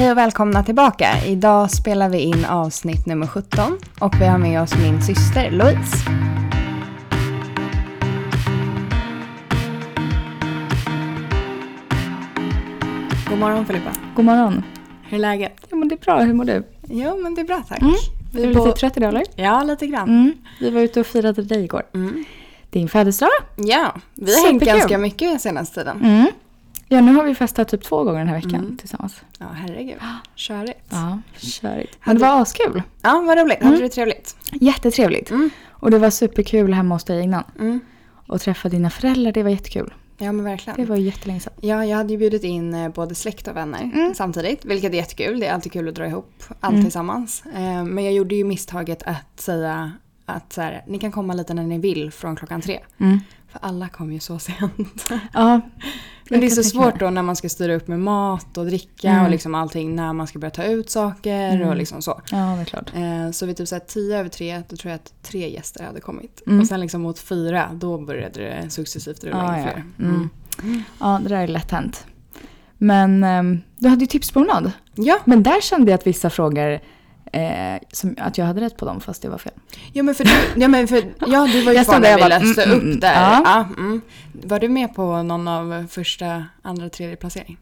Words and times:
Hej 0.00 0.10
och 0.10 0.16
välkomna 0.18 0.64
tillbaka. 0.64 1.24
Idag 1.26 1.70
spelar 1.70 2.08
vi 2.08 2.18
in 2.18 2.44
avsnitt 2.44 3.06
nummer 3.06 3.26
17 3.26 3.78
och 3.98 4.14
vi 4.20 4.26
har 4.26 4.38
med 4.38 4.62
oss 4.62 4.74
min 4.78 5.02
syster 5.02 5.50
Louise. 5.50 5.96
God 13.28 13.38
morgon 13.38 13.66
Filippa. 13.66 13.90
God 14.16 14.24
morgon. 14.24 14.62
Hur 15.08 15.16
är 15.16 15.20
läget? 15.20 15.66
Ja, 15.70 15.76
men 15.76 15.88
det 15.88 15.94
är 15.94 16.04
bra. 16.04 16.20
Hur 16.20 16.34
mår 16.34 16.44
du? 16.44 16.62
Jo 16.88 17.16
men 17.22 17.34
det 17.34 17.40
är 17.40 17.44
bra 17.44 17.62
tack. 17.68 17.80
Mm. 17.80 17.94
Vi 18.32 18.42
är 18.42 18.46
du 18.46 18.54
bo- 18.54 18.66
lite 18.66 18.78
trött 18.78 18.96
idag 18.96 19.08
eller? 19.08 19.24
Ja 19.36 19.62
lite 19.62 19.86
grann. 19.86 20.08
Mm. 20.08 20.32
Vi 20.60 20.70
var 20.70 20.80
ute 20.80 21.00
och 21.00 21.06
firade 21.06 21.42
dig 21.42 21.64
igår. 21.64 21.82
Mm. 21.94 22.24
Din 22.70 22.88
födelsedag. 22.88 23.30
Ja, 23.56 23.94
vi 24.14 24.34
har 24.34 24.46
hängt 24.46 24.64
ganska 24.64 24.98
mycket 24.98 25.40
senaste 25.40 25.74
tiden. 25.80 26.00
Mm. 26.04 26.26
Ja, 26.92 27.00
nu 27.00 27.14
har 27.14 27.24
vi 27.24 27.34
festat 27.34 27.68
typ 27.68 27.82
två 27.84 28.04
gånger 28.04 28.18
den 28.18 28.28
här 28.28 28.34
veckan 28.34 28.54
Mm. 28.54 28.76
tillsammans. 28.76 29.20
Ja 29.38 29.46
herregud, 29.54 29.96
körigt. 30.36 30.80
Ja, 30.90 31.18
körigt. 31.38 31.98
Men 32.04 32.16
det 32.16 32.22
var 32.22 32.42
askul. 32.42 32.82
Ja 33.02 33.22
vad 33.26 33.38
roligt, 33.38 33.62
hade 33.62 33.76
du 33.76 33.82
det 33.82 33.88
trevligt? 33.88 34.36
Jättetrevligt. 34.52 35.30
Mm. 35.30 35.50
Och 35.70 35.90
det 35.90 35.98
var 35.98 36.10
superkul 36.10 36.74
hemma 36.74 36.94
hos 36.94 37.04
dig 37.04 37.22
innan. 37.22 37.44
Mm. 37.58 37.80
Och 38.26 38.40
träffa 38.40 38.68
dina 38.68 38.90
föräldrar, 38.90 39.32
det 39.32 39.42
var 39.42 39.50
jättekul. 39.50 39.94
Ja 40.18 40.32
men 40.32 40.44
verkligen. 40.44 40.76
Det 40.80 40.84
var 40.86 40.96
ju 40.96 41.02
jättelänge 41.02 41.40
sedan. 41.40 41.52
Ja, 41.60 41.84
jag 41.84 41.96
hade 41.96 42.12
ju 42.12 42.18
bjudit 42.18 42.44
in 42.44 42.74
eh, 42.74 42.88
både 42.88 43.14
släkt 43.14 43.48
och 43.48 43.56
vänner 43.56 43.82
Mm. 43.82 44.14
samtidigt, 44.14 44.64
vilket 44.64 44.92
är 44.92 44.96
jättekul. 44.96 45.40
Det 45.40 45.46
är 45.46 45.54
alltid 45.54 45.72
kul 45.72 45.88
att 45.88 45.94
dra 45.94 46.06
ihop 46.06 46.42
allt 46.60 46.72
Mm. 46.72 46.84
tillsammans. 46.84 47.42
Eh, 47.54 47.84
Men 47.84 48.04
jag 48.04 48.12
gjorde 48.12 48.34
ju 48.34 48.44
misstaget 48.44 49.02
att 49.02 49.40
säga 49.40 49.92
att 50.26 50.52
så 50.52 50.60
här, 50.60 50.84
ni 50.86 50.98
kan 50.98 51.12
komma 51.12 51.34
lite 51.34 51.54
när 51.54 51.62
ni 51.62 51.78
vill 51.78 52.10
från 52.12 52.36
klockan 52.36 52.60
tre. 52.60 52.80
Mm. 52.98 53.20
För 53.52 53.58
alla 53.62 53.88
kom 53.88 54.12
ju 54.12 54.20
så 54.20 54.38
sent. 54.38 55.08
Ja. 55.32 55.60
Men 56.32 56.40
det 56.40 56.46
är 56.46 56.50
så 56.50 56.62
svårt 56.62 57.00
då 57.00 57.10
när 57.10 57.22
man 57.22 57.36
ska 57.36 57.48
styra 57.48 57.74
upp 57.74 57.88
med 57.88 58.00
mat 58.00 58.58
och 58.58 58.66
dricka 58.66 59.08
Mm. 59.10 59.24
och 59.24 59.30
liksom 59.30 59.54
allting 59.54 59.96
när 59.96 60.12
man 60.12 60.26
ska 60.26 60.38
börja 60.38 60.50
ta 60.50 60.64
ut 60.64 60.90
saker 60.90 61.48
och 61.60 61.66
Mm. 61.66 61.78
liksom 61.78 62.02
så. 62.02 62.20
Ja, 62.30 62.36
det 62.36 62.60
är 62.60 62.64
klart. 62.64 62.92
Eh, 62.94 63.30
Så 63.30 63.46
vid 63.46 63.56
typ 63.56 63.68
så 63.68 63.74
här 63.74 63.80
tio 63.80 64.18
över 64.18 64.28
tre, 64.28 64.62
då 64.68 64.76
tror 64.76 64.90
jag 64.90 64.96
att 64.96 65.12
tre 65.22 65.50
gäster 65.50 65.84
hade 65.84 66.00
kommit. 66.00 66.42
Mm. 66.46 66.60
Och 66.60 66.66
sen 66.66 66.80
liksom 66.80 67.00
mot 67.02 67.18
fyra, 67.18 67.68
då 67.72 67.98
började 67.98 68.40
det 68.40 68.70
successivt 68.70 69.24
rulla 69.24 69.36
Ja, 69.36 69.56
in 69.58 69.64
ja. 69.64 69.70
fler. 69.72 69.84
Mm. 70.08 70.28
Ja, 71.00 71.20
det 71.22 71.28
där 71.28 71.36
är 71.42 71.48
lätt 71.48 71.70
hänt. 71.70 72.06
Men 72.78 73.24
ehm, 73.24 73.60
du 73.78 73.88
hade 73.88 74.00
ju 74.00 74.06
tipspromenad. 74.06 74.72
Ja, 74.94 75.18
Men 75.24 75.42
där 75.42 75.60
kände 75.60 75.90
jag 75.90 75.98
att 75.98 76.06
vissa 76.06 76.30
frågor, 76.30 76.80
eh, 77.32 77.80
som, 77.92 78.14
att 78.18 78.38
jag 78.38 78.46
hade 78.46 78.60
rätt 78.60 78.76
på 78.76 78.84
dem 78.84 79.00
fast 79.00 79.22
det 79.22 79.28
var 79.28 79.38
fel. 79.38 79.52
Ja 79.92 80.02
men 80.02 80.14
för 80.14 80.24
du, 80.24 80.30
ja, 80.56 80.68
men 80.68 80.88
för, 80.88 80.96
ja, 81.26 81.48
du 81.52 81.62
var 81.64 81.72
ju 81.72 81.78
Jag 81.78 81.86
kvar 81.86 82.00
när 82.00 82.16
vi 82.16 82.28
läste 82.28 82.62
mm, 82.64 82.76
upp 82.76 82.82
mm, 82.82 83.00
där. 83.00 83.14
ja. 83.14 83.42
Ja. 83.44 83.66
mm. 83.78 84.00
Var 84.44 84.60
du 84.60 84.68
med 84.68 84.94
på 84.94 85.22
någon 85.22 85.48
av 85.48 85.86
första, 85.90 86.44
andra, 86.62 86.88
tredje 86.88 87.16
placering? 87.16 87.58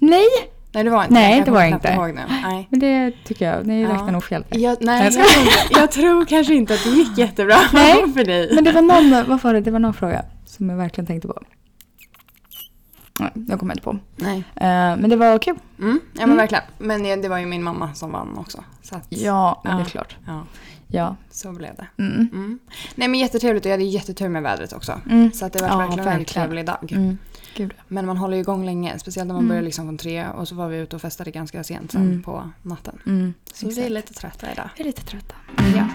Nej, 0.00 0.26
Nej 0.72 0.84
det 0.84 0.90
var 0.90 1.02
inte 1.02 1.14
Nej, 1.14 1.36
jag 1.38 1.44
det 1.46 1.50
var 1.50 1.60
kommer 1.60 1.74
inte. 1.74 1.88
ihåg 1.88 2.14
nu. 2.14 2.20
Nej. 2.42 2.68
men 2.70 2.80
det 2.80 3.12
tycker 3.24 3.50
jag. 3.50 3.66
Ni 3.66 3.82
Ja. 3.82 3.88
räknar 3.88 4.12
nog 4.12 4.24
fel. 4.24 4.44
Jag, 4.50 4.76
nej, 4.80 5.04
Jag 5.04 5.12
jag, 5.14 5.22
tror 5.32 5.80
jag 5.80 5.90
tror 5.90 6.24
kanske 6.24 6.54
inte 6.54 6.74
att 6.74 6.84
det 6.84 6.90
gick 6.90 7.18
jättebra 7.18 7.56
Nej, 7.72 8.12
för 8.14 8.24
dig. 8.24 8.54
Men 8.54 8.64
det 8.64 8.72
var 8.72 8.82
någon, 8.82 9.28
vad 9.28 9.42
var 9.42 9.54
det? 9.54 9.60
Det 9.60 9.70
var 9.70 9.78
någon 9.78 9.94
fråga 9.94 10.24
som 10.46 10.68
jag 10.70 10.76
verkligen 10.76 11.06
tänkte 11.06 11.28
på. 11.28 11.42
Nej, 13.20 13.30
jag 13.48 13.58
kommer 13.60 13.74
inte 13.74 13.84
på. 13.84 13.98
Nej. 14.16 14.38
Eh, 14.56 14.96
men 14.96 15.10
det 15.10 15.16
var 15.16 15.38
kul. 15.38 15.56
Mm, 15.78 16.00
ja 16.12 16.20
men 16.20 16.24
Mm. 16.24 16.36
verkligen. 16.36 16.64
Men 16.78 17.22
det 17.22 17.28
var 17.28 17.38
ju 17.38 17.46
min 17.46 17.62
mamma 17.62 17.94
som 17.94 18.12
vann 18.12 18.38
också. 18.38 18.64
Så 18.90 18.96
att, 18.96 19.06
Ja, 19.08 19.60
Ja. 19.64 19.70
det 19.70 19.80
är 19.80 19.84
klart. 19.84 20.16
ja, 20.26 20.46
Ja. 20.88 21.16
så 21.30 21.52
blev 21.52 21.74
det. 21.74 21.86
Mm. 22.02 22.28
Mm. 22.32 22.58
Nej 22.94 23.08
men 23.08 23.20
jättetrevligt 23.20 23.64
och 23.64 23.70
jag 23.70 23.74
hade 23.74 23.84
jättetur 23.84 24.28
med 24.28 24.42
vädret 24.42 24.72
också. 24.72 25.00
Mm. 25.10 25.32
Så 25.32 25.46
att 25.46 25.52
det 25.52 25.60
var 25.62 25.68
Ja, 25.68 25.76
verkligen 25.78 25.98
en 25.98 26.04
väldigt 26.04 26.28
verkligen. 26.36 26.46
trevlig 26.48 26.66
dag. 26.66 26.92
Mm. 26.92 27.18
Gud. 27.56 27.74
Men 27.88 28.06
man 28.06 28.16
håller 28.16 28.34
ju 28.36 28.40
igång 28.40 28.64
länge, 28.64 28.98
speciellt 28.98 29.26
när 29.26 29.34
man 29.34 29.40
Mm. 29.40 29.48
börjar 29.48 29.62
liksom 29.62 29.84
från 29.86 29.98
tre 29.98 30.26
och 30.28 30.48
så 30.48 30.54
var 30.54 30.68
vi 30.68 30.76
ute 30.78 30.96
och 30.96 31.02
festade 31.02 31.30
ganska 31.30 31.64
sent 31.64 31.92
sen 31.92 32.02
Mm. 32.02 32.22
på 32.22 32.50
natten. 32.62 32.98
Mm. 33.06 33.34
Så 33.52 33.66
vi 33.66 33.72
är 33.72 33.76
Exakt. 33.78 33.90
lite 33.90 34.14
trötta 34.14 34.52
idag. 34.52 34.68
Jag 34.76 34.80
är 34.80 34.84
lite 34.84 35.02
trötta. 35.02 35.34
Ja. 35.76 35.86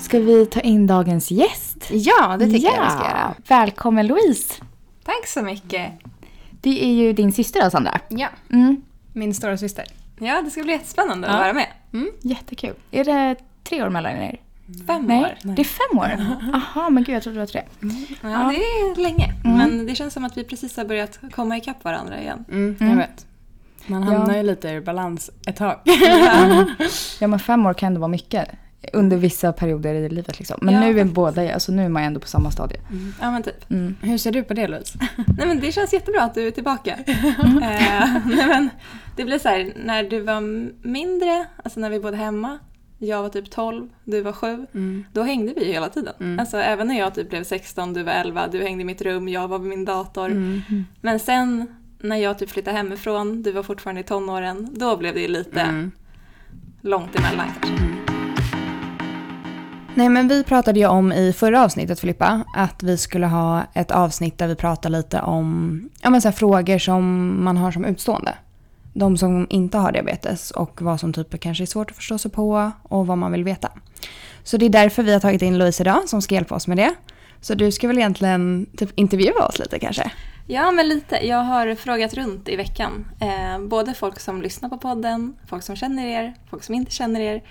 Ska 0.00 0.18
vi 0.20 0.46
ta 0.46 0.60
in 0.60 0.86
dagens 0.86 1.30
gäst? 1.30 1.88
ja, 1.90 2.36
det 2.38 2.44
tycker 2.50 2.66
jag 2.72 2.84
vi 2.84 2.90
ska 2.90 3.04
göra. 3.08 3.34
Välkommen 3.48 4.06
Louise. 4.06 4.54
Tack 5.04 5.26
så 5.26 5.42
mycket. 5.42 5.92
Det 6.50 6.84
är 6.84 6.92
ju 6.92 7.12
din 7.12 7.32
syster 7.32 7.64
då 7.64 7.70
Sandra. 7.70 8.00
Ja, 8.08 8.28
Mm. 8.50 8.82
min 9.12 9.34
stora 9.34 9.56
syster. 9.56 9.84
Ja, 10.22 10.42
det 10.42 10.50
ska 10.50 10.62
bli 10.62 10.72
jättespännande 10.72 11.26
Ja. 11.28 11.32
att 11.34 11.40
vara 11.40 11.52
med. 11.52 11.66
Jättekul. 12.20 12.74
Är 12.90 13.04
det 13.04 13.36
tre 13.64 13.82
år 13.82 13.88
mellan 13.88 14.12
er? 14.12 14.40
Fem 14.86 15.02
Nej, 15.06 15.20
år. 15.20 15.34
det 15.42 15.62
är 15.62 15.64
fem 15.64 15.98
år. 15.98 16.36
Aha, 16.54 16.90
men 16.90 17.04
gud 17.04 17.14
jag 17.16 17.22
trodde 17.22 17.36
det 17.36 17.40
var 17.40 17.46
tre. 17.46 17.62
Ja, 18.22 18.28
det 18.28 18.56
är 18.56 19.02
länge. 19.02 19.32
Mm. 19.44 19.56
Men 19.58 19.86
det 19.86 19.94
känns 19.94 20.14
som 20.14 20.24
att 20.24 20.36
vi 20.36 20.44
precis 20.44 20.76
har 20.76 20.84
börjat 20.84 21.18
komma 21.32 21.56
ikapp 21.56 21.84
varandra 21.84 22.20
igen. 22.20 22.44
Mm, 22.50 22.76
Mm. 22.80 22.90
Jag 22.90 22.96
vet. 23.06 23.26
Man 23.86 24.02
Ja. 24.02 24.08
hamnar 24.18 24.36
ju 24.36 24.42
lite 24.42 24.68
ur 24.70 24.80
balans 24.80 25.30
ett 25.46 25.56
tag. 25.56 25.78
Ja 27.20 27.26
men 27.26 27.38
fem 27.38 27.66
år 27.66 27.74
kan 27.74 27.86
ändå 27.86 28.00
vara 28.00 28.08
mycket. 28.08 28.48
Under 28.92 29.16
vissa 29.16 29.52
perioder 29.52 29.94
i 29.94 30.08
livet 30.08 30.38
liksom. 30.38 30.58
Men 30.62 30.74
Ja, 30.74 30.80
nu 30.80 31.00
är 31.00 31.04
båda, 31.04 31.54
alltså 31.54 31.72
nu 31.72 31.84
är 31.84 31.88
man 31.88 32.02
ändå 32.02 32.20
på 32.20 32.26
samma 32.28 32.50
stadie. 32.50 32.80
Ja, 33.20 33.30
men 33.30 33.42
typ. 33.42 33.70
Mm. 33.70 33.96
Hur 34.02 34.18
ser 34.18 34.32
du 34.32 34.42
på 34.42 34.54
det 34.54 34.68
Louise? 34.68 34.98
Nej, 35.38 35.46
men 35.46 35.60
det 35.60 35.72
känns 35.72 35.92
jättebra 35.92 36.22
att 36.22 36.34
du 36.34 36.46
är 36.46 36.50
tillbaka. 36.50 36.90
eh, 37.06 38.16
nej, 38.26 38.46
men 38.46 38.70
det 39.16 39.24
blir 39.24 39.38
så 39.38 39.48
här, 39.48 39.72
när 39.84 40.02
du 40.04 40.20
var 40.20 40.40
mindre, 40.88 41.46
alltså 41.64 41.80
när 41.80 41.90
vi 41.90 42.00
bodde 42.00 42.16
hemma, 42.16 42.58
jag 42.98 43.22
var 43.22 43.28
typ 43.28 43.50
12, 43.50 43.88
du 44.04 44.20
var 44.20 44.32
7, 44.32 44.66
Mm. 44.74 45.04
då 45.12 45.22
hängde 45.22 45.52
vi 45.56 45.64
hela 45.64 45.88
tiden. 45.88 46.14
Mm. 46.20 46.38
Alltså 46.40 46.56
även 46.56 46.86
när 46.88 46.98
jag 46.98 47.14
typ 47.14 47.30
blev 47.30 47.44
16, 47.44 47.92
du 47.92 48.02
var 48.02 48.12
11, 48.12 48.48
du 48.52 48.62
hängde 48.62 48.82
i 48.82 48.84
mitt 48.84 49.02
rum, 49.02 49.28
jag 49.28 49.48
var 49.48 49.58
vid 49.58 49.68
min 49.68 49.84
dator. 49.84 50.26
Mm. 50.26 50.62
Men 51.00 51.18
sen 51.18 51.66
när 52.00 52.16
jag 52.16 52.38
typ 52.38 52.50
flyttade 52.50 52.76
hemifrån, 52.76 53.42
du 53.42 53.52
var 53.52 53.62
fortfarande 53.62 54.00
i 54.00 54.04
tonåren, 54.04 54.68
då 54.72 54.96
blev 54.96 55.14
det 55.14 55.28
lite 55.28 55.60
Mm. 55.60 55.90
långt 56.80 57.18
emellan 57.18 57.46
kanske. 57.62 58.11
Nej 59.94 60.08
men 60.08 60.28
vi 60.28 60.44
pratade 60.44 60.80
ju 60.80 60.86
om 60.86 61.12
i 61.12 61.32
förra 61.32 61.64
avsnittet 61.64 62.00
Filippa 62.00 62.44
att 62.54 62.82
vi 62.82 62.98
skulle 62.98 63.26
ha 63.26 63.62
ett 63.74 63.90
avsnitt 63.90 64.38
där 64.38 64.48
vi 64.48 64.54
pratar 64.54 64.90
lite 64.90 65.20
om 65.20 65.80
ja, 66.02 66.10
men 66.10 66.22
så 66.22 66.28
här, 66.28 66.32
frågor 66.32 66.78
som 66.78 67.36
man 67.44 67.56
har 67.56 67.72
som 67.72 67.84
utstående. 67.84 68.34
De 68.94 69.16
som 69.16 69.46
inte 69.50 69.78
har 69.78 69.92
diabetes 69.92 70.50
och 70.50 70.82
vad 70.82 71.00
som 71.00 71.12
typ 71.12 71.40
kanske 71.40 71.64
är 71.64 71.66
svårt 71.66 71.90
att 71.90 71.96
förstå 71.96 72.18
sig 72.18 72.30
på 72.30 72.72
och 72.82 73.06
vad 73.06 73.18
man 73.18 73.32
vill 73.32 73.44
veta. 73.44 73.68
Så 74.42 74.56
det 74.56 74.66
är 74.66 74.70
därför 74.70 75.02
vi 75.02 75.12
har 75.12 75.20
tagit 75.20 75.42
in 75.42 75.58
Louise 75.58 75.82
idag 75.82 76.08
som 76.08 76.22
ska 76.22 76.34
hjälpa 76.34 76.54
oss 76.54 76.66
med 76.66 76.76
det. 76.76 76.94
Så 77.40 77.54
du 77.54 77.72
ska 77.72 77.88
väl 77.88 77.98
egentligen 77.98 78.66
typ 78.76 78.90
intervjua 78.94 79.46
oss 79.46 79.58
lite 79.58 79.78
kanske? 79.78 80.12
Ja, 80.46 80.70
men 80.70 80.88
lite. 80.88 81.26
Jag 81.26 81.44
har 81.44 81.74
frågat 81.74 82.14
runt 82.14 82.48
i 82.48 82.56
veckan. 82.56 83.04
Eh, 83.20 83.66
både 83.66 83.94
folk 83.94 84.20
som 84.20 84.42
lyssnar 84.42 84.68
på 84.68 84.78
podden, 84.78 85.36
folk 85.46 85.62
som 85.62 85.76
känner 85.76 86.06
er, 86.06 86.34
folk 86.50 86.62
som 86.64 86.74
inte 86.74 86.92
känner 86.92 87.20
er, 87.20 87.42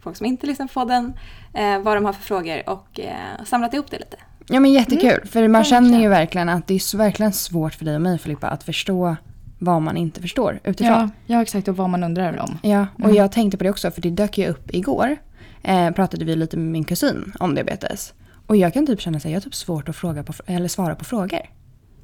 folk 0.00 0.16
som 0.16 0.26
inte 0.26 0.46
lyssnar 0.46 0.66
på 0.66 0.72
podden, 0.72 1.12
eh, 1.54 1.78
vad 1.78 1.96
de 1.96 2.04
har 2.04 2.12
för 2.12 2.22
frågor 2.22 2.68
och 2.68 3.00
eh, 3.00 3.44
samlat 3.44 3.74
ihop 3.74 3.90
det 3.90 3.98
lite. 3.98 4.16
Ja 4.48 4.60
men 4.60 4.72
jättekul, 4.72 5.26
för 5.26 5.48
man 5.48 5.64
känner 5.64 6.00
ju 6.00 6.08
verkligen 6.08 6.48
att 6.48 6.66
det 6.66 6.74
är 6.74 6.78
så- 6.78 6.96
verkligen 6.98 7.32
svårt 7.32 7.74
för 7.74 7.84
dig 7.84 7.94
och 7.94 8.00
mig 8.02 8.18
Filippa 8.18 8.48
att 8.48 8.62
förstå 8.62 9.16
vad 9.58 9.82
man 9.82 9.96
inte 9.96 10.20
förstår 10.20 10.60
utifrån. 10.64 10.92
Ja, 11.26 11.34
ja 11.34 11.42
exakt 11.42 11.68
och 11.68 11.76
vad 11.76 11.90
man 11.90 12.04
undrar 12.04 12.38
om. 12.38 12.58
Ja, 12.62 12.86
och 12.94 13.00
Mm. 13.04 13.14
jag 13.16 13.32
tänkte 13.32 13.58
på 13.58 13.64
det 13.64 13.70
också 13.70 13.90
för 13.90 14.00
det 14.00 14.10
dök 14.10 14.38
ju 14.38 14.46
upp 14.46 14.74
igår. 14.74 15.16
Eh, 15.62 15.90
pratade 15.90 16.24
vi 16.24 16.36
lite 16.36 16.56
med 16.56 16.66
min 16.72 16.84
kusin 16.84 17.32
om 17.40 17.54
diabetes. 17.54 18.14
Och 18.46 18.56
jag 18.56 18.74
kan 18.74 18.86
typ 18.86 19.00
känna 19.00 19.16
att 19.16 19.24
jag 19.24 19.32
har 19.32 19.40
typ 19.40 19.54
svårt 19.54 19.88
att 19.88 19.96
fråga 19.96 20.22
på, 20.22 20.32
eller 20.46 20.68
svara 20.68 20.94
på 20.94 21.04
frågor. 21.04 21.40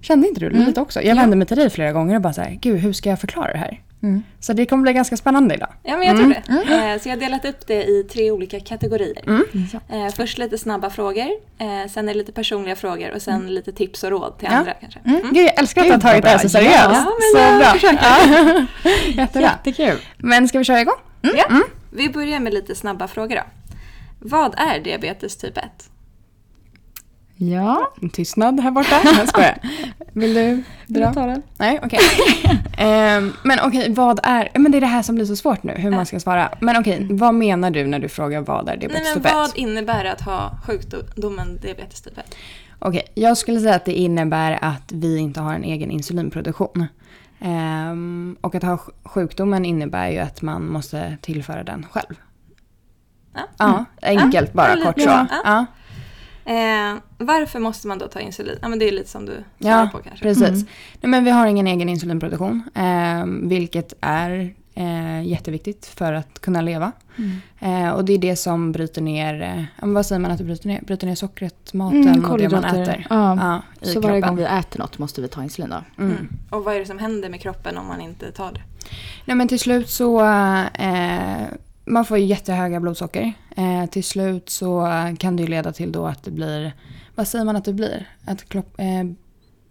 Kände 0.04 0.28
inte 0.28 0.40
du 0.40 0.48
det 0.48 0.54
Mm. 0.56 0.66
lite 0.68 0.80
också? 0.80 1.02
Jag 1.02 1.16
vände 1.16 1.36
mig 1.36 1.46
till 1.46 1.56
dig 1.56 1.70
flera 1.70 1.92
gånger 1.92 2.14
och 2.14 2.20
bara 2.20 2.32
så 2.32 2.40
här, 2.40 2.50
gud 2.60 2.78
hur 2.80 2.92
ska 2.92 3.08
jag 3.10 3.20
förklara 3.20 3.52
det 3.52 3.58
här? 3.58 3.80
Mm. 4.02 4.22
Så 4.40 4.52
det 4.52 4.66
kommer 4.66 4.82
bli 4.82 4.92
ganska 4.92 5.16
spännande 5.16 5.54
idag. 5.54 5.68
Ja, 5.82 5.96
men 5.96 6.06
jag 6.08 6.16
tror 6.16 6.28
det. 6.28 6.92
Eh, 6.92 7.00
så 7.00 7.08
jag 7.08 7.16
har 7.16 7.20
delat 7.20 7.44
upp 7.44 7.66
det 7.66 7.84
i 7.84 8.04
tre 8.12 8.30
olika 8.30 8.60
kategorier. 8.60 9.22
Mm. 9.26 9.44
Ja. 9.72 9.96
Eh, 9.96 10.12
först 10.14 10.38
lite 10.38 10.58
snabba 10.58 10.90
frågor, 10.90 11.26
eh, 11.58 11.90
sen 11.90 12.08
är 12.08 12.12
det 12.12 12.18
lite 12.18 12.32
personliga 12.32 12.76
frågor 12.76 13.10
och 13.14 13.22
sen 13.22 13.54
lite 13.54 13.72
tips 13.72 14.04
och 14.04 14.10
råd 14.10 14.38
till 14.38 14.48
Ja. 14.50 14.56
andra 14.56 14.72
kanske. 14.80 15.00
Mm. 15.04 15.20
Gud, 15.32 15.44
jag 15.46 15.58
älskar 15.58 15.80
att 15.82 15.86
du 15.86 15.92
har 15.92 16.00
tagit 16.00 16.22
det 16.22 16.28
här 16.30 16.38
så 16.38 16.48
seriöst. 16.48 16.76
Ja, 16.78 17.04
men 17.04 17.32
så 17.34 17.38
jag 17.38 17.58
bra. 17.58 17.66
försöker. 17.72 17.98
Ja. 18.02 18.66
Jättebra. 19.22 19.50
Jättekul. 19.64 19.98
Men 20.18 20.48
ska 20.48 20.58
vi 20.58 20.64
köra 20.64 20.80
igång? 20.80 20.98
Ja. 21.20 21.44
Mm. 21.50 21.62
Vi 21.92 22.08
börjar 22.08 22.40
med 22.40 22.54
lite 22.54 22.74
snabba 22.74 23.08
frågor 23.08 23.36
då. 23.36 23.42
Vad 24.18 24.54
är 24.58 24.80
diabetes 24.80 25.36
typ 25.36 25.58
1? 25.58 25.64
Ja, 27.36 27.92
En 28.02 28.10
tystnad 28.10 28.60
här 28.60 28.70
borta. 28.70 29.00
Jag 29.18 29.28
skojar. 29.28 29.58
Vill 30.12 30.34
du 30.34 30.62
dra? 30.86 31.08
du 31.08 31.14
tar 31.14 31.26
den. 31.28 31.42
Nej, 31.58 31.80
okej. 31.84 31.98
Ehm, 32.78 33.32
men 33.42 33.58
okej, 33.62 33.92
vad 33.92 34.20
är... 34.22 34.48
Men 34.54 34.72
det 34.72 34.78
är 34.78 34.80
det 34.80 34.86
här 34.86 35.02
som 35.02 35.14
blir 35.14 35.24
så 35.24 35.36
svårt 35.36 35.62
nu, 35.62 35.72
hur 35.72 35.90
man 35.90 36.06
ska 36.06 36.20
svara. 36.20 36.48
Men 36.60 36.76
okej, 36.76 37.06
vad 37.10 37.34
menar 37.34 37.70
du 37.70 37.86
när 37.86 37.98
du 37.98 38.08
frågar 38.08 38.40
vad 38.40 38.68
är 38.68 38.76
diabetes 38.76 39.14
typ 39.14 39.26
1? 39.26 39.32
vad 39.34 39.56
innebär 39.56 40.04
det 40.04 40.12
att 40.12 40.20
ha 40.20 40.58
sjukdomen 40.66 41.58
diabetes 41.62 42.00
typ 42.02 42.18
1? 42.18 42.34
Okej, 42.78 43.02
jag 43.14 43.36
skulle 43.36 43.60
säga 43.60 43.74
att 43.74 43.84
det 43.84 43.92
innebär 43.92 44.58
att 44.62 44.92
vi 44.92 45.18
inte 45.18 45.40
har 45.40 45.54
en 45.54 45.64
egen 45.64 45.90
insulinproduktion. 45.90 46.86
Ehm, 47.40 48.36
och 48.40 48.54
att 48.54 48.62
ha 48.62 48.76
sj- 48.76 48.90
sjukdomen 49.04 49.64
innebär 49.64 50.08
ju 50.10 50.18
att 50.18 50.42
man 50.42 50.66
måste 50.68 51.16
tillföra 51.20 51.64
den 51.64 51.86
själv. 51.90 52.14
Ja. 53.34 53.40
Ja, 53.58 53.84
enkelt 54.02 54.48
Ja, 54.48 54.54
bara 54.54 54.82
kort 54.84 55.00
så. 55.00 55.08
så. 55.08 55.26
Ja. 55.44 55.66
Eh, 56.46 56.94
varför 57.18 57.58
måste 57.58 57.88
man 57.88 57.98
då 57.98 58.08
ta 58.08 58.20
insulin? 58.20 58.58
Ja, 58.62 58.68
men 58.68 58.78
det 58.78 58.88
är 58.88 58.92
lite 58.92 59.10
som 59.10 59.26
du 59.26 59.44
Ja, 59.58 59.88
på 59.92 59.98
kanske. 59.98 60.22
Precis. 60.22 60.48
Mm. 60.48 60.66
Nej, 61.00 61.10
men 61.10 61.24
vi 61.24 61.30
har 61.30 61.46
ingen 61.46 61.66
egen 61.66 61.88
insulinproduktion, 61.88 62.62
eh, 62.74 63.24
vilket 63.48 63.94
är 64.00 64.54
eh, 64.74 65.22
jätteviktigt 65.26 65.86
för 65.86 66.12
att 66.12 66.40
kunna 66.40 66.60
leva. 66.60 66.92
Mm. 67.18 67.40
Eh, 67.86 67.90
och 67.92 68.04
det 68.04 68.12
är 68.12 68.18
det 68.18 68.36
som 68.36 68.72
bryter 68.72 69.02
ner, 69.02 69.42
eh, 69.42 69.88
vad 69.88 70.06
säger 70.06 70.20
man 70.20 70.30
att 70.30 70.38
det 70.38 70.44
bryter 70.44 70.68
ner? 70.68 70.80
Bryter 70.86 71.06
ner 71.06 71.14
sockret, 71.14 71.74
maten 71.74 72.08
Mm, 72.08 72.30
och 72.30 72.38
det 72.38 72.48
man 72.48 72.64
äter. 72.64 73.06
Ja. 73.10 73.36
Ja, 73.40 73.62
i 73.80 73.92
Så 73.92 74.00
varje 74.00 74.20
kroppen. 74.20 74.36
gång 74.36 74.36
vi 74.36 74.58
äter 74.58 74.78
något 74.78 74.98
måste 74.98 75.20
vi 75.20 75.28
ta 75.28 75.42
insulin 75.42 75.70
då? 75.70 76.02
Mm. 76.02 76.16
Mm. 76.16 76.28
Och 76.50 76.64
vad 76.64 76.74
är 76.74 76.78
det 76.80 76.86
som 76.86 76.98
händer 76.98 77.28
med 77.28 77.40
kroppen 77.40 77.78
om 77.78 77.86
man 77.86 78.00
inte 78.00 78.32
tar 78.32 78.52
det? 78.52 78.60
Nej 79.24 79.36
men 79.36 79.48
till 79.48 79.60
slut 79.60 79.88
så, 79.90 80.20
eh, 80.74 81.42
man 81.84 82.04
får 82.04 82.18
ju 82.18 82.24
jättehöga 82.24 82.80
blodsocker. 82.80 83.32
Eh, 83.56 83.86
till 83.86 84.04
slut 84.04 84.48
så 84.48 84.88
kan 85.18 85.36
det 85.36 85.42
ju 85.42 85.48
leda 85.48 85.72
till 85.72 85.92
då 85.92 86.06
att 86.06 86.22
det 86.22 86.30
blir, 86.30 86.72
vad 87.14 87.28
säger 87.28 87.44
man 87.44 87.56
att 87.56 87.64
det 87.64 87.72
blir? 87.72 88.08
Att 88.26 88.48
klopp, 88.48 88.74
eh, 88.80 89.04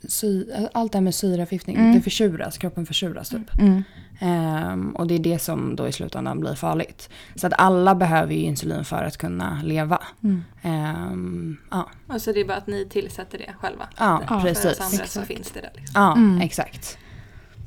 sy, 0.07 0.45
allt 0.74 0.92
det 0.92 0.98
här 0.98 1.04
med 1.04 1.15
syraförgiftning, 1.15 1.75
Mm. 1.75 1.94
det 1.94 2.01
försuras, 2.01 2.57
kroppen 2.57 2.86
försuras 2.86 3.30
typ. 3.30 3.60
Mm. 3.60 3.83
Ehm, 4.19 4.95
och 4.95 5.07
det 5.07 5.15
är 5.15 5.19
det 5.19 5.39
som 5.39 5.75
då 5.75 5.88
i 5.88 5.92
slutändan 5.92 6.39
blir 6.39 6.56
farligt. 6.56 7.10
Så 7.36 7.48
att 7.48 7.54
alla 7.57 7.95
behöver 7.95 8.33
ju 8.33 8.39
insulin 8.39 8.86
för 8.86 9.04
att 9.04 9.18
kunna 9.18 9.62
leva. 9.63 10.01
Mm. 10.24 10.44
Ehm, 10.62 11.57
ja, 11.71 11.89
Och 12.07 12.21
så 12.21 12.31
det 12.31 12.39
är 12.39 12.45
bara 12.45 12.57
att 12.57 12.68
ni 12.68 12.86
tillsätter 12.89 13.38
det 13.38 13.54
själva? 13.60 13.88
Ja, 13.98 14.06
Det- 14.27 14.33
ja, 14.33 14.39
För 14.42 14.48
precis. 14.50 14.65
oss 14.71 14.80
andra 14.94 15.06
så 15.06 15.21
finns 15.21 15.51
det 15.51 15.62
där. 15.62 15.71
Liksom. 15.75 16.01
ja 16.01 16.15
Mm. 16.15 16.42
exakt. 16.42 16.98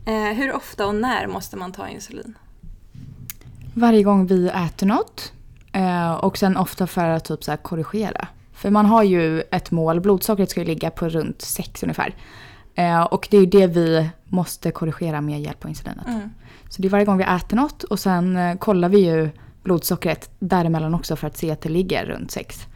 Eh, 0.07 0.15
hur 0.37 0.53
ofta 0.53 0.87
och 0.87 0.95
när 0.95 1.27
måste 1.27 1.57
man 1.57 1.73
ta 1.73 1.89
insulin? 1.89 2.35
Varje 3.79 4.03
gång 4.03 4.27
vi 4.27 4.49
äter 4.49 4.87
något. 4.87 5.33
Eh, 5.73 6.13
och 6.13 6.39
sen 6.39 6.57
ofta 6.57 6.87
för 6.87 7.09
att 7.09 7.25
typ 7.25 7.45
så 7.45 7.57
korrigera. 7.57 8.29
För 8.53 8.71
man 8.71 8.87
har 8.87 9.03
ju 9.03 9.41
ett 9.41 9.71
mål, 9.71 10.01
blodsockret 10.01 10.51
ska 10.51 10.61
ju 10.61 10.67
ligga 10.67 10.91
på 10.91 11.09
runt 11.09 11.43
6 11.43 11.83
ungefär. 11.83 12.15
Eh, 12.75 13.03
och 13.03 13.29
det 13.31 13.37
är 13.37 13.41
ju 13.41 13.47
det 13.47 13.67
vi 13.67 14.11
måste 14.25 14.71
korrigera 14.71 15.21
med 15.21 15.41
hjälp 15.41 15.65
av 15.65 15.69
insulinet. 15.69 16.07
Mm. 16.07 16.31
Så 16.69 16.83
det 16.83 16.89
är 16.89 16.91
varje 16.91 17.05
gång 17.05 17.19
vi 17.19 17.25
äter 17.25 17.57
något 17.57 17.83
och 17.83 17.99
sen 18.01 18.37
eh, 18.37 18.57
kollar 18.57 18.89
vi 18.89 18.99
ju 18.99 19.31
blodsockret 19.63 20.31
däremellan 20.39 20.95
också 20.95 21.17
för 21.17 21.27
att 21.27 21.37
se 21.37 21.51
att 21.51 21.61
det 21.61 21.69
ligger 21.69 22.05
runt 22.07 22.31
6. 22.31 22.67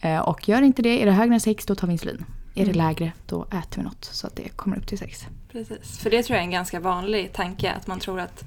Eh, 0.00 0.18
och 0.18 0.48
gör 0.48 0.62
inte 0.62 0.82
det, 0.82 1.02
är 1.02 1.06
det 1.06 1.12
högre 1.12 1.34
än 1.34 1.40
6 1.40 1.66
då 1.66 1.74
tar 1.74 1.86
vi 1.86 1.92
insulin. 1.92 2.24
Är 2.54 2.64
det 2.64 2.70
Mm. 2.70 2.86
lägre 2.86 3.12
då 3.26 3.42
äter 3.44 3.76
vi 3.76 3.82
något 3.82 4.04
så 4.04 4.26
att 4.26 4.36
det 4.36 4.48
kommer 4.48 4.76
upp 4.76 4.86
till 4.86 4.98
6. 4.98 5.26
Precis. 5.52 5.98
För 5.98 6.10
det 6.10 6.22
tror 6.22 6.34
jag 6.36 6.40
är 6.42 6.46
en 6.46 6.50
ganska 6.50 6.80
vanlig 6.80 7.32
tanke 7.32 7.72
att 7.72 7.86
man 7.86 7.98
tror 7.98 8.20
att 8.20 8.44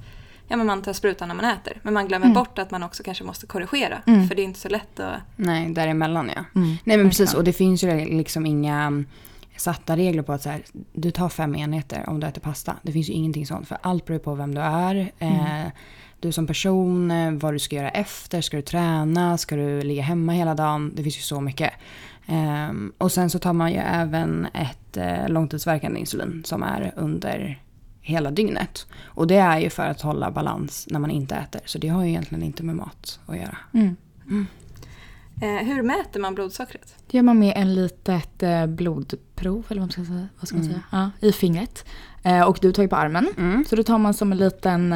ja, 0.52 0.56
men 0.56 0.66
man 0.66 0.82
tar 0.82 0.92
sprutan 0.92 1.28
när 1.28 1.34
man 1.34 1.44
äter. 1.44 1.80
Men 1.82 1.94
man 1.94 2.08
glömmer 2.08 2.26
Mm. 2.26 2.34
bort 2.34 2.58
att 2.58 2.70
man 2.70 2.82
också 2.82 3.02
kanske 3.02 3.24
måste 3.24 3.46
korrigera. 3.46 4.02
Mm. 4.06 4.28
För 4.28 4.34
det 4.34 4.42
är 4.42 4.44
inte 4.44 4.60
så 4.60 4.68
lätt 4.68 5.00
att... 5.00 5.14
Nej, 5.36 5.68
däremellan 5.72 6.30
ja. 6.36 6.44
Mm. 6.54 6.76
Nej 6.84 6.96
men 6.96 7.08
precis, 7.08 7.34
och 7.34 7.44
det 7.44 7.52
finns 7.52 7.84
ju 7.84 8.04
liksom 8.04 8.46
inga 8.46 8.82
mm, 8.82 9.06
satta 9.56 9.96
regler 9.96 10.22
på 10.22 10.32
att 10.32 10.42
så 10.42 10.48
här, 10.48 10.62
du 10.92 11.10
tar 11.10 11.28
fem 11.28 11.54
enheter 11.56 12.04
om 12.08 12.20
du 12.20 12.26
äter 12.26 12.40
pasta. 12.40 12.76
Det 12.82 12.92
finns 12.92 13.08
ju 13.08 13.12
ingenting 13.12 13.46
sånt 13.46 13.68
för 13.68 13.78
allt 13.82 14.04
beror 14.04 14.18
på 14.18 14.34
vem 14.34 14.54
du 14.54 14.60
är. 14.60 15.12
Mm. 15.18 15.64
Eh, 15.66 15.72
du 16.20 16.32
som 16.32 16.46
person, 16.46 17.10
eh, 17.10 17.30
vad 17.32 17.54
du 17.54 17.58
ska 17.58 17.76
göra 17.76 17.90
efter, 17.90 18.40
ska 18.40 18.56
du 18.56 18.62
träna, 18.62 19.38
ska 19.38 19.56
du 19.56 19.82
ligga 19.82 20.02
hemma 20.02 20.32
hela 20.32 20.54
dagen? 20.54 20.92
Det 20.94 21.02
finns 21.02 21.18
ju 21.18 21.22
så 21.22 21.40
mycket. 21.40 21.72
Ehm, 22.26 22.92
och 22.98 23.12
sen 23.12 23.30
så 23.30 23.38
tar 23.38 23.52
man 23.52 23.72
ju 23.72 23.78
även 23.78 24.46
ett 24.54 24.96
eh, 24.96 25.28
långtidsverkande 25.28 26.00
insulin 26.00 26.42
som 26.44 26.62
är 26.62 26.92
under 26.96 27.60
hela 28.02 28.30
dygnet. 28.30 28.86
Och 29.04 29.26
det 29.26 29.36
är 29.36 29.58
ju 29.60 29.70
för 29.70 29.86
att 29.88 30.00
hålla 30.00 30.30
balans 30.30 30.86
när 30.90 30.98
man 31.00 31.10
inte 31.10 31.34
äter. 31.34 31.60
Så 31.64 31.78
det 31.78 31.88
har 31.88 32.02
ju 32.02 32.08
egentligen 32.08 32.42
inte 32.44 32.62
med 32.62 32.76
mat 32.76 33.20
att 33.26 33.36
göra. 33.36 33.56
Mm. 33.74 33.96
Eh, 35.42 35.48
hur 35.66 35.82
mäter 35.82 36.20
man 36.20 36.34
blodsockret? 36.34 36.94
Det 37.10 37.16
gör 37.18 37.22
man 37.22 37.38
med 37.38 37.52
en 37.56 37.74
litet 37.74 38.42
eh, 38.42 38.66
blodprov 38.66 39.64
eller 39.68 39.80
vad 39.80 39.88
man 39.88 39.90
ska 39.90 40.04
säga, 40.04 40.28
vad 40.40 40.48
ska 40.48 40.56
man 40.56 40.64
Mm. 40.66 40.74
säga? 40.74 40.82
Ja, 41.20 41.28
i 41.28 41.32
fingret. 41.32 41.84
Eh, 42.22 42.42
och 42.42 42.58
du 42.62 42.72
tar 42.72 42.82
ju 42.82 42.88
på 42.88 42.96
armen. 42.96 43.28
Mm. 43.38 43.64
Så 43.68 43.76
då 43.76 43.82
tar 43.82 43.98
man 43.98 44.14
som 44.14 44.32
en 44.32 44.38
liten... 44.38 44.92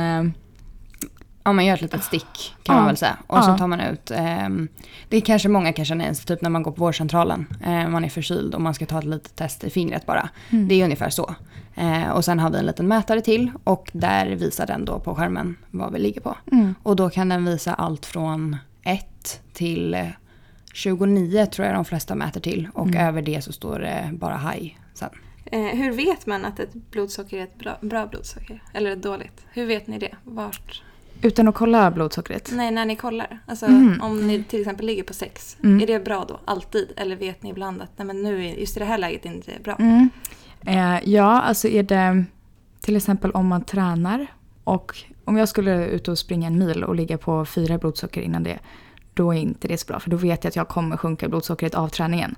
Eh, 1.47 1.49
Ja, 1.49 1.53
man 1.53 1.65
gör 1.67 1.75
ett 1.75 1.83
litet 1.83 2.05
stick 2.05 2.55
kan 2.63 2.75
Ja. 2.75 2.81
man 2.81 2.87
väl 2.87 2.97
säga. 2.97 3.17
Och 3.27 3.39
Ja. 3.39 3.43
så 3.43 3.57
tar 3.59 3.67
man 3.67 3.81
ut, 3.81 4.11
ehm, 4.11 4.69
det 5.09 5.17
är 5.17 5.21
kanske 5.21 5.49
många 5.49 5.73
kan 5.73 5.85
känna 5.85 6.03
igen 6.05 6.15
typ 6.27 6.43
när 6.43 6.51
man 6.51 6.63
går 6.63 6.73
på 6.73 6.81
vårdcentralen. 6.85 7.47
Eh, 7.65 7.89
man 7.89 8.05
är 8.05 8.09
förkyld 8.09 8.55
och 8.55 8.61
man 8.61 8.75
ska 8.75 8.87
ta 8.87 8.99
ett 8.99 9.05
litet 9.05 9.37
test 9.37 9.65
i 9.65 9.71
fingret 9.71 10.07
bara. 10.07 10.29
Mm. 10.51 10.69
Det 10.69 10.75
är 10.81 10.85
ungefär 10.85 11.11
så. 11.11 11.35
Eh, 11.75 12.09
och 12.11 12.25
sen 12.25 12.39
har 12.39 12.51
vi 12.51 12.59
en 12.59 12.67
liten 12.67 12.89
mätare 12.89 13.21
till 13.21 13.51
och 13.65 13.91
där 13.93 14.27
visar 14.27 14.67
den 14.67 14.85
då 14.85 14.99
på 15.01 15.15
skärmen 15.15 15.57
vad 15.71 15.93
vi 15.93 15.99
ligger 15.99 16.21
på. 16.21 16.37
mm. 16.53 16.75
Och 16.83 16.97
då 16.97 17.11
kan 17.11 17.29
den 17.29 17.45
visa 17.45 17.75
allt 17.75 18.07
från 18.07 18.57
1 18.83 19.41
till 19.53 19.95
eh, 19.95 20.07
29 20.75 21.47
tror 21.47 21.67
jag 21.67 21.77
de 21.77 21.85
flesta 21.85 22.15
mäter 22.15 22.41
till. 22.41 22.69
Och 22.75 22.87
Mm. 22.87 23.07
över 23.09 23.23
det 23.23 23.43
så 23.45 23.53
står 23.53 23.79
det 23.79 24.11
bara 24.13 24.37
high 24.37 24.75
sen. 24.95 25.11
Eh, 25.53 25.61
hur 25.61 25.93
vet 25.93 26.27
man 26.27 26.45
att 26.45 26.61
ett 26.61 26.75
blodsocker 26.91 27.39
är 27.39 27.43
ett 27.43 27.59
bra, 27.59 27.79
bra 27.81 28.07
blodsocker? 28.07 28.63
Eller 28.75 28.91
ett 28.91 29.03
dåligt? 29.03 29.47
Hur 29.53 29.67
vet 29.67 29.87
ni 29.87 29.99
det? 29.99 30.15
Vart? 30.25 30.83
Utan 31.23 31.49
att 31.49 31.55
kolla 31.55 31.91
blodsockret. 31.91 32.51
Nej, 32.53 32.71
när 32.71 32.85
ni 32.85 32.97
kollar. 32.97 33.39
Alltså 33.47 33.69
Mhm. 33.69 34.01
om 34.03 34.27
ni 34.27 34.43
till 34.45 34.61
exempel 34.61 34.87
ligger 34.87 35.03
på 35.03 35.13
sex. 35.15 35.57
Mm. 35.65 35.81
Är 35.81 35.87
det 35.87 36.05
bra 36.05 36.25
då? 36.29 36.41
Alltid? 36.45 36.93
Eller 36.97 37.17
vet 37.17 37.43
ni 37.43 37.51
ibland 37.51 37.83
att 37.83 37.91
nej, 37.97 38.07
men 38.07 38.23
nu 38.23 38.47
är 38.47 38.55
just 38.55 38.77
i 38.77 38.81
det 38.81 38.87
här 38.87 38.99
läget 38.99 39.25
inte 39.25 39.51
det 39.57 39.63
bra? 39.65 39.77
Mm. 39.79 40.09
Eh, 40.61 40.99
ja, 41.11 41.41
alltså 41.43 41.69
är 41.69 41.83
det 41.83 42.25
till 42.81 42.97
exempel 42.97 43.31
om 43.31 43.47
man 43.47 43.65
tränar 43.65 44.27
och 44.65 44.97
om 45.25 45.37
jag 45.37 45.49
skulle 45.49 45.87
ut 45.87 46.09
och 46.09 46.19
springa 46.19 46.47
en 46.47 46.59
mil 46.59 46.85
och 46.85 46.95
ligga 46.95 47.19
på 47.19 47.45
fyra 47.45 47.79
blodsocker 47.79 48.21
innan 48.21 48.43
det, 48.43 48.59
då 49.15 49.35
är 49.35 49.39
inte 49.39 49.69
det 49.69 49.79
så 49.79 49.87
bra 49.87 50.01
för 50.01 50.11
då 50.11 50.17
vet 50.17 50.45
jag 50.45 50.49
att 50.51 50.57
jag 50.57 50.69
kommer 50.69 50.97
sjunka 50.97 51.29
blodsockret 51.29 51.75
av 51.75 51.89
träningen. 51.89 52.35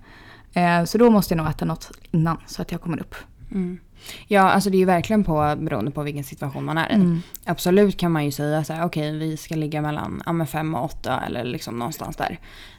Eh, 0.53 0.85
så 0.85 0.99
då 0.99 1.11
måste 1.11 1.35
jag 1.35 1.39
nog 1.39 1.51
äta 1.51 1.65
något 1.65 1.91
innan 2.11 2.37
så 2.47 2.63
att 2.63 2.73
jag 2.73 2.81
kommer 2.81 3.01
upp. 3.01 3.15
Mm. 3.51 3.79
Ja, 4.27 4.41
alltså 4.41 4.71
det 4.71 4.77
är 4.77 4.79
ju 4.79 4.85
verkligen 4.85 5.25
på, 5.25 5.55
beroende 5.59 5.91
på 5.91 6.03
vilken 6.03 6.25
situation 6.25 6.65
man 6.65 6.79
är 6.79 6.91
i. 6.91 6.95
Mm. 6.95 7.23
Absolut 7.45 7.97
kan 7.97 8.13
man 8.13 8.25
ju 8.25 8.31
säga 8.31 8.65
så 8.65 8.73
här, 8.73 8.85
okej 8.85 9.19
vi 9.19 9.37
ska 9.37 9.55
ligga 9.55 9.83
mellan 9.83 10.23
ja, 10.27 10.47
5 10.47 10.75
och 10.75 10.85
8 10.85 11.21
eller 11.27 11.45
liksom 11.45 11.79
någonstans 11.79 12.17
där. 12.17 12.39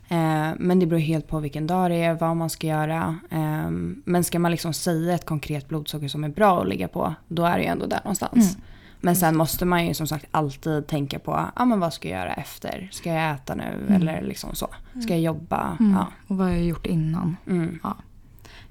Eh, 0.10 0.56
men 0.58 0.80
det 0.80 0.86
beror 0.86 1.00
helt 1.00 1.28
på 1.28 1.40
vilken 1.40 1.68
dag 1.68 1.92
det 1.92 1.96
är, 1.96 2.14
vad 2.14 2.38
man 2.38 2.50
ska 2.50 2.68
göra. 2.68 3.18
Eh, 3.30 3.70
men 4.06 4.24
ska 4.24 4.40
man 4.40 4.52
liksom 4.52 4.74
säga 4.74 5.16
ett 5.16 5.26
konkret 5.26 5.68
blodsocker 5.68 6.08
som 6.08 6.24
är 6.24 6.30
bra 6.30 6.62
att 6.62 6.68
ligga 6.68 6.88
på, 6.88 7.14
då 7.28 7.46
är 7.46 7.58
det 7.58 7.64
ju 7.64 7.70
ändå 7.70 7.86
där 7.86 8.02
någonstans. 8.04 8.56
Mm. 8.56 8.62
Men 9.02 9.16
sen 9.16 9.38
måste 9.38 9.66
man 9.66 9.86
ju 9.86 9.94
som 9.94 10.08
sagt 10.08 10.26
alltid 10.32 10.88
tänka 10.88 11.20
på, 11.20 11.46
ja 11.56 11.66
men 11.66 11.80
vad 11.80 11.94
ska 11.94 12.10
jag 12.10 12.20
göra 12.20 12.34
efter? 12.34 12.90
Ska 12.92 13.14
jag 13.14 13.32
äta 13.32 13.56
nu? 13.56 13.64
Mm. 13.64 13.94
Eller 13.94 14.22
liksom 14.22 14.56
så. 14.56 14.68
Ska 15.04 15.14
jag 15.14 15.22
jobba? 15.22 15.78
Mm. 15.80 15.92
Ja. 15.92 16.08
Och 16.28 16.38
vad 16.38 16.48
har 16.48 16.54
jag 16.54 16.66
gjort 16.66 16.86
innan? 16.86 17.38
Mm. 17.48 17.80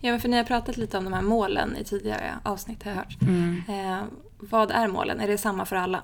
Ja, 0.01 0.11
men 0.11 0.21
för 0.21 0.29
ni 0.29 0.37
har 0.37 0.45
pratat 0.45 0.77
lite 0.77 0.99
om 0.99 1.05
de 1.05 1.13
här 1.13 1.23
målen 1.23 1.77
i 1.77 1.85
tidigare 1.85 2.35
avsnitt 2.43 2.83
har 2.83 2.91
jag 2.91 2.97
hört. 2.97 3.23
Mm. 3.23 3.63
Eh, 3.69 4.05
vad 4.39 4.71
är 4.71 4.89
målen? 4.89 5.21
Är 5.21 5.29
det 5.29 5.39
samma 5.39 5.65
för 5.65 5.77
alla? 5.77 6.03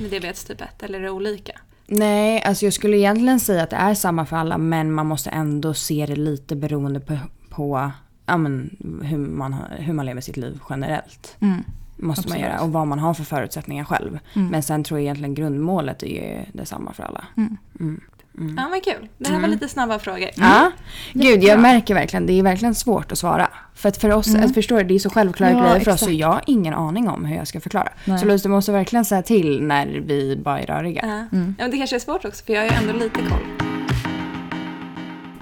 Med 0.00 0.10
diabetes 0.10 0.44
typ 0.44 0.60
1 0.60 0.82
eller 0.82 0.98
är 0.98 1.02
det 1.02 1.10
olika? 1.10 1.60
Nej, 1.86 2.42
alltså 2.42 2.64
jag 2.64 2.72
skulle 2.72 2.96
egentligen 2.96 3.40
säga 3.40 3.62
att 3.62 3.70
det 3.70 3.76
är 3.76 3.94
samma 3.94 4.26
för 4.26 4.36
alla 4.36 4.58
men 4.58 4.92
man 4.92 5.06
måste 5.06 5.30
ändå 5.30 5.74
se 5.74 6.06
det 6.06 6.16
lite 6.16 6.56
beroende 6.56 7.00
på, 7.00 7.18
på 7.50 7.90
ja, 8.26 8.36
men, 8.36 8.76
hur, 9.02 9.18
man, 9.18 9.56
hur 9.78 9.92
man 9.92 10.06
lever 10.06 10.20
sitt 10.20 10.36
liv 10.36 10.60
generellt. 10.70 11.36
Mm. 11.40 11.64
Måste 11.96 12.28
man 12.28 12.36
Absolut. 12.36 12.40
göra 12.40 12.60
och 12.60 12.72
vad 12.72 12.86
man 12.86 12.98
har 12.98 13.14
för 13.14 13.24
förutsättningar 13.24 13.84
själv. 13.84 14.18
Mm. 14.34 14.48
Men 14.48 14.62
sen 14.62 14.84
tror 14.84 15.00
jag 15.00 15.04
egentligen 15.04 15.34
grundmålet 15.34 16.02
är 16.02 16.06
ju 16.06 16.44
detsamma 16.52 16.92
för 16.92 17.02
alla. 17.02 17.24
Mm. 17.36 18.00
Mm. 18.38 18.48
Mm. 18.50 18.64
Ja, 18.64 18.68
men 18.68 18.80
kul. 18.80 19.08
Det 19.18 19.24
här 19.28 19.34
var 19.34 19.38
Mm. 19.38 19.50
lite 19.50 19.68
snabba 19.68 19.98
frågor. 19.98 20.28
Ja, 20.36 20.70
gud 21.12 21.42
jag 21.44 21.60
märker 21.60 21.94
verkligen, 21.94 22.26
det 22.26 22.32
är 22.38 22.42
verkligen 22.42 22.74
svårt 22.74 23.12
att 23.12 23.18
svara. 23.18 23.48
För 23.74 23.88
att 23.88 23.96
för 23.96 24.12
oss, 24.12 24.28
Mm. 24.28 24.44
att 24.44 24.54
förstå 24.54 24.76
det, 24.76 24.82
det 24.84 24.94
är 24.94 24.98
så 24.98 25.10
självklara 25.10 25.50
Ja, 25.50 25.60
grejer 25.62 25.80
för 25.80 25.92
oss 25.92 26.00
så 26.00 26.06
exakt. 26.06 26.18
jag 26.20 26.28
har 26.28 26.42
ingen 26.46 26.74
aning 26.74 27.08
om 27.08 27.24
hur 27.24 27.36
jag 27.36 27.48
ska 27.48 27.60
förklara. 27.60 27.88
Nej. 28.04 28.18
Så 28.18 28.26
Louise, 28.26 28.48
du 28.48 28.52
måste 28.52 28.72
verkligen 28.72 29.04
säga 29.04 29.22
till 29.22 29.62
när 29.62 29.86
vi 29.86 30.36
bara 30.36 30.60
är 30.60 30.66
röriga. 30.66 31.00
Ja. 31.02 31.36
Mm. 31.38 31.54
Ja, 31.58 31.64
men 31.64 31.70
det 31.70 31.76
kanske 31.76 31.96
är 31.96 32.00
svårt 32.00 32.24
också, 32.24 32.44
för 32.44 32.52
jag 32.52 32.60
har 32.60 32.68
ju 32.68 32.74
ändå 32.76 32.92
lite 33.04 33.18
koll. 33.20 33.68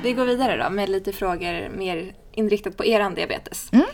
Vi 0.02 0.12
går 0.12 0.24
vidare 0.24 0.64
då 0.64 0.70
med 0.70 0.88
lite 0.88 1.12
frågor 1.12 1.68
mer 1.78 2.12
inriktat 2.32 2.76
på 2.76 2.84
eran 2.84 3.14
diabetes. 3.14 3.70
Mm. 3.72 3.86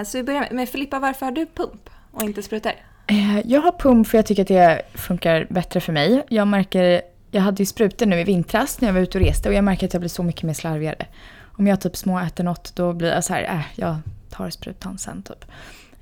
Eh, 0.00 0.04
så 0.04 0.18
vi 0.18 0.24
börjar 0.24 0.40
med, 0.40 0.52
med 0.52 0.68
Filippa, 0.68 0.98
varför 0.98 1.26
har 1.26 1.32
du 1.32 1.46
pump 1.46 1.90
och 2.12 2.22
inte 2.22 2.42
sprutor? 2.42 2.72
Eh, 3.06 3.40
Jag 3.46 3.60
har 3.60 3.72
pump 3.72 4.08
för 4.08 4.18
jag 4.18 4.26
tycker 4.26 4.42
att 4.42 4.48
det 4.48 4.82
funkar 4.94 5.46
bättre 5.50 5.80
för 5.80 5.92
mig. 5.92 6.22
Jag 6.28 6.48
märker, 6.48 7.00
jag 7.30 7.42
hade 7.42 7.62
ju 7.62 7.66
sprutor 7.66 8.06
nu 8.06 8.20
i 8.20 8.24
vintras 8.24 8.80
när 8.80 8.88
jag 8.88 8.94
var 8.94 9.00
ute 9.00 9.18
och 9.18 9.24
reste 9.24 9.48
och 9.48 9.54
jag 9.54 9.64
märker 9.64 9.86
att 9.86 9.94
jag 9.94 10.00
blir 10.00 10.08
så 10.08 10.22
mycket 10.22 10.42
mer 10.42 10.54
slarvigare. 10.54 11.06
Om 11.42 11.66
jag 11.66 11.80
typ 11.80 11.96
småäter 11.96 12.44
något 12.44 12.72
då 12.74 12.92
blir 12.92 13.12
jag 13.12 13.24
så 13.24 13.32
här, 13.32 13.42
äh, 13.42 13.60
jag 13.74 13.96
tar 14.30 14.50
sprutan 14.50 14.98
sen 14.98 15.22
typ. 15.22 15.44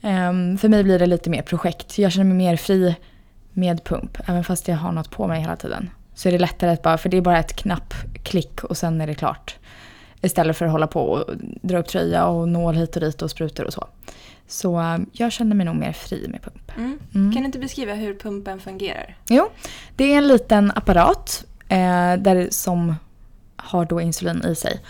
Um, 0.03 0.59
för 0.59 0.69
mig 0.69 0.85
blir 0.85 0.99
det 0.99 1.07
lite 1.07 1.31
mer 1.31 1.43
projekt. 1.43 1.99
Jag 1.99 2.13
känner 2.13 2.25
mig 2.25 2.37
mer 2.37 2.57
fri 2.57 2.95
med 3.53 3.85
pump, 3.85 4.19
även 4.27 4.45
fast 4.45 4.69
jag 4.69 4.77
har 4.77 4.93
något 4.93 5.11
på 5.11 5.27
mig 5.27 5.41
hela 5.41 5.57
tiden. 5.57 5.91
Så 6.15 6.29
är 6.29 6.33
det 6.33 6.39
lättare 6.39 6.71
att 6.71 6.83
bara, 6.83 6.99
för 6.99 7.09
det 7.09 7.17
är 7.17 7.21
bara 7.21 7.39
ett 7.39 7.57
knappklick 7.57 8.65
och 8.65 8.77
sen 8.77 9.01
är 9.01 9.07
det 9.07 9.15
klart. 9.15 9.57
Istället 10.21 10.57
för 10.57 10.67
att 10.67 10.73
hålla 10.73 10.87
på 10.87 11.01
och 11.01 11.31
dra 11.63 11.79
upp 11.79 11.89
tröja 11.89 12.27
och 12.27 12.49
nål 12.49 12.75
hit 12.75 12.97
och 12.97 13.03
dit 13.03 13.23
och 13.23 13.31
sprutor 13.31 13.65
och 13.65 13.73
så. 13.73 13.89
Så 14.47 14.81
eh, 14.81 14.99
jag 15.13 15.33
känner 15.33 15.57
mig 15.57 15.67
nog 15.67 15.77
mer 15.77 15.93
fri 15.93 16.29
med 16.29 16.43
pump. 16.43 16.73
Mm. 16.77 16.99
Mm. 17.15 17.33
Kan 17.33 17.43
du 17.43 17.47
inte 17.47 17.59
beskriva 17.59 17.95
hur 17.95 18.15
pumpen 18.15 18.61
fungerar? 18.61 19.17
Jo, 19.29 19.49
det 19.97 20.05
är 20.05 20.19
en 20.19 20.29
liten 20.29 20.73
apparat 20.75 21.45
eh, 21.69 22.15
där 22.19 22.49
som 22.51 22.95
har 23.57 23.85
då 23.85 24.01
insulin 24.01 24.45
i 24.45 24.55
sig. 24.55 24.81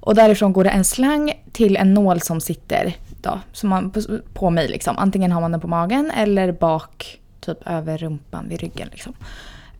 Och 0.00 0.14
därifrån 0.14 0.52
går 0.52 0.64
det 0.64 0.70
en 0.70 0.84
slang 0.84 1.32
till 1.52 1.76
en 1.76 1.94
nål 1.94 2.20
som 2.20 2.40
sitter 2.40 2.96
då, 3.20 3.40
som 3.52 3.68
man, 3.68 3.90
på, 3.90 4.00
på 4.34 4.50
mig. 4.50 4.68
Liksom. 4.68 4.98
Antingen 4.98 5.32
har 5.32 5.40
man 5.40 5.52
den 5.52 5.60
på 5.60 5.68
magen 5.68 6.10
eller 6.10 6.52
bak, 6.52 7.20
typ 7.40 7.68
över 7.68 7.98
rumpan 7.98 8.48
vid 8.48 8.60
ryggen. 8.60 8.88
Liksom. 8.92 9.14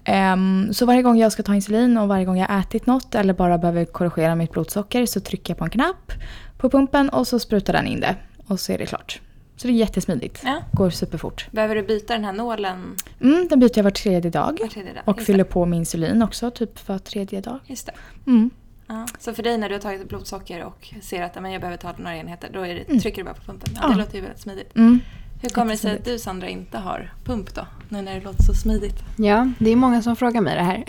Ehm, 0.04 0.72
så 0.72 0.86
varje 0.86 1.02
gång 1.02 1.18
jag 1.18 1.32
ska 1.32 1.42
ta 1.42 1.54
insulin 1.54 1.98
och 1.98 2.08
varje 2.08 2.24
gång 2.24 2.38
jag 2.38 2.60
ätit 2.60 2.86
något 2.86 3.14
eller 3.14 3.34
bara 3.34 3.58
behöver 3.58 3.84
korrigera 3.84 4.34
mitt 4.34 4.52
blodsocker 4.52 5.06
så 5.06 5.20
trycker 5.20 5.50
jag 5.50 5.58
på 5.58 5.64
en 5.64 5.70
knapp 5.70 6.12
på 6.58 6.70
pumpen 6.70 7.08
och 7.08 7.26
så 7.26 7.38
sprutar 7.38 7.72
den 7.72 7.86
in 7.86 8.00
det. 8.00 8.16
Och 8.52 8.60
så 8.60 8.72
är 8.72 8.78
det 8.78 8.86
klart. 8.86 9.20
Så 9.56 9.66
det 9.68 9.72
är 9.72 9.76
jättesmidigt. 9.76 10.40
Ja. 10.44 10.62
Går 10.72 10.90
superfort. 10.90 11.46
Behöver 11.50 11.74
du 11.74 11.82
byta 11.82 12.12
den 12.12 12.24
här 12.24 12.32
nålen 12.32 12.96
Mm, 13.20 13.48
den 13.48 13.60
byter 13.60 13.72
jag 13.76 13.84
var 13.84 13.90
tredje 13.90 14.30
dag. 14.30 14.58
var 14.60 14.68
tredje 14.68 14.92
dag? 14.92 15.02
Och 15.06 15.16
Just 15.16 15.26
fyller 15.26 15.38
det. 15.38 15.44
på 15.50 15.66
med 15.66 15.76
insulin 15.78 16.22
också, 16.22 16.50
typ 16.50 16.88
var 16.88 16.98
tredje 16.98 17.40
dag. 17.40 17.58
Just 17.66 17.86
det. 17.86 17.92
Mm. 18.26 18.50
Ja. 18.86 19.06
Så 19.18 19.34
för 19.34 19.42
dig 19.42 19.58
när 19.58 19.68
du 19.68 19.74
har 19.74 19.80
tagit 19.80 20.08
blodsocker 20.08 20.64
och 20.64 20.94
ser 21.02 21.22
att 21.22 21.42
men 21.42 21.52
jag 21.52 21.60
behöver 21.60 21.76
ta 21.78 21.92
några 21.98 22.16
enheter, 22.16 22.50
då 22.52 22.60
är 22.66 22.74
det, 22.74 23.00
trycker 23.00 23.16
du 23.18 23.24
bara 23.24 23.34
på 23.34 23.42
pumpen? 23.42 23.74
Ja, 23.82 23.88
Det 23.88 23.94
låter 23.98 24.14
ju 24.14 24.20
väldigt 24.20 24.40
smidigt. 24.40 24.76
Mm. 24.76 25.00
Hur 25.42 25.48
kommer 25.48 25.70
det 25.70 25.76
sig 25.78 25.94
att 25.98 26.04
du 26.04 26.18
Sandra 26.18 26.48
inte 26.48 26.78
har 26.78 27.12
pump 27.24 27.54
då? 27.54 27.66
Nu 27.88 28.02
när 28.02 28.14
det 28.14 28.20
låter 28.20 28.42
så 28.42 28.54
smidigt. 28.54 28.96
Ja, 29.18 29.50
det 29.58 29.70
är 29.70 29.76
många 29.76 30.02
som 30.02 30.16
frågar 30.16 30.40
mig 30.40 30.54
det 30.54 30.62
här. 30.62 30.84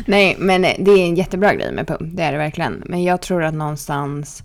Nej, 0.06 0.36
men 0.38 0.62
det 0.62 0.90
är 0.90 0.98
en 1.06 1.14
jättebra 1.16 1.54
grej 1.54 1.72
med 1.72 1.86
pump. 1.86 2.16
Det 2.16 2.22
är 2.22 2.32
det 2.32 2.38
verkligen. 2.38 2.82
Men 2.86 3.04
jag 3.04 3.20
tror 3.20 3.42
att 3.44 3.54
någonstans, 3.54 4.42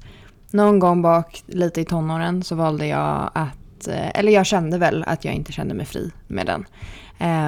någon 0.54 0.80
gång 0.80 1.02
bak 1.02 1.44
lite 1.48 1.82
i 1.82 1.86
tonåren 1.86 2.44
så 2.44 2.56
valde 2.56 2.88
jag 2.88 3.32
att, 3.34 3.88
eh, 3.88 4.20
eller 4.20 4.32
jag 4.32 4.46
kände 4.46 4.78
väl 4.78 5.04
att 5.08 5.26
jag 5.26 5.34
inte 5.34 5.52
kände 5.52 5.74
mig 5.74 5.86
fri 5.86 6.12
med 6.28 6.46
den. 6.46 6.66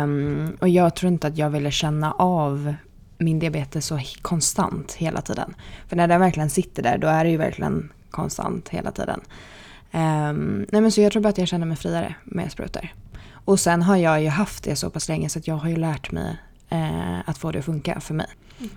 Um, 0.04 0.58
och 0.62 0.70
jag 0.70 0.96
tror 0.96 1.12
inte 1.12 1.28
att 1.28 1.38
jag 1.38 1.50
ville 1.50 1.72
känna 1.72 2.12
av 2.12 2.76
min 3.18 3.40
diabetes 3.40 3.86
så 3.86 4.00
konstant 4.22 4.94
hela 4.94 5.22
tiden. 5.22 5.56
För 5.88 5.96
när 5.96 6.08
den 6.08 6.20
verkligen 6.20 6.50
sitter 6.50 6.84
där, 6.84 6.98
då 6.98 7.08
är 7.08 7.24
det 7.24 7.30
ju 7.30 7.38
verkligen 7.38 7.92
konstant 8.12 8.70
hela 8.70 8.92
tiden. 8.92 9.22
Um, 9.92 10.66
nej 10.72 10.82
men 10.82 10.92
så 10.92 11.02
jag 11.02 11.12
tror 11.12 11.22
bara 11.22 11.30
att 11.30 11.38
jag 11.38 11.48
känner 11.48 11.66
mig 11.66 11.78
friare 11.78 12.16
med 12.24 12.52
sprutor. 12.52 12.94
Och 13.46 13.60
sen 13.60 13.82
har 13.82 13.98
jag 13.98 14.22
ju 14.22 14.30
haft 14.30 14.64
det 14.64 14.76
så 14.76 14.90
pass 14.90 15.08
länge 15.10 15.30
så 15.30 15.40
att 15.40 15.48
jag 15.48 15.56
har 15.56 15.70
ju 15.70 15.76
lärt 15.76 16.12
mig 16.12 16.38
eh, 16.70 17.30
att 17.30 17.38
få 17.38 17.52
det 17.52 17.60
att 17.60 17.66
funka 17.66 18.00
för 18.00 18.14
mig. 18.14 18.28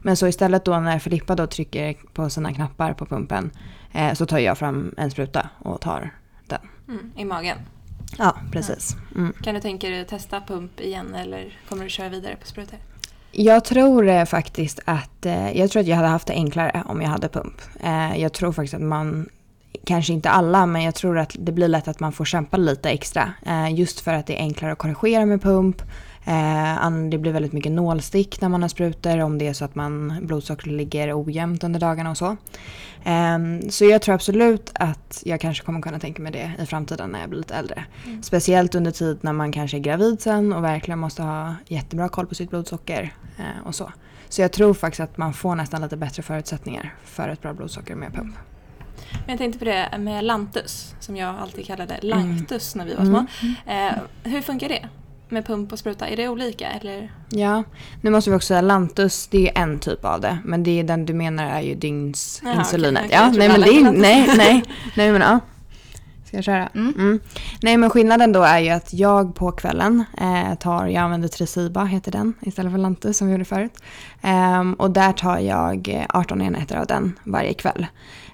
Men 0.03 0.17
så 0.17 0.27
istället 0.27 0.65
då 0.65 0.79
när 0.79 0.99
Filippa 0.99 1.35
då 1.35 1.47
trycker 1.47 1.97
på 2.13 2.31
sina 2.31 2.55
knappar 2.55 2.93
på 2.93 3.07
pumpen 3.07 3.51
eh, 3.93 4.13
så 4.15 4.27
tar 4.27 4.39
jag 4.39 4.59
fram 4.59 4.95
en 4.97 5.11
spruta 5.11 5.49
och 5.59 5.81
tar 5.81 6.11
den. 6.47 6.61
Mm, 6.89 7.13
I 7.17 7.25
magen. 7.25 7.59
Ja, 8.19 8.37
precis. 8.53 8.97
Mm. 9.15 9.33
Kan 9.43 9.55
du 9.55 9.61
tänka 9.61 9.89
dig 9.89 10.01
att 10.01 10.09
testa 10.09 10.41
pump 10.41 10.81
igen 10.81 11.15
eller 11.15 11.59
kommer 11.69 11.85
du 11.85 11.91
köra 11.91 12.09
vidare 12.09 12.37
på 12.37 12.47
sprutor? 12.47 12.79
Jag 13.33 13.65
tror 13.65 14.09
eh, 14.09 14.25
faktiskt 14.25 14.81
att 14.85 15.27
eh, 15.27 15.59
jag 15.59 15.71
tror 15.71 15.81
att 15.81 15.87
jag 15.87 15.97
hade 15.97 16.09
haft 16.09 16.27
det 16.27 16.33
enklare 16.33 16.83
om 16.87 17.03
jag 17.03 17.09
hade 17.09 17.29
pump. 17.29 17.61
Eh, 17.81 18.21
jag 18.21 18.33
tror 18.33 18.53
faktiskt 18.53 18.75
att 18.75 18.81
man, 18.81 19.29
kanske 19.85 20.13
inte 20.13 20.31
alla, 20.31 20.67
men 20.67 20.83
jag 20.83 20.95
tror 20.95 21.19
att 21.19 21.37
det 21.39 21.53
blir 21.53 21.69
lätt 21.69 21.89
att 21.89 22.01
man 22.01 22.13
får 22.13 22.25
kämpa 22.25 22.57
lite 22.57 22.91
extra. 22.91 23.33
Eh, 23.47 23.75
just 23.75 24.01
för 24.01 24.13
att 24.13 24.27
det 24.27 24.39
är 24.39 24.41
enklare 24.41 24.73
att 24.73 24.79
korrigera 24.79 25.27
med 25.27 25.43
pump. 25.43 25.83
Eh, 26.27 26.91
det 27.11 27.19
blir 27.19 27.33
väldigt 27.33 27.53
mycket 27.53 27.73
nålstick 27.73 28.41
när 28.41 28.49
man 28.49 28.63
har 28.63 28.69
sprutor 28.69 29.19
om 29.21 29.39
det 29.39 29.47
är 29.49 29.53
så 29.53 29.65
att 29.65 29.75
man 29.75 30.19
blodsockret 30.23 30.73
ligger 30.75 31.23
ojämnt 31.23 31.65
under 31.65 31.81
dagarna 31.81 32.11
och 32.11 32.17
så. 32.17 32.37
Ehm, 33.05 33.71
så 33.71 33.85
jag 33.85 34.03
tror 34.03 34.15
absolut 34.15 34.71
att 34.75 35.23
jag 35.27 35.41
kanske 35.41 35.65
kommer 35.65 35.81
kunna 35.81 35.99
tänka 35.99 36.23
mig 36.23 36.33
det 36.33 36.53
i 36.63 36.67
framtiden 36.67 37.11
när 37.11 37.21
jag 37.21 37.29
blir 37.29 37.39
lite 37.39 37.55
äldre. 37.55 37.85
Speciellt 38.23 38.75
under 38.75 38.91
tid 38.91 39.19
när 39.21 39.33
man 39.33 39.53
kanske 39.53 39.77
är 39.77 39.81
gravid 39.81 40.21
sen 40.21 40.53
och 40.53 40.65
verkligen 40.65 40.99
måste 40.99 41.23
ha 41.23 41.55
jättebra 41.69 42.09
koll 42.09 42.27
på 42.27 42.35
sitt 42.35 42.51
blodsocker 42.51 43.15
eh, 43.39 43.67
och 43.67 43.75
så. 43.75 43.93
Så 44.29 44.43
jag 44.43 44.53
tror 44.53 44.75
faktiskt 44.75 45.01
att 45.01 45.17
man 45.17 45.33
får 45.33 45.55
nästan 45.55 45.83
lite 45.83 45.97
bättre 45.97 46.23
förutsättningar 46.23 46.95
för 47.05 47.29
ett 47.29 47.43
bra 47.43 47.53
blodsocker 47.55 47.95
med 47.95 48.15
pump. 48.15 48.37
Men 49.13 49.29
jag 49.29 49.39
tänkte 49.39 49.59
på 49.59 49.65
det 49.65 49.99
med 49.99 50.25
Lantus, 50.25 50.95
som 51.01 51.17
jag 51.17 51.35
alltid 51.39 51.67
kallade 51.67 51.99
Lanctus 52.03 52.75
när 52.75 52.85
vi 52.85 52.95
var 52.95 53.03
Mm. 53.05 53.27
små. 53.41 53.73
Eh, 53.73 53.93
hur 54.25 54.41
funkar 54.43 54.69
det? 54.69 54.89
Med 55.29 55.47
pump 55.47 55.73
och 55.73 55.79
spruta, 55.79 56.09
är 56.09 56.17
det 56.17 56.29
olika 56.29 56.71
eller? 56.71 57.13
Ja, 57.29 57.63
nu 58.01 58.11
måste 58.11 58.31
vi 58.31 58.37
också 58.37 58.47
säga 58.47 58.61
Lantus, 58.61 59.29
det 59.31 59.49
är 59.49 59.63
en 59.63 59.79
typ 59.79 60.05
av 60.05 60.21
det. 60.21 60.39
Men 60.45 60.63
det 60.63 60.81
är 60.81 60.85
den 60.85 61.07
du 61.07 61.15
menar 61.15 61.45
är 61.45 61.61
ju 61.61 61.75
dygnsinsulinet. 61.75 63.05
okej, 63.05 63.19
ja, 63.19 63.33
nej 63.37 63.49
men 63.49 63.61
det 63.61 63.69
är 63.69 63.93
nej, 63.93 64.31
nej, 64.37 64.65
nej 64.97 65.13
men 65.13 65.21
ja. 65.21 65.41
Ska 66.25 66.37
jag 66.37 66.45
köra? 66.45 66.69
Mm. 66.75 66.95
Mm. 66.97 67.21
Nej 67.63 67.77
men 67.77 67.91
skillnaden 67.91 68.33
då 68.33 68.43
är 68.43 68.59
ju 68.59 68.71
att 68.71 68.95
jag 68.95 69.35
på 69.35 69.53
kvällen 69.53 70.05
eh, 70.21 70.55
tar, 70.55 70.87
jag 70.87 71.03
använder 71.03 71.29
Tresiba 71.29 71.85
heter 71.85 72.13
den 72.13 72.35
istället 72.41 72.73
för 72.73 72.79
Lantus 72.79 73.17
som 73.17 73.27
vi 73.27 73.33
gjorde 73.33 73.45
förut. 73.45 73.73
Ehm, 74.23 74.75
och 74.75 74.91
där 74.91 75.13
tar 75.13 75.39
jag 75.39 75.89
eh, 75.89 76.05
18 76.09 76.43
enheter 76.43 76.77
av 76.77 76.87
den 76.87 77.19
varje 77.25 77.55
kväll. 77.55 77.87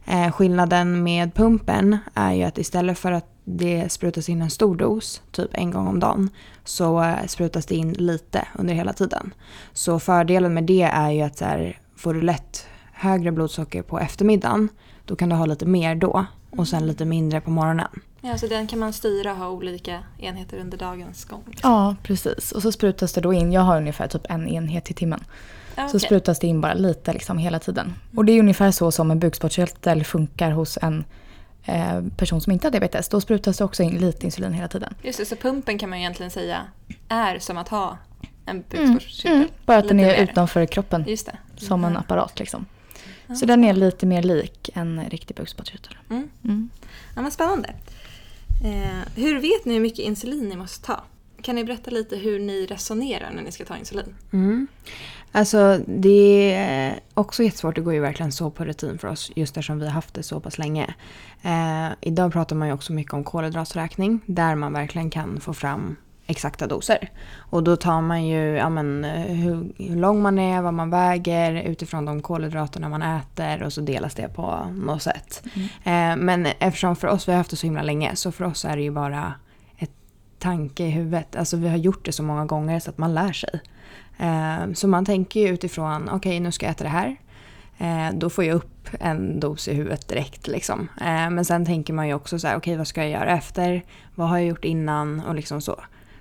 Eh, 0.07 0.33
skillnaden 0.33 1.03
med 1.03 1.35
pumpen 1.35 1.99
är 2.15 2.33
ju 2.33 2.43
att 2.43 2.59
istället 2.59 2.99
för 2.99 3.13
att 3.13 3.32
det 3.45 3.93
sprutas 3.93 4.29
in 4.29 4.43
en 4.43 4.51
stor 4.51 4.77
dos, 4.77 5.23
typ 5.31 5.51
en 5.53 5.71
gång 5.71 5.87
om 5.87 6.01
dagen, 6.01 6.31
så 6.65 7.03
eh, 7.03 7.27
sprutas 7.27 7.67
det 7.67 7.75
in 7.75 7.93
lite 7.93 8.49
under 8.55 8.75
hela 8.75 8.93
tiden. 8.93 9.35
Så 9.73 9.99
fördelen 9.99 10.55
med 10.55 10.65
det 10.65 10.83
är 10.83 11.11
ju 11.11 11.23
att 11.23 11.39
så 11.39 11.45
här, 11.45 11.81
får 11.97 12.15
du 12.15 12.23
lätt 12.23 12.67
högre 12.93 13.33
blodsocker 13.33 13.83
på 13.83 13.99
eftermiddagen, 14.01 14.69
då 15.05 15.17
kan 15.17 15.29
du 15.29 15.37
ha 15.37 15.47
lite 15.47 15.67
mer 15.67 15.95
då 15.95 16.27
och 16.51 16.69
sen 16.69 16.87
lite 16.87 17.05
mindre 17.05 17.41
på 17.41 17.51
morgonen. 17.51 17.89
Ja, 18.21 18.39
så 18.39 18.47
den 18.47 18.67
kan 18.67 18.79
man 18.79 18.93
styra 18.93 19.33
och 19.33 19.39
ha 19.39 19.49
olika 19.49 19.99
enheter 20.19 20.59
under 20.59 20.79
dagens 20.79 21.25
gång. 21.25 21.43
Ja, 21.63 21.97
precis. 22.03 22.53
Och 22.53 22.63
så 22.63 22.73
sprutas 22.73 23.13
det 23.13 23.21
då 23.21 23.33
in, 23.33 23.53
jag 23.53 23.61
har 23.61 23.77
ungefär 23.77 24.09
typ 24.09 24.23
en 24.29 24.49
enhet 24.49 24.91
i 24.91 24.95
timmen. 24.95 25.25
Ja, 25.77 25.89
Så 25.89 25.99
sprutas 25.99 26.39
det 26.39 26.47
in 26.47 26.61
bara 26.61 26.75
lite 26.75 27.13
liksom 27.13 27.39
hela 27.39 27.59
tiden. 27.59 27.95
Och 28.17 28.25
det 28.25 28.33
är 28.33 28.41
ungefär 28.41 28.71
så 28.71 28.91
som 28.93 29.11
en 29.11 29.19
bukspottkörtel 29.19 30.05
funkar 30.05 30.51
hos 30.51 30.79
en 30.83 31.05
person 32.17 32.41
som 32.41 32.53
inte 32.53 32.67
har 32.67 32.73
diabetes. 32.73 33.09
Då 33.09 33.21
sprutas 33.21 33.59
det 33.59 33.65
också 33.65 33.83
in 33.83 33.99
lite 33.99 34.27
insulin 34.27 34.53
hela 34.53 34.69
tiden. 34.69 34.95
Just 35.03 35.19
det, 35.19 35.25
så 35.27 35.37
pumpen 35.37 35.79
kan 35.79 35.91
man 35.91 35.99
egentligen 35.99 36.31
säga 36.31 36.61
är 37.09 37.39
som 37.39 37.59
att 37.59 37.69
ha 37.69 37.99
en 38.47 38.65
bukspottkörtel. 38.71 39.33
Mm. 39.33 39.49
Bara 39.67 39.79
att 39.79 39.89
den 39.89 40.01
är 40.01 40.05
mer. 40.07 40.23
utanför 40.23 40.67
kroppen 40.67 41.05
Just 41.09 41.27
det. 41.27 41.37
som 41.57 41.85
en 41.85 41.91
Mm. 41.91 42.01
apparat 42.01 42.39
liksom. 42.39 42.67
Ja. 43.27 43.35
Så 43.35 43.47
den 43.47 43.65
är 43.65 43.73
lite 43.73 44.07
mer 44.07 44.23
lik 44.23 44.71
en 44.75 45.05
riktig 45.11 45.37
bukspottkörtel. 45.37 45.97
Mm. 46.11 46.29
Mm. 46.45 46.71
Ja, 47.17 47.23
men 47.23 47.31
spännande. 47.31 47.69
Eh, 48.65 48.99
hur 49.23 49.39
vet 49.41 49.65
ni 49.65 49.75
hur 49.75 49.81
mycket 49.81 49.99
insulin 49.99 50.49
ni 50.49 50.57
måste 50.57 50.87
ta? 50.87 51.01
Kan 51.43 51.57
ni 51.57 51.65
berätta 51.65 51.91
lite 51.91 52.17
hur 52.17 52.39
ni 52.39 52.67
resonerar 52.67 53.31
när 53.35 53.43
ni 53.43 53.53
ska 53.53 53.65
ta 53.65 53.77
insulin? 53.77 54.15
Mm. 54.33 54.67
Alltså 55.33 55.81
det 55.87 56.53
är 56.55 57.01
också 57.15 57.43
jättesvårt, 57.43 57.75
det 57.75 57.81
går 57.81 57.95
ju 57.95 58.01
verkligen 58.01 58.33
så 58.33 58.51
på 58.51 58.65
rutin 58.65 58.99
för 58.99 59.09
oss 59.09 59.33
just 59.37 59.57
eftersom 59.57 59.79
vi 59.79 59.85
har 59.85 59.93
haft 59.93 60.15
det 60.15 60.23
så 60.23 60.41
pass 60.41 60.59
länge. 60.59 60.95
Eh, 61.43 61.89
idag 62.01 62.33
pratar 62.33 62.57
man 62.57 62.69
ju 62.69 62.75
också 62.75 62.93
mycket 62.93 63.13
om 63.13 63.25
kolhydratsräkning 63.25 64.21
där 64.27 64.55
man 64.55 64.73
verkligen 64.73 65.11
kan 65.11 65.41
få 65.41 65.55
fram 65.55 65.97
exakta 66.27 66.67
doser. 66.67 67.11
Och 67.37 67.63
då 67.63 67.77
tar 67.77 68.01
man 68.01 68.27
ju 68.27 68.57
ja, 68.57 68.69
men, 68.69 69.05
hur, 69.05 69.73
hur 69.89 69.97
lång 69.97 70.23
man 70.23 70.39
är, 70.39 70.63
vad 70.63 70.75
man 70.75 70.91
väger 70.91 71.63
utifrån 71.63 72.05
de 72.05 72.23
kolhydraterna 72.23 72.89
man 72.89 73.03
äter 73.03 73.63
och 73.63 73.73
så 73.73 73.81
delas 73.81 74.15
det 74.15 74.29
på 74.29 74.67
något 74.75 75.03
sätt. 75.03 75.43
Eh, 75.85 76.17
men 76.17 76.47
eftersom 76.59 76.97
för 76.97 77.09
oss, 77.09 77.29
vi 77.29 77.33
har 77.33 77.39
haft 77.39 77.51
det 77.51 77.57
så 77.57 77.67
himla 77.67 77.83
länge, 77.83 78.17
så 78.17 78.33
för 78.33 78.45
oss 78.45 78.65
är 78.65 78.77
det 78.77 78.83
ju 78.83 78.91
bara 78.91 79.35
tanke 80.43 80.83
i 80.85 80.91
huvudet. 80.91 81.37
Alltså 81.37 81.57
vi 81.57 81.69
har 81.69 81.77
gjort 81.77 82.05
det 82.05 82.13
så 82.13 82.23
många 82.23 82.45
gånger 82.45 82.81
så 82.81 82.91
att 82.91 82.99
man 82.99 83.15
lär 83.15 83.33
sig. 83.33 83.61
Eh, 84.19 84.73
Så 84.75 84.89
man 84.89 85.05
tänker 85.05 85.41
ju 85.41 85.49
utifrån, 85.49 86.09
okej 86.13 86.41
nu 86.41 86.53
ska 86.53 86.67
jag 86.67 86.71
äta 86.71 86.85
det 86.85 86.91
här. 86.91 87.17
Eh, 87.79 88.15
Då 88.15 88.31
får 88.31 88.45
jag 88.45 88.55
upp 88.57 88.89
en 89.01 89.41
dos 89.41 89.69
i 89.69 89.75
huvudet 89.75 90.09
direkt. 90.09 90.47
Liksom. 90.47 90.89
Eh, 91.01 91.31
Men 91.31 91.45
sen 91.45 91.67
tänker 91.67 91.93
man 91.93 92.09
ju 92.09 92.15
också 92.15 92.39
så 92.39 92.49
här, 92.49 92.57
okej 92.57 92.77
vad 92.77 92.87
ska 92.87 93.01
jag 93.01 93.11
göra 93.11 93.31
efter? 93.37 93.83
Vad 94.15 94.29
har 94.29 94.39
jag 94.39 94.47
gjort 94.47 94.65
innan? 94.65 95.21
Och 95.21 95.35
liksom 95.35 95.61
så. 95.61 95.81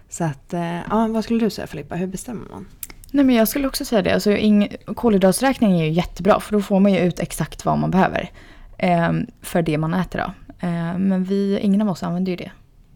Så 0.10 0.24
att, 0.24 0.54
eh, 0.54 0.76
ja, 0.90 1.08
vad 1.10 1.24
skulle 1.24 1.40
du 1.40 1.50
säga 1.50 1.68
Filippa, 1.68 1.96
hur 1.96 2.08
bestämmer 2.08 2.50
man? 2.50 2.66
Nej 3.12 3.26
men 3.26 3.36
jag 3.36 3.48
skulle 3.48 3.68
också 3.68 3.86
säga 3.86 4.02
det. 4.02 4.14
Alltså, 4.14 4.30
kolhydraträkning 4.30 4.96
kolhydratsräkning 4.96 5.80
är 5.80 5.86
ju 5.86 5.92
jättebra 5.92 6.40
för 6.40 6.52
då 6.54 6.62
får 6.62 6.80
man 6.80 6.94
ju 6.94 7.00
ut 7.00 7.20
exakt 7.20 7.66
vad 7.66 7.78
man 7.80 7.92
behöver. 7.92 8.30
Eh, 8.78 9.12
för 9.42 9.62
det 9.62 9.78
man 9.78 9.94
äter 9.94 10.20
då. 10.20 10.34
Eh, 10.68 10.98
men 10.98 11.24
vi, 11.24 11.60
ingen 11.60 11.82
av 11.82 11.90
oss 11.90 12.04
använder 12.04 12.30
ju 12.32 12.36
det. 12.36 12.52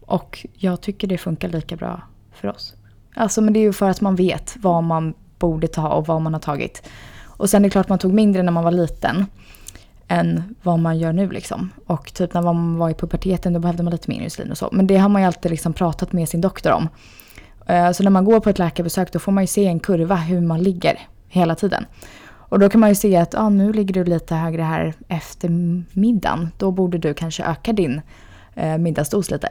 Och 0.06 0.46
jag 0.52 0.80
tycker 0.80 1.08
det 1.08 1.18
funkar 1.18 1.48
lika 1.48 1.76
bra 1.76 2.02
för 2.32 2.48
oss. 2.48 2.74
Alltså 3.14 3.40
men 3.40 3.52
det 3.52 3.60
är 3.60 3.62
ju 3.62 3.72
för 3.72 3.90
att 3.90 4.00
man 4.00 4.16
vet 4.16 4.56
vad 4.56 4.84
man 4.84 5.14
borde 5.38 5.68
ta 5.68 5.88
och 5.88 6.06
vad 6.06 6.22
man 6.22 6.32
har 6.32 6.40
tagit. 6.40 6.88
Och 7.24 7.50
sen 7.50 7.64
är 7.64 7.68
det 7.68 7.70
klart 7.70 7.88
man 7.88 7.98
tog 7.98 8.12
mindre 8.12 8.42
när 8.42 8.52
man 8.52 8.64
var 8.64 8.70
liten. 8.70 9.26
Än 10.08 10.54
vad 10.62 10.78
man 10.78 10.98
gör 10.98 11.12
nu 11.12 11.30
liksom. 11.30 11.70
Och 11.86 12.14
typ 12.14 12.34
när 12.34 12.42
man 12.42 12.78
var 12.78 12.90
i 12.90 12.94
puberteten 12.94 13.52
då 13.52 13.60
behövde 13.60 13.82
man 13.82 13.90
lite 13.90 14.10
mer 14.10 14.20
insulin 14.20 14.50
och 14.50 14.58
så. 14.58 14.68
Men 14.72 14.86
det 14.86 14.96
har 14.96 15.08
man 15.08 15.22
ju 15.22 15.26
alltid 15.26 15.50
liksom 15.50 15.72
pratat 15.72 16.12
med 16.12 16.28
sin 16.28 16.40
doktor 16.40 16.72
om. 16.72 16.88
Eh, 17.66 17.92
så 17.92 18.02
när 18.02 18.10
man 18.10 18.24
går 18.24 18.40
på 18.40 18.50
ett 18.50 18.58
läkarbesök 18.58 19.12
då 19.12 19.18
får 19.18 19.32
man 19.32 19.42
ju 19.42 19.46
se 19.46 19.66
en 19.66 19.80
kurva 19.80 20.14
hur 20.14 20.40
man 20.40 20.62
ligger 20.62 20.98
hela 21.28 21.54
tiden. 21.54 21.86
Och 22.48 22.58
då 22.58 22.68
kan 22.68 22.80
man 22.80 22.88
ju 22.88 22.94
se 22.94 23.16
att 23.16 23.34
ah, 23.34 23.48
nu 23.48 23.72
ligger 23.72 23.94
du 23.94 24.04
lite 24.04 24.34
högre 24.34 24.62
här 24.62 24.94
efter 25.08 25.48
middagen. 25.98 26.50
Då 26.58 26.70
borde 26.70 26.98
du 26.98 27.14
kanske 27.14 27.44
öka 27.44 27.72
din 27.72 28.00
eh, 28.54 28.78
middagsdos 28.78 29.30
lite. 29.30 29.48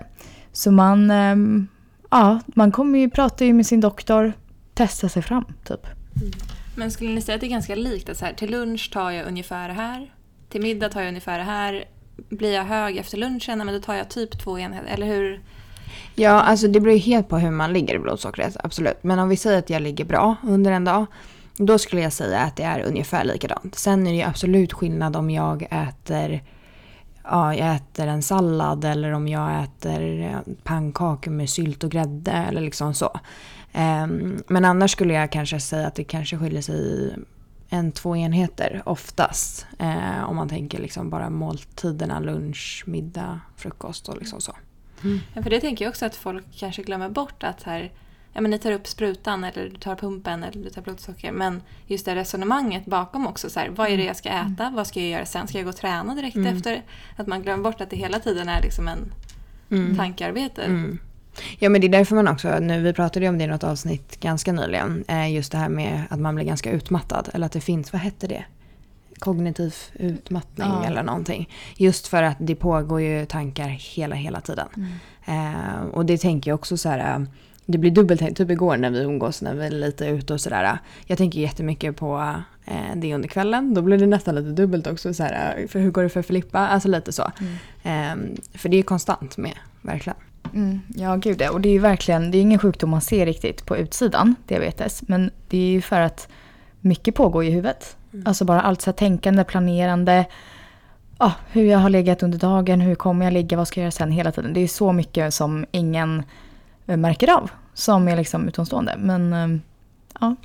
Så 0.56 0.72
man, 0.72 1.12
ehm, 1.12 1.68
ja, 2.10 2.40
man 2.48 2.72
kommer 2.72 3.00
ju 3.00 3.10
prata 3.10 3.46
ju 3.46 3.54
med 3.54 3.66
sin 3.66 3.82
doktor, 3.82 4.34
testa 4.74 5.10
sig 5.10 5.22
fram 5.22 5.46
typ. 5.64 5.88
Men 6.76 6.92
skulle 6.92 7.10
ni 7.12 7.22
säga 7.22 7.36
att 7.36 7.42
det 7.42 7.48
är 7.48 7.50
ganska 7.50 7.76
likt? 7.76 8.10
Att 8.10 8.18
så 8.18 8.26
här, 8.26 8.34
till 8.34 8.52
lunch 8.52 8.92
tar 8.94 9.12
jag 9.12 9.28
ungefär 9.28 9.68
det 9.68 9.74
här. 9.74 10.12
till 10.50 10.62
middag 10.62 10.90
tar 10.90 11.02
jag 11.02 11.08
ungefär 11.08 11.38
det 11.38 11.44
här. 11.44 11.86
Blir 12.30 12.54
jag 12.54 12.64
hög 12.64 12.98
efter 12.98 13.18
lunchen, 13.18 13.58
men 13.58 13.68
då 13.68 13.80
tar 13.80 13.94
jag 13.94 14.10
typ 14.10 14.44
två 14.44 14.60
enheter. 14.60 14.88
Eller 14.88 15.08
hur? 15.08 15.42
Ja, 16.16 16.42
alltså 16.42 16.68
det 16.68 16.80
beror 16.80 16.94
ju 16.94 17.00
helt 17.00 17.30
på 17.30 17.38
hur 17.38 17.52
man 17.52 17.74
ligger 17.74 17.96
i 17.96 18.00
blodsockret, 18.00 18.58
absolut. 18.64 19.04
Men 19.04 19.20
om 19.20 19.30
vi 19.30 19.38
säger 19.38 19.60
att 19.60 19.70
jag 19.70 19.82
ligger 19.82 20.06
bra 20.06 20.36
under 20.44 20.72
en 20.72 20.84
dag, 20.86 21.06
då 21.58 21.78
skulle 21.78 22.02
jag 22.02 22.14
säga 22.14 22.40
att 22.40 22.56
det 22.56 22.64
är 22.64 22.86
ungefär 22.86 23.24
likadant. 23.24 23.76
Sen 23.76 24.08
är 24.08 24.12
det 24.12 24.18
ju 24.18 24.24
absolut 24.24 24.74
skillnad 24.74 25.16
om 25.16 25.30
jag 25.30 25.68
äter 25.72 26.44
ja, 27.30 27.56
jag 27.56 27.76
äter 27.76 28.08
en 28.08 28.24
sallad 28.24 28.86
eller 28.86 29.12
om 29.12 29.28
jag 29.28 29.64
äter 29.64 30.42
pannkakor 30.64 31.32
med 31.32 31.50
sylt 31.50 31.84
och 31.84 31.92
grädde 31.92 32.32
eller 32.32 32.62
liksom 32.62 32.94
så. 32.94 33.20
Ehm, 33.74 34.44
men 34.48 34.66
annars 34.66 34.92
skulle 34.92 35.14
jag 35.14 35.32
kanske 35.32 35.60
säga 35.60 35.88
att 35.88 35.96
det 35.96 36.04
kanske 36.04 36.38
skiljer 36.38 36.62
sig 36.62 37.16
en, 37.70 37.92
två 37.92 38.16
enheter 38.16 38.82
oftast. 38.86 39.68
Eh, 39.80 40.30
om 40.30 40.36
man 40.36 40.50
tänker 40.50 40.80
liksom 40.80 41.10
bara 41.10 41.30
måltiderna, 41.30 42.20
lunch, 42.20 42.84
middag, 42.88 43.40
frukost 43.56 44.10
och 44.10 44.18
liksom 44.18 44.42
så. 44.42 44.56
Mm. 45.04 45.20
Ja, 45.34 45.44
för 45.44 45.50
det 45.50 45.62
tänker 45.62 45.86
jag 45.86 45.90
också 45.90 46.06
att 46.06 46.16
folk 46.16 46.46
kanske 46.60 46.84
glömmer 46.84 47.10
bort 47.10 47.44
att 47.44 47.64
här, 47.64 47.92
ja, 48.36 48.42
men 48.42 48.52
ni 48.52 48.60
tar 48.60 48.72
upp 48.72 48.88
sprutan 48.88 49.44
eller 49.44 49.70
du 49.70 49.76
tar 49.76 49.96
pumpen 49.96 50.44
eller 50.44 50.64
du 50.64 50.70
tar 50.70 50.82
blodsocker. 50.82 51.32
Men 51.32 51.62
just 51.88 52.06
det 52.06 52.16
resonemanget 52.16 52.86
bakom 52.86 53.28
också. 53.28 53.50
Så 53.50 53.60
här, 53.60 53.70
vad 53.70 53.88
är 53.88 53.90
det 53.90 53.96
mm. 53.96 54.08
jag 54.08 54.16
ska 54.16 54.30
äta? 54.30 54.64
Mm. 54.64 54.76
Vad 54.76 54.88
ska 54.88 55.00
jag 55.00 55.10
göra 55.10 55.26
sen? 55.26 55.48
Ska 55.48 55.58
jag 55.58 55.66
gå 55.66 55.70
och 55.70 55.76
träna 55.76 56.16
direkt 56.16 56.36
mm. 56.36 56.58
efter? 56.58 56.84
Att 57.16 57.28
man 57.28 57.42
glömmer 57.42 57.64
bort 57.64 57.82
att 57.82 57.90
det 57.90 57.96
hela 57.96 58.20
tiden 58.20 58.50
är 58.50 58.62
liksom 58.62 58.88
en 58.88 59.12
mm. 59.72 59.98
tankearbete. 59.98 60.64
Mm. 60.64 61.00
Ja 61.60 61.70
men 61.70 61.82
det 61.82 61.88
är 61.88 61.90
därför 61.90 62.16
man 62.16 62.28
också, 62.28 62.60
nu, 62.60 62.82
vi 62.82 62.94
pratade 62.94 63.26
ju 63.26 63.30
om 63.30 63.38
det 63.38 63.44
i 63.44 63.48
något 63.48 63.64
avsnitt 63.64 64.20
ganska 64.20 64.52
nyligen, 64.52 65.04
eh, 65.08 65.34
just 65.34 65.52
det 65.52 65.58
här 65.58 65.70
med 65.70 66.04
att 66.10 66.20
man 66.20 66.36
blir 66.36 66.46
ganska 66.46 66.72
utmattad. 66.72 67.30
Eller 67.34 67.46
att 67.46 67.52
det 67.52 67.62
finns, 67.62 67.94
vad 67.94 68.02
hette 68.02 68.28
det? 68.28 68.46
Kognitiv 69.20 69.76
utmattning 69.94 70.68
ja. 70.68 70.86
eller 70.86 71.04
någonting. 71.04 71.50
Just 71.78 72.08
för 72.08 72.24
att 72.24 72.38
det 72.40 72.56
pågår 72.56 73.02
ju 73.02 73.26
tankar 73.26 73.68
hela, 73.68 74.16
hela 74.16 74.42
tiden. 74.42 74.68
Mm. 74.76 74.92
Eh, 75.26 75.86
och 75.86 76.06
det 76.06 76.18
tänker 76.18 76.52
jag 76.52 76.56
också 76.56 76.78
så 76.78 76.90
här, 76.90 77.26
det 77.66 77.78
blir 77.78 77.92
dubbelt, 77.92 78.36
typ 78.36 78.52
igår 78.52 78.78
när 78.78 78.90
vi 78.90 79.00
umgås, 79.00 79.42
när 79.42 79.54
vi 79.54 79.66
är 79.66 79.72
lite 79.72 80.06
ute 80.06 80.34
och 80.34 80.42
sådär. 80.42 80.78
Jag 81.06 81.18
tänker 81.18 81.40
jättemycket 81.40 81.98
på 81.98 82.36
eh, 82.66 82.96
det 82.96 83.14
under 83.14 83.30
kvällen. 83.30 83.74
Då 83.74 83.82
blir 83.82 83.98
det 83.98 84.06
nästan 84.06 84.36
lite 84.36 84.50
dubbelt 84.50 84.88
också. 84.88 85.14
Så 85.14 85.24
här, 85.24 85.68
för 85.68 85.80
hur 85.80 85.92
går 85.92 86.04
det 86.04 86.10
för 86.10 86.22
Filippa? 86.22 86.60
Alltså 86.60 86.90
lite 86.90 87.12
så. 87.12 87.32
Mm. 87.84 88.32
Eh, 88.32 88.38
för 88.58 88.70
det 88.70 88.78
är 88.78 88.84
konstant 88.84 89.38
med, 89.38 89.54
verkligen. 89.82 90.18
Mm, 90.54 90.80
ja, 90.96 91.16
gud 91.16 91.38
det. 91.38 91.50
Och 91.50 91.62
det 91.62 91.70
är 91.70 91.74
ju 91.74 91.80
verkligen, 91.80 92.32
det 92.32 92.38
är 92.38 92.42
ingen 92.42 92.60
sjukdom 92.60 92.90
man 92.90 93.02
ser 93.02 93.26
riktigt 93.26 93.66
på 93.66 93.78
utsidan, 93.78 94.36
diabetes. 94.48 95.08
Men 95.08 95.32
det 95.50 95.58
är 95.58 95.72
ju 95.72 95.82
för 95.82 96.02
att 96.02 96.28
mycket 96.80 97.16
pågår 97.16 97.44
i 97.44 97.50
huvudet. 97.50 97.98
Mm. 98.14 98.28
Alltså 98.28 98.46
bara 98.46 98.62
allt 98.62 98.82
så 98.82 98.90
här 98.90 98.96
tänkande, 98.96 99.44
planerande. 99.44 100.26
Ja, 101.20 101.34
hur 101.52 101.64
jag 101.64 101.80
har 101.80 101.90
legat 101.90 102.24
under 102.24 102.38
dagen, 102.38 102.82
hur 102.82 102.96
kommer 102.96 103.26
jag 103.26 103.34
ligga, 103.34 103.58
vad 103.58 103.68
ska 103.68 103.80
jag 103.80 103.84
göra 103.84 103.92
sen 103.92 104.12
hela 104.12 104.32
tiden. 104.32 104.54
Det 104.54 104.60
är 104.60 104.68
så 104.68 104.92
mycket 104.92 105.34
som 105.34 105.66
ingen 105.72 106.20
eh, 106.20 106.26
Eh, 106.88 106.98
märker 106.98 107.38
av 107.38 107.52
som 107.74 108.08
är 108.08 108.16
liksom 108.16 108.48
utomstående. 108.48 108.96
Men 108.98 109.34
eh, 109.34 109.60
ja. 110.20 110.36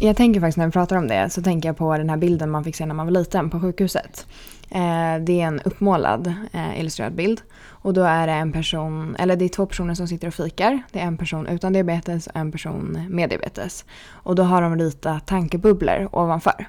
Jag 0.00 0.16
tänker 0.16 0.40
faktiskt 0.40 0.58
när 0.58 0.66
vi 0.66 0.72
pratar 0.72 0.96
om 0.96 1.08
det 1.08 1.30
så 1.30 1.42
tänker 1.42 1.68
jag 1.68 1.76
på 1.76 1.98
den 1.98 2.10
här 2.10 2.16
bilden 2.16 2.50
man 2.50 2.64
fick 2.64 2.76
se 2.76 2.86
när 2.86 2.94
man 2.94 3.06
var 3.06 3.12
liten 3.12 3.50
på 3.50 3.60
sjukhuset. 3.60 4.26
Eh, 4.70 5.16
det 5.20 5.40
är 5.40 5.46
en 5.46 5.60
uppmålad 5.60 6.34
illustrerad 6.76 7.14
bild. 7.14 7.40
Och 7.84 7.94
då 7.94 8.02
är 8.02 8.26
det 8.26 8.32
en 8.32 8.52
person, 8.52 9.16
eller 9.18 9.36
det 9.36 9.44
är 9.44 9.48
två 9.48 9.66
personer 9.66 9.94
som 9.94 10.08
sitter 10.08 10.28
och 10.28 10.34
fikar. 10.34 10.82
Det 10.92 11.00
är 11.00 11.04
en 11.04 11.18
person 11.18 11.46
utan 11.46 11.72
diabetes 11.72 12.26
och 12.26 12.36
en 12.36 12.52
person 12.52 13.06
med 13.10 13.30
diabetes. 13.30 13.84
Och 14.10 14.34
då 14.34 14.42
har 14.42 14.62
de 14.62 14.78
ritat 14.78 15.26
tankebubblor 15.26 16.08
ovanför. 16.12 16.66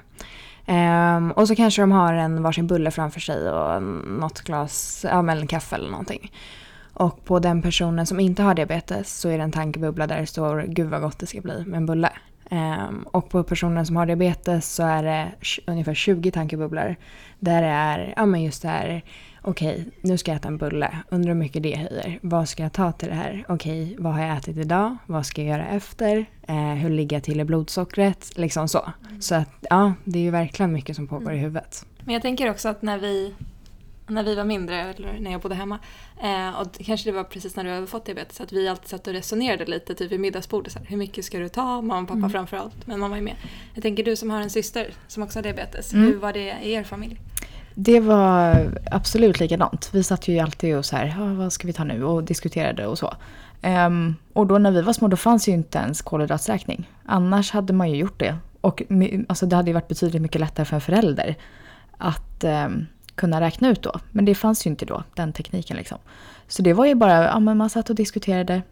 Um, 0.68 1.30
och 1.30 1.48
så 1.48 1.56
kanske 1.56 1.82
de 1.82 1.92
har 1.92 2.14
en 2.14 2.42
varsin 2.42 2.66
bulle 2.66 2.90
framför 2.90 3.20
sig 3.20 3.50
och 3.50 3.82
något 3.82 4.40
glas, 4.40 5.06
ja 5.10 5.22
men 5.22 5.46
kaffe 5.46 5.76
eller 5.76 5.90
någonting. 5.90 6.32
Och 6.98 7.24
på 7.24 7.38
den 7.38 7.62
personen 7.62 8.06
som 8.06 8.20
inte 8.20 8.42
har 8.42 8.54
diabetes 8.54 9.20
så 9.20 9.28
är 9.28 9.38
det 9.38 9.44
en 9.44 9.52
tankebubbla 9.52 10.06
där 10.06 10.20
det 10.20 10.26
står 10.26 10.64
“Gud 10.68 10.88
vad 10.88 11.00
gott 11.00 11.18
det 11.18 11.26
ska 11.26 11.40
bli 11.40 11.64
med 11.66 11.76
en 11.76 11.86
bulle”. 11.86 12.12
Um, 12.50 13.02
och 13.02 13.28
på 13.28 13.42
personen 13.42 13.86
som 13.86 13.96
har 13.96 14.06
diabetes 14.06 14.74
så 14.74 14.82
är 14.82 15.02
det 15.02 15.32
ungefär 15.66 15.94
20 15.94 16.30
tankebubblor. 16.30 16.96
Där 17.38 17.62
det 17.62 17.68
är 17.68 18.14
ja, 18.16 18.26
men 18.26 18.42
just 18.42 18.62
det 18.62 18.68
här 18.68 19.02
okej, 19.46 19.88
nu 20.00 20.18
ska 20.18 20.30
jag 20.30 20.36
äta 20.36 20.48
en 20.48 20.58
bulle. 20.58 20.98
Undrar 21.08 21.28
hur 21.28 21.38
mycket 21.38 21.62
det 21.62 21.76
höjer. 21.76 22.18
Vad 22.22 22.48
ska 22.48 22.62
jag 22.62 22.72
ta 22.72 22.92
till 22.92 23.08
det 23.08 23.14
här? 23.14 23.44
Okej, 23.48 23.96
vad 23.98 24.12
har 24.12 24.22
jag 24.22 24.36
ätit 24.36 24.56
idag? 24.56 24.96
Vad 25.06 25.26
ska 25.26 25.42
jag 25.42 25.50
göra 25.50 25.66
efter? 25.66 26.26
Eh, 26.48 26.74
hur 26.74 26.90
ligger 26.90 27.16
jag 27.16 27.24
till 27.24 27.40
i 27.40 27.44
blodsockret? 27.44 28.32
Liksom 28.36 28.68
så. 28.68 28.92
Mm. 29.08 29.20
Så 29.22 29.34
att 29.34 29.66
ja, 29.70 29.92
det 30.04 30.18
är 30.18 30.22
ju 30.22 30.30
verkligen 30.30 30.72
mycket 30.72 30.96
som 30.96 31.06
pågår 31.06 31.22
mm. 31.22 31.36
i 31.36 31.38
huvudet. 31.38 31.86
Men 32.04 32.12
jag 32.12 32.22
tänker 32.22 32.50
också 32.50 32.68
att 32.68 32.82
när 32.82 32.98
vi, 32.98 33.34
när 34.06 34.22
vi 34.22 34.34
var 34.34 34.44
mindre, 34.44 34.80
eller 34.80 35.18
när 35.20 35.32
jag 35.32 35.40
bodde 35.40 35.54
hemma, 35.54 35.78
eh, 36.22 36.60
och 36.60 36.66
kanske 36.84 37.10
det 37.10 37.16
var 37.16 37.24
precis 37.24 37.56
när 37.56 37.64
du 37.64 37.70
hade 37.70 37.86
fått 37.86 38.04
diabetes, 38.04 38.40
att 38.40 38.52
vi 38.52 38.68
alltid 38.68 38.88
satt 38.88 39.06
och 39.06 39.12
resonerade 39.12 39.64
lite 39.64 39.94
typ 39.94 40.12
vid 40.12 40.20
middagsbordet. 40.20 40.72
Så 40.72 40.78
här, 40.78 40.86
hur 40.86 40.96
mycket 40.96 41.24
ska 41.24 41.38
du 41.38 41.48
ta? 41.48 41.82
Mamma 41.82 42.00
och 42.00 42.08
pappa 42.08 42.18
mm. 42.18 42.30
framförallt, 42.30 42.86
men 42.86 43.00
mamma 43.00 43.16
är 43.16 43.22
med. 43.22 43.36
Jag 43.74 43.82
tänker 43.82 44.04
du 44.04 44.16
som 44.16 44.30
har 44.30 44.40
en 44.40 44.50
syster 44.50 44.90
som 45.08 45.22
också 45.22 45.38
har 45.38 45.42
diabetes, 45.42 45.92
mm. 45.92 46.06
hur 46.06 46.16
var 46.16 46.32
det 46.32 46.54
i 46.62 46.72
er 46.72 46.84
familj? 46.84 47.20
Det 47.74 48.00
var 48.00 48.68
absolut 48.90 49.40
likadant. 49.40 49.90
Vi 49.92 50.02
satt 50.02 50.28
ju 50.28 50.38
alltid 50.38 50.76
och 50.76 50.84
så 50.84 50.96
här, 50.96 51.34
vad 51.34 51.52
ska 51.52 51.66
vi 51.66 51.72
ta 51.72 51.84
nu? 51.84 52.04
Och 52.04 52.24
diskuterade 52.24 52.86
och 52.86 52.98
så. 52.98 53.14
Um, 53.62 54.16
och 54.32 54.46
då 54.46 54.58
när 54.58 54.70
vi 54.70 54.82
var 54.82 54.92
små 54.92 55.08
då 55.08 55.16
fanns 55.16 55.48
ju 55.48 55.52
inte 55.52 55.78
ens 55.78 56.02
kolhydratsräkning. 56.02 56.90
Annars 57.04 57.50
hade 57.50 57.72
man 57.72 57.90
ju 57.90 57.96
gjort 57.96 58.20
det. 58.20 58.36
Och 58.60 58.82
alltså, 59.28 59.46
det 59.46 59.56
hade 59.56 59.70
ju 59.70 59.74
varit 59.74 59.88
betydligt 59.88 60.22
mycket 60.22 60.40
lättare 60.40 60.66
för 60.66 60.74
en 60.74 60.80
förälder 60.80 61.34
att 61.98 62.44
um, 62.44 62.86
kunna 63.16 63.40
räkna 63.40 63.68
ut 63.68 63.82
då. 63.82 64.00
Men 64.10 64.24
det 64.24 64.34
fanns 64.34 64.66
ju 64.66 64.70
inte 64.70 64.84
då, 64.84 65.02
den 65.14 65.32
tekniken 65.32 65.76
liksom. 65.76 65.98
Så 66.48 66.62
det 66.62 66.72
var 66.72 66.86
ju 66.86 66.94
bara, 66.94 67.24
ja 67.24 67.40
men 67.40 67.56
man 67.56 67.70
satt 67.70 67.90
och 67.90 67.96
diskuterade, 67.96 68.62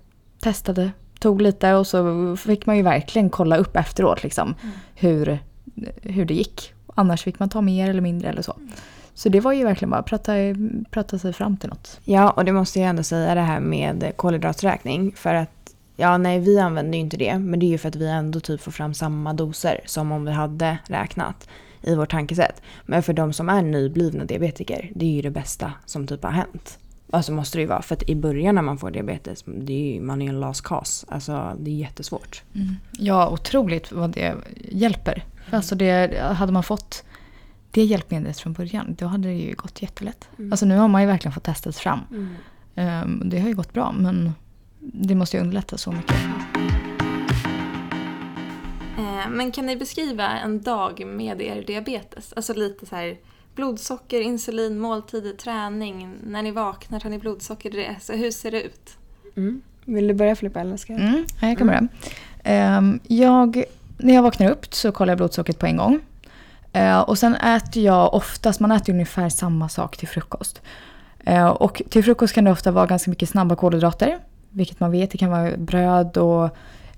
testade, 0.40 0.90
tog 1.18 1.42
lite 1.42 1.74
och 1.74 1.87
så 1.87 2.37
fick 2.37 2.66
man 2.66 2.76
ju 2.76 2.83
verkligen 2.83 3.30
kolla 3.30 3.57
upp 3.57 3.76
efteråt 3.76 4.22
liksom 4.22 4.54
mm. 4.62 4.74
hur, 4.94 5.38
hur 6.02 6.24
det 6.24 6.35
gick. 6.35 6.72
Annars 6.94 7.22
fick 7.22 7.38
man 7.38 7.48
ta 7.48 7.61
mer 7.61 7.90
eller 7.90 8.00
mindre 8.00 8.28
eller 8.28 8.42
så. 8.42 8.52
Mm. 8.52 8.72
Så 9.14 9.28
det 9.28 9.40
var 9.40 9.52
ju 9.52 9.64
verkligen 9.64 9.90
bara 9.90 10.00
att 10.00 10.07
prata, 10.07 10.33
prata 10.90 11.18
sig 11.18 11.33
fram 11.33 11.57
till 11.57 11.68
något. 11.68 12.00
Ja, 12.04 12.30
och 12.30 12.44
det 12.44 12.52
måste 12.52 12.80
jag 12.80 12.88
ändå 12.88 13.02
säga 13.02 13.35
det 13.35 13.40
här 13.40 13.61
med 13.61 14.12
kolhydraträkning. 14.16 15.12
För 15.16 15.35
att, 15.35 15.74
ja 15.96 16.18
nej 16.18 16.38
vi 16.38 16.59
använder 16.59 16.98
ju 16.98 17.04
inte 17.04 17.16
det. 17.16 17.38
Men 17.38 17.61
det 17.61 17.66
är 17.66 17.68
ju 17.68 17.78
för 17.78 17.88
att 17.88 17.96
vi 17.96 18.09
ändå 18.09 18.40
typ 18.40 18.61
får 18.61 18.72
fram 18.72 18.94
samma 18.94 19.33
doser 19.33 19.80
som 19.87 20.12
om 20.12 20.24
vi 20.24 20.33
hade 20.33 20.78
räknat 20.88 21.48
i 21.86 21.94
vårt 21.94 22.10
tankesätt. 22.10 22.62
Men 22.86 23.02
för 23.02 23.12
de 23.12 23.32
som 23.32 23.48
är 23.48 23.62
nyblivna 23.62 24.24
diabetiker, 24.24 24.90
det 24.94 25.04
är 25.04 25.10
ju 25.10 25.22
det 25.22 25.30
bästa 25.30 25.72
som 25.86 26.06
typ 26.06 26.22
har 26.22 26.30
hänt. 26.30 26.78
Alltså 27.10 27.32
måste 27.32 27.58
det 27.58 27.62
ju 27.62 27.68
vara. 27.68 27.82
För 27.82 27.94
att 27.94 28.02
i 28.08 28.14
början 28.14 28.54
när 28.54 28.62
man 28.62 28.78
får 28.78 28.90
diabetes, 28.90 29.44
det 29.46 29.72
är 29.72 29.94
ju, 29.94 30.00
man 30.00 30.22
är 30.22 30.28
en 30.28 30.40
laskas. 30.40 31.04
Alltså 31.08 31.56
det 31.60 31.70
är 31.70 31.74
jättesvårt. 31.74 32.42
Mm. 32.54 32.76
Ja, 32.92 33.30
otroligt 33.30 33.92
vad 33.92 34.10
det 34.10 34.34
hjälper. 34.70 35.24
För 35.48 35.56
alltså 35.56 35.74
det, 35.74 36.20
hade 36.20 36.52
man 36.52 36.62
fått 36.62 37.04
det 37.70 37.84
hjälpmedlet 37.84 38.38
från 38.38 38.52
början, 38.52 38.94
då 38.98 39.06
hade 39.06 39.28
det 39.28 39.34
ju 39.34 39.54
gått 39.54 39.82
jättelätt. 39.82 40.28
Mm. 40.38 40.52
Alltså 40.52 40.66
nu 40.66 40.76
har 40.76 40.88
man 40.88 41.00
ju 41.00 41.06
verkligen 41.06 41.32
fått 41.32 41.44
testas 41.44 41.78
fram. 41.78 42.00
Mm. 42.10 43.02
Um, 43.04 43.30
det 43.30 43.40
har 43.40 43.48
ju 43.48 43.54
gått 43.54 43.72
bra 43.72 43.92
men 43.92 44.32
det 44.80 45.14
måste 45.14 45.36
ju 45.36 45.42
underlätta 45.42 45.78
så 45.78 45.92
mycket. 45.92 46.16
Eh, 49.24 49.30
men 49.30 49.52
kan 49.52 49.66
ni 49.66 49.76
beskriva 49.76 50.38
en 50.38 50.62
dag 50.62 51.06
med 51.06 51.42
er 51.42 51.64
diabetes? 51.66 52.32
Alltså 52.37 52.54
lite 52.54 52.87
så 52.87 52.96
här 52.96 53.16
blodsocker, 53.54 54.20
insulin, 54.20 54.78
måltider, 54.78 55.32
träning. 55.32 56.14
När 56.26 56.42
ni 56.42 56.50
vaknar 56.50 57.00
tar 57.00 57.10
ni 57.10 57.18
blodsocker. 57.18 57.98
Så 58.00 58.12
hur 58.12 58.30
ser 58.30 58.50
det 58.50 58.62
ut? 58.62 58.96
Mm. 59.37 59.62
Vill 59.84 60.08
du 60.08 60.14
börja 60.14 60.37
Filippa 60.37 60.60
eller 60.60 60.76
ska 60.76 60.92
jag? 60.92 61.02
Mm, 61.02 61.24
jag 61.40 61.58
kan 61.58 61.66
börja. 61.66 61.88
Um, 62.78 63.00
jag, 63.06 63.64
när 63.98 64.14
jag 64.14 64.22
vaknar 64.22 64.50
upp 64.50 64.74
så 64.74 64.92
kollar 64.92 65.10
jag 65.10 65.18
blodsockret 65.18 65.58
på 65.58 65.66
en 65.66 65.76
gång. 65.76 66.00
Uh, 66.76 67.00
och 67.00 67.18
sen 67.18 67.34
äter 67.34 67.82
jag 67.82 68.14
oftast, 68.14 68.60
man 68.60 68.72
äter 68.72 68.92
ungefär 68.92 69.28
samma 69.28 69.68
sak 69.68 69.96
till 69.96 70.08
frukost. 70.08 70.62
Uh, 71.28 71.46
och 71.46 71.82
till 71.90 72.04
frukost 72.04 72.34
kan 72.34 72.44
det 72.44 72.50
ofta 72.50 72.70
vara 72.70 72.87
ganska 72.87 73.10
mycket 73.10 73.28
snabba 73.28 73.56
kolhydrater. 73.56 74.18
Vilket 74.50 74.80
man 74.80 74.90
vet, 74.90 75.10
det 75.10 75.18
kan 75.18 75.30
vara 75.30 75.56
bröd 75.56 76.16
och 76.16 76.44
eh, 76.44 76.50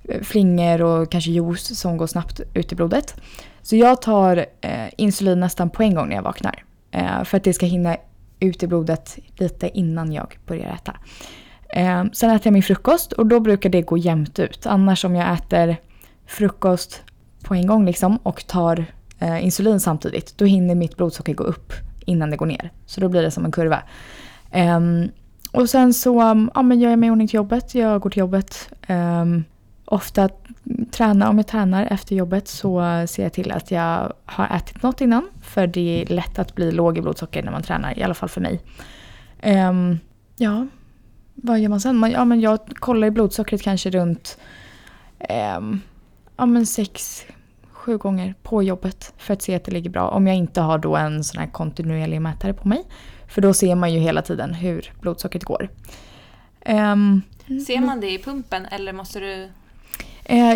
Eh, 0.09 0.23
flingor 0.23 0.83
och 0.83 1.11
kanske 1.11 1.31
juice 1.31 1.79
som 1.79 1.97
går 1.97 2.07
snabbt 2.07 2.40
ut 2.55 2.73
i 2.73 2.75
blodet. 2.75 3.14
Så 3.62 3.77
jag 3.77 4.03
tar 4.03 4.47
eh, 4.61 4.88
insulin 4.97 5.40
nästan 5.40 5.71
på 5.71 5.83
en 5.83 5.95
gång 5.95 6.09
när 6.09 6.16
jag 6.16 6.23
vaknar. 6.23 6.64
Eh, 6.90 7.25
för 7.25 7.37
att 7.37 7.45
det 7.45 7.53
ska 7.53 7.66
hinna 7.66 7.97
ut 8.40 8.62
i 8.62 8.66
blodet 8.66 9.19
lite 9.37 9.79
innan 9.79 10.12
jag 10.12 10.38
börjar 10.47 10.71
äta. 10.75 10.97
Eh, 11.69 12.05
sen 12.12 12.31
äter 12.31 12.47
jag 12.47 12.53
min 12.53 12.62
frukost 12.62 13.12
och 13.12 13.27
då 13.27 13.40
brukar 13.40 13.71
det 13.71 13.83
gå 13.83 13.97
jämnt 13.97 14.38
ut. 14.38 14.66
Annars 14.66 15.05
om 15.05 15.14
jag 15.14 15.35
äter 15.35 15.77
frukost 16.27 17.03
på 17.42 17.55
en 17.55 17.66
gång 17.66 17.87
liksom 17.87 18.16
och 18.16 18.47
tar 18.47 18.85
eh, 19.19 19.45
insulin 19.45 19.81
samtidigt, 19.81 20.38
då 20.38 20.45
hinner 20.45 20.75
mitt 20.75 20.97
blodsocker 20.97 21.35
gå 21.35 21.45
upp 21.45 21.73
innan 22.07 22.31
det 22.31 22.37
går 22.37 22.47
ner. 22.47 22.73
Så 22.87 23.01
då 23.01 23.09
blir 23.09 23.23
det 23.23 23.31
som 23.31 23.45
en 23.45 23.53
kurva. 23.53 23.83
Ehm, 24.51 25.09
och 25.53 25.71
sen 25.71 25.95
så 25.95 26.38
ja, 26.55 26.62
men 26.62 26.81
gör 26.81 26.90
jag 26.90 26.99
mig 26.99 27.07
i 27.07 27.11
ordning 27.11 27.29
till 27.29 27.37
jobbet. 27.37 27.75
Jag 27.75 28.01
går 28.01 28.11
till 28.11 28.21
jobbet. 28.21 28.69
Ehm, 28.87 29.45
Ofta 29.88 30.29
träna, 30.90 31.29
om 31.29 31.37
jag 31.37 31.46
tränar 31.46 31.87
efter 31.90 32.16
jobbet 32.16 32.49
så 32.49 33.05
ser 33.09 33.22
jag 33.22 33.33
till 33.33 33.53
att 33.53 33.70
jag 33.70 34.12
har 34.25 34.57
ätit 34.57 34.83
något 34.83 35.01
innan. 35.01 35.29
För 35.42 35.66
det 35.66 36.03
är 36.03 36.07
lätt 36.07 36.38
att 36.38 36.55
bli 36.55 36.72
låg 36.72 36.99
i 36.99 37.01
blodsocker 37.01 37.42
när 37.42 37.53
man 37.53 37.62
tränar, 37.62 37.99
i 37.99 38.03
alla 38.03 38.14
fall 38.14 38.29
för 38.29 38.40
mig. 38.40 38.61
Um, 39.42 39.99
ja, 40.37 40.66
vad 41.35 41.61
gör 41.61 41.68
man 41.68 41.81
sen? 41.81 41.96
Man, 41.96 42.11
ja, 42.11 42.25
men 42.25 42.40
jag 42.40 42.59
kollar 42.75 43.09
i 43.09 43.11
blodsockret 43.11 43.62
kanske 43.62 43.90
runt 43.90 44.38
um, 45.59 45.81
ja, 46.37 46.46
men 46.46 46.66
sex, 46.66 47.25
sju 47.70 47.99
gånger 47.99 48.35
på 48.42 48.62
jobbet 48.62 49.14
för 49.16 49.35
att 49.35 49.42
se 49.42 49.55
att 49.55 49.64
det 49.64 49.72
ligger 49.72 49.90
bra. 49.90 50.09
Om 50.09 50.27
jag 50.27 50.37
inte 50.37 50.61
har 50.61 50.79
då 50.79 50.96
en 50.96 51.25
sån 51.25 51.40
här 51.40 51.49
kontinuerlig 51.49 52.20
mätare 52.20 52.55
på 52.55 52.68
mig. 52.68 52.85
För 53.29 53.42
då 53.42 53.55
ser 53.55 53.75
man 53.75 53.92
ju 53.92 53.99
hela 53.99 54.22
tiden 54.22 54.55
hur 54.55 54.92
blodsockret 55.01 55.44
går. 55.44 55.68
Um, 56.66 57.22
ser 57.66 57.81
man 57.81 58.01
det 58.01 58.11
i 58.11 58.18
pumpen 58.18 58.66
eller 58.66 58.92
måste 58.92 59.20
du 59.20 59.49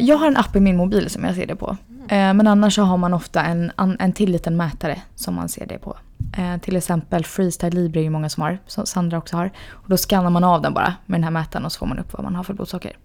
jag 0.01 0.17
har 0.17 0.27
en 0.27 0.37
app 0.37 0.57
i 0.57 0.61
min 0.61 0.77
mobil 0.77 1.11
som 1.11 1.25
jag 1.25 1.35
ser 1.35 1.47
det 1.47 1.57
på. 1.57 1.77
Eh, 2.11 2.35
men 2.35 2.47
annars 2.47 2.75
så 2.75 2.83
har 2.83 2.97
man 2.97 3.15
ofta 3.15 3.43
en, 3.43 3.73
en 3.77 4.13
till 4.13 4.33
liten 4.33 4.57
mätare 4.57 5.03
som 5.15 5.35
man 5.35 5.49
ser 5.49 5.67
det 5.67 5.79
på. 5.79 5.97
Eh, 6.39 6.61
till 6.61 6.77
exempel 6.77 7.25
Freestyle 7.25 7.75
Libre 7.75 8.01
är 8.01 8.03
ju 8.03 8.11
många 8.11 8.29
som 8.29 8.43
har, 8.43 8.59
som 8.67 8.87
Sandra 8.87 9.19
också 9.19 9.37
har. 9.37 9.51
Och 9.71 9.89
då 9.89 9.97
skannar 9.97 10.31
man 10.31 10.45
av 10.45 10.63
den 10.63 10.75
bara 10.75 10.95
med 11.07 11.21
den 11.21 11.25
här 11.25 11.31
mätaren 11.31 11.65
och 11.65 11.73
så 11.73 11.79
får 11.79 11.87
man 11.87 11.99
upp 11.99 12.13
vad 12.13 12.25
man 12.25 12.35
har 12.35 12.45
för 12.45 12.55
blodsocker. 12.55 12.97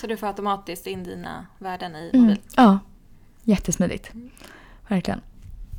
Så 0.00 0.06
du 0.06 0.16
får 0.16 0.26
automatiskt 0.26 0.86
in 0.86 1.04
dina 1.04 1.46
värden 1.58 1.96
i 1.96 2.10
mm. 2.12 2.22
mobil? 2.22 2.40
Ja, 2.56 2.78
jättesmidigt. 3.42 4.14
Mm. 4.14 4.30
Verkligen. 4.88 5.20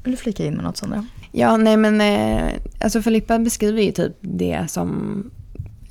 Vill 0.03 0.11
du 0.11 0.17
flika 0.17 0.45
in 0.45 0.53
med 0.53 0.63
något 0.63 0.77
Sandra? 0.77 1.05
Ja, 1.31 1.57
nej 1.57 1.77
men 1.77 2.01
eh, 2.01 2.53
alltså 2.81 3.01
Filippa 3.01 3.39
beskriver 3.39 3.81
ju 3.81 3.91
typ 3.91 4.17
det 4.21 4.71
som 4.71 5.31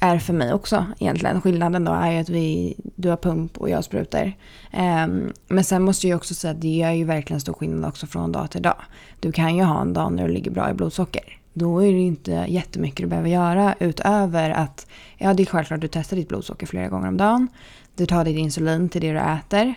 är 0.00 0.18
för 0.18 0.32
mig 0.32 0.52
också 0.52 0.86
egentligen. 0.98 1.40
Skillnaden 1.40 1.84
då 1.84 1.92
är 1.92 2.12
ju 2.12 2.18
att 2.18 2.28
vi, 2.28 2.76
du 2.96 3.08
har 3.08 3.16
pump 3.16 3.58
och 3.58 3.70
jag 3.70 3.84
sprutar. 3.84 4.36
Um, 4.72 5.32
men 5.48 5.64
sen 5.64 5.82
måste 5.82 6.08
jag 6.08 6.16
också 6.16 6.34
säga 6.34 6.50
att 6.50 6.60
det 6.60 6.68
gör 6.68 6.90
ju 6.90 7.04
verkligen 7.04 7.40
stor 7.40 7.52
skillnad 7.52 7.88
också 7.88 8.06
från 8.06 8.32
dag 8.32 8.50
till 8.50 8.62
dag. 8.62 8.76
Du 9.20 9.32
kan 9.32 9.56
ju 9.56 9.62
ha 9.62 9.80
en 9.80 9.92
dag 9.92 10.12
när 10.12 10.28
du 10.28 10.34
ligger 10.34 10.50
bra 10.50 10.70
i 10.70 10.74
blodsocker. 10.74 11.38
Då 11.52 11.84
är 11.84 11.92
det 11.92 11.98
inte 11.98 12.44
jättemycket 12.48 12.98
du 12.98 13.06
behöver 13.06 13.28
göra 13.28 13.74
utöver 13.80 14.50
att, 14.50 14.86
ja 15.16 15.34
det 15.34 15.42
är 15.42 15.46
självklart 15.46 15.76
att 15.76 15.80
du 15.80 15.88
testar 15.88 16.16
ditt 16.16 16.28
blodsocker 16.28 16.66
flera 16.66 16.88
gånger 16.88 17.08
om 17.08 17.16
dagen. 17.16 17.48
Du 17.96 18.06
tar 18.06 18.24
ditt 18.24 18.38
insulin 18.38 18.88
till 18.88 19.00
det 19.00 19.12
du 19.12 19.18
äter. 19.18 19.74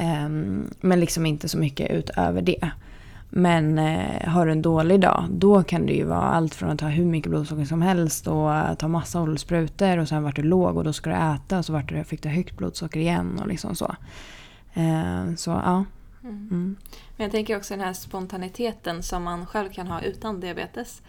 Um, 0.00 0.70
men 0.80 1.00
liksom 1.00 1.26
inte 1.26 1.48
så 1.48 1.58
mycket 1.58 1.90
utöver 1.90 2.42
det. 2.42 2.70
Men 3.30 3.78
eh, 3.78 4.28
har 4.28 4.46
du 4.46 4.52
en 4.52 4.62
dålig 4.62 5.00
dag, 5.00 5.26
då 5.30 5.62
kan 5.62 5.86
det 5.86 5.92
ju 5.92 6.04
vara 6.04 6.22
allt 6.22 6.54
från 6.54 6.70
att 6.70 6.78
ta 6.78 6.86
hur 6.86 7.04
mycket 7.04 7.30
blodsocker 7.30 7.64
som 7.64 7.82
helst 7.82 8.26
och 8.26 8.48
uh, 8.48 8.74
ta 8.74 8.88
massa 8.88 9.22
oljesprutor 9.22 9.98
och 9.98 10.08
sen 10.08 10.22
vart 10.22 10.36
du 10.36 10.42
låg 10.42 10.76
och 10.76 10.84
då 10.84 10.92
ska 10.92 11.10
du 11.10 11.16
äta 11.16 11.58
och 11.58 11.64
så 11.64 11.72
vart 11.72 11.88
du, 11.88 12.04
fick 12.04 12.22
du 12.22 12.28
högt 12.28 12.56
blodsocker 12.56 13.00
igen 13.00 13.38
och 13.40 13.48
liksom 13.48 13.76
så. 13.76 13.96
Eh, 14.74 15.34
så 15.36 15.50
ja. 15.50 15.84
Mm. 16.22 16.48
Mm. 16.50 16.76
Men 17.16 17.24
jag 17.24 17.30
tänker 17.30 17.56
också 17.56 17.74
den 17.74 17.84
här 17.84 17.92
spontaniteten 17.92 19.02
som 19.02 19.22
man 19.22 19.46
själv 19.46 19.70
kan 19.70 19.86
ha 19.86 20.00
utan 20.00 20.40
diabetes. 20.40 21.02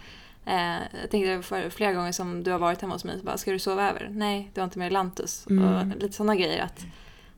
Eh, 0.46 0.78
jag 1.02 1.10
tänkte 1.10 1.42
för 1.42 1.70
flera 1.70 1.92
gånger 1.92 2.12
som 2.12 2.42
du 2.42 2.50
har 2.50 2.58
varit 2.58 2.80
hemma 2.80 2.94
hos 2.94 3.04
mig, 3.04 3.18
så 3.18 3.24
bara, 3.24 3.38
ska 3.38 3.50
du 3.50 3.58
sova 3.58 3.90
över? 3.90 4.08
Nej, 4.10 4.50
du 4.54 4.60
har 4.60 4.64
inte 4.64 4.78
med 4.78 4.92
Lantus. 4.92 5.46
Mm. 5.50 5.64
Och 5.64 5.96
lite 5.96 6.16
sådana 6.16 6.36
grejer. 6.36 6.62
att 6.62 6.86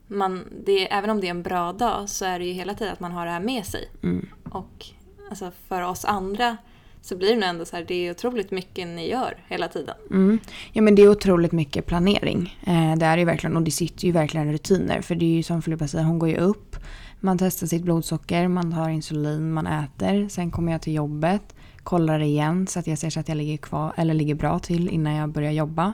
man, 0.07 0.45
det, 0.67 0.93
även 0.93 1.11
om 1.11 1.21
det 1.21 1.27
är 1.27 1.31
en 1.31 1.43
bra 1.43 1.73
dag 1.73 2.09
så 2.09 2.25
är 2.25 2.39
det 2.39 2.45
ju 2.45 2.53
hela 2.53 2.75
tiden 2.75 2.93
att 2.93 3.01
man 3.01 3.13
har 3.13 3.27
det 3.27 3.33
här 3.33 3.41
med 3.41 3.67
sig. 3.67 3.91
Mm. 4.03 4.29
Och 4.51 4.87
alltså, 5.31 5.51
för 5.69 5.83
oss 5.83 6.05
andra 6.05 6.57
så 7.05 7.17
blir 7.17 7.29
det 7.29 7.35
nog 7.35 7.49
ändå 7.49 7.65
så 7.65 7.77
här, 7.77 7.85
det 7.89 7.95
är 7.95 8.11
otroligt 8.11 8.51
mycket 8.51 8.89
ni 8.89 9.11
gör 9.11 9.37
hela 9.49 9.69
tiden. 9.69 9.95
Mm. 10.11 10.39
Ja 10.73 10.83
men 10.83 10.95
det 10.95 11.03
är 11.03 11.09
otroligt 11.09 11.53
mycket 11.53 11.87
planering. 11.87 12.59
Eh, 12.67 12.97
det 12.97 13.07
är 13.07 13.17
det 13.17 13.25
verkligen 13.25 13.57
och 13.57 13.63
det 13.63 13.71
sitter 13.71 14.07
ju 14.07 14.13
verkligen 14.13 14.53
rutiner. 14.53 15.01
För 15.01 15.15
det 15.15 15.25
är 15.25 15.37
ju 15.37 15.43
som 15.43 15.63
Filippa 15.63 15.89
säger, 15.89 16.05
hon 16.05 16.19
går 16.19 16.29
ju 16.29 16.37
upp, 16.37 16.77
man 17.21 17.39
testar 17.39 17.67
sitt 17.67 17.83
blodsocker, 17.83 18.49
man 18.49 18.73
tar 18.73 18.89
insulin, 18.89 19.53
man 19.53 19.67
äter. 19.67 20.29
Sen 20.29 20.51
kommer 20.51 20.73
jag 20.73 20.83
till 20.83 20.95
jobbet, 20.95 21.55
kollar 21.83 22.21
igen 22.21 22.67
så 22.67 22.79
att 22.79 22.87
jag 22.87 22.99
ser 22.99 23.11
så 23.11 23.21
att 23.21 23.29
jag 23.29 23.37
ligger, 23.37 23.57
kvar, 23.57 23.93
eller 23.97 24.15
ligger 24.15 24.35
bra 24.35 24.59
till 24.59 24.89
innan 24.89 25.15
jag 25.15 25.29
börjar 25.29 25.53
jobba. 25.53 25.93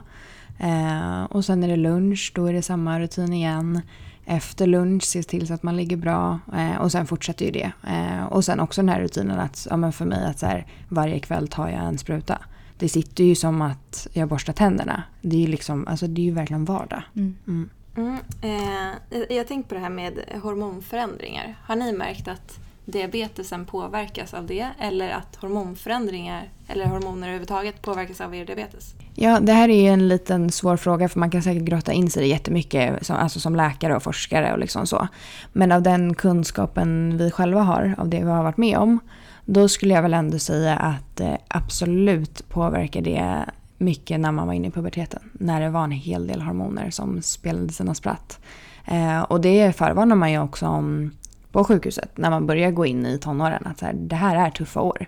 Eh, 0.61 1.23
och 1.23 1.45
sen 1.45 1.63
är 1.63 1.67
det 1.67 1.75
lunch, 1.75 2.31
då 2.35 2.45
är 2.45 2.53
det 2.53 2.61
samma 2.61 2.99
rutin 2.99 3.33
igen. 3.33 3.81
Efter 4.25 4.67
lunch, 4.67 5.03
se 5.03 5.23
till 5.23 5.47
så 5.47 5.53
att 5.53 5.63
man 5.63 5.77
ligger 5.77 5.97
bra. 5.97 6.39
Eh, 6.55 6.81
och 6.81 6.91
sen 6.91 7.07
fortsätter 7.07 7.45
ju 7.45 7.51
det. 7.51 7.71
Eh, 7.87 8.23
och 8.23 8.45
sen 8.45 8.59
också 8.59 8.81
den 8.81 8.89
här 8.89 9.01
rutinen 9.01 9.39
att, 9.39 9.67
ja, 9.69 9.77
men 9.77 9.93
för 9.93 10.05
mig 10.05 10.25
att 10.25 10.39
så 10.39 10.45
här, 10.45 10.65
varje 10.89 11.19
kväll 11.19 11.47
tar 11.47 11.69
jag 11.69 11.83
en 11.83 11.97
spruta. 11.97 12.39
Det 12.77 12.89
sitter 12.89 13.23
ju 13.23 13.35
som 13.35 13.61
att 13.61 14.07
jag 14.13 14.29
borstar 14.29 14.53
tänderna. 14.53 15.03
Det 15.21 15.35
är 15.35 15.39
ju 15.39 15.47
liksom, 15.47 15.87
alltså 15.87 16.07
det 16.07 16.21
är 16.21 16.25
ju 16.25 16.31
verkligen 16.31 16.65
vardag. 16.65 17.03
Mm. 17.15 17.35
Mm. 17.47 17.69
Mm, 17.97 18.19
eh, 18.41 19.35
jag 19.37 19.47
tänkte 19.47 19.69
på 19.69 19.75
det 19.75 19.81
här 19.81 19.89
med 19.89 20.19
hormonförändringar. 20.41 21.55
Har 21.63 21.75
ni 21.75 21.93
märkt 21.93 22.27
att 22.27 22.59
diabetesen 22.85 23.65
påverkas 23.65 24.33
av 24.33 24.45
det 24.45 24.67
eller 24.79 25.09
att 25.09 25.35
hormonförändringar 25.35 26.49
eller 26.67 26.85
hormoner 26.85 27.27
överhuvudtaget 27.27 27.81
påverkas 27.81 28.21
av 28.21 28.35
er 28.35 28.45
diabetes? 28.45 28.95
Ja, 29.15 29.39
det 29.39 29.53
här 29.53 29.69
är 29.69 29.81
ju 29.81 29.87
en 29.87 30.07
liten 30.07 30.51
svår 30.51 30.77
fråga 30.77 31.09
för 31.09 31.19
man 31.19 31.31
kan 31.31 31.43
säkert 31.43 31.63
grotta 31.63 31.93
in 31.93 32.09
sig 32.09 32.23
i 32.23 32.25
det 32.25 32.31
jättemycket 32.31 33.05
som, 33.05 33.15
alltså 33.15 33.39
som 33.39 33.55
läkare 33.55 33.95
och 33.95 34.03
forskare 34.03 34.53
och 34.53 34.59
liksom 34.59 34.87
så. 34.87 35.07
Men 35.53 35.71
av 35.71 35.81
den 35.81 36.15
kunskapen 36.15 37.17
vi 37.17 37.31
själva 37.31 37.61
har, 37.61 37.95
av 37.97 38.09
det 38.09 38.19
vi 38.19 38.29
har 38.29 38.43
varit 38.43 38.57
med 38.57 38.77
om, 38.77 38.99
då 39.45 39.67
skulle 39.67 39.93
jag 39.93 40.01
väl 40.01 40.13
ändå 40.13 40.39
säga 40.39 40.75
att 40.75 41.19
eh, 41.19 41.35
absolut 41.47 42.49
påverkar 42.49 43.01
det 43.01 43.45
mycket 43.77 44.19
när 44.19 44.31
man 44.31 44.47
var 44.47 44.53
inne 44.53 44.67
i 44.67 44.71
puberteten. 44.71 45.21
När 45.33 45.61
det 45.61 45.69
var 45.69 45.83
en 45.83 45.91
hel 45.91 46.27
del 46.27 46.41
hormoner 46.41 46.89
som 46.89 47.21
spelade 47.21 47.73
sina 47.73 47.95
spratt. 47.95 48.39
Eh, 48.85 49.21
och 49.21 49.41
det 49.41 49.75
förvarnar 49.75 50.15
man 50.15 50.31
ju 50.31 50.39
också 50.39 50.67
om 50.67 51.11
på 51.51 51.63
sjukhuset 51.63 52.17
när 52.17 52.29
man 52.29 52.47
börjar 52.47 52.71
gå 52.71 52.85
in 52.85 53.05
i 53.05 53.17
tonåren. 53.17 53.63
Att 53.65 53.79
så 53.79 53.85
här, 53.85 53.93
det 53.93 54.15
här 54.15 54.35
är 54.35 54.49
tuffa 54.49 54.81
år. 54.81 55.05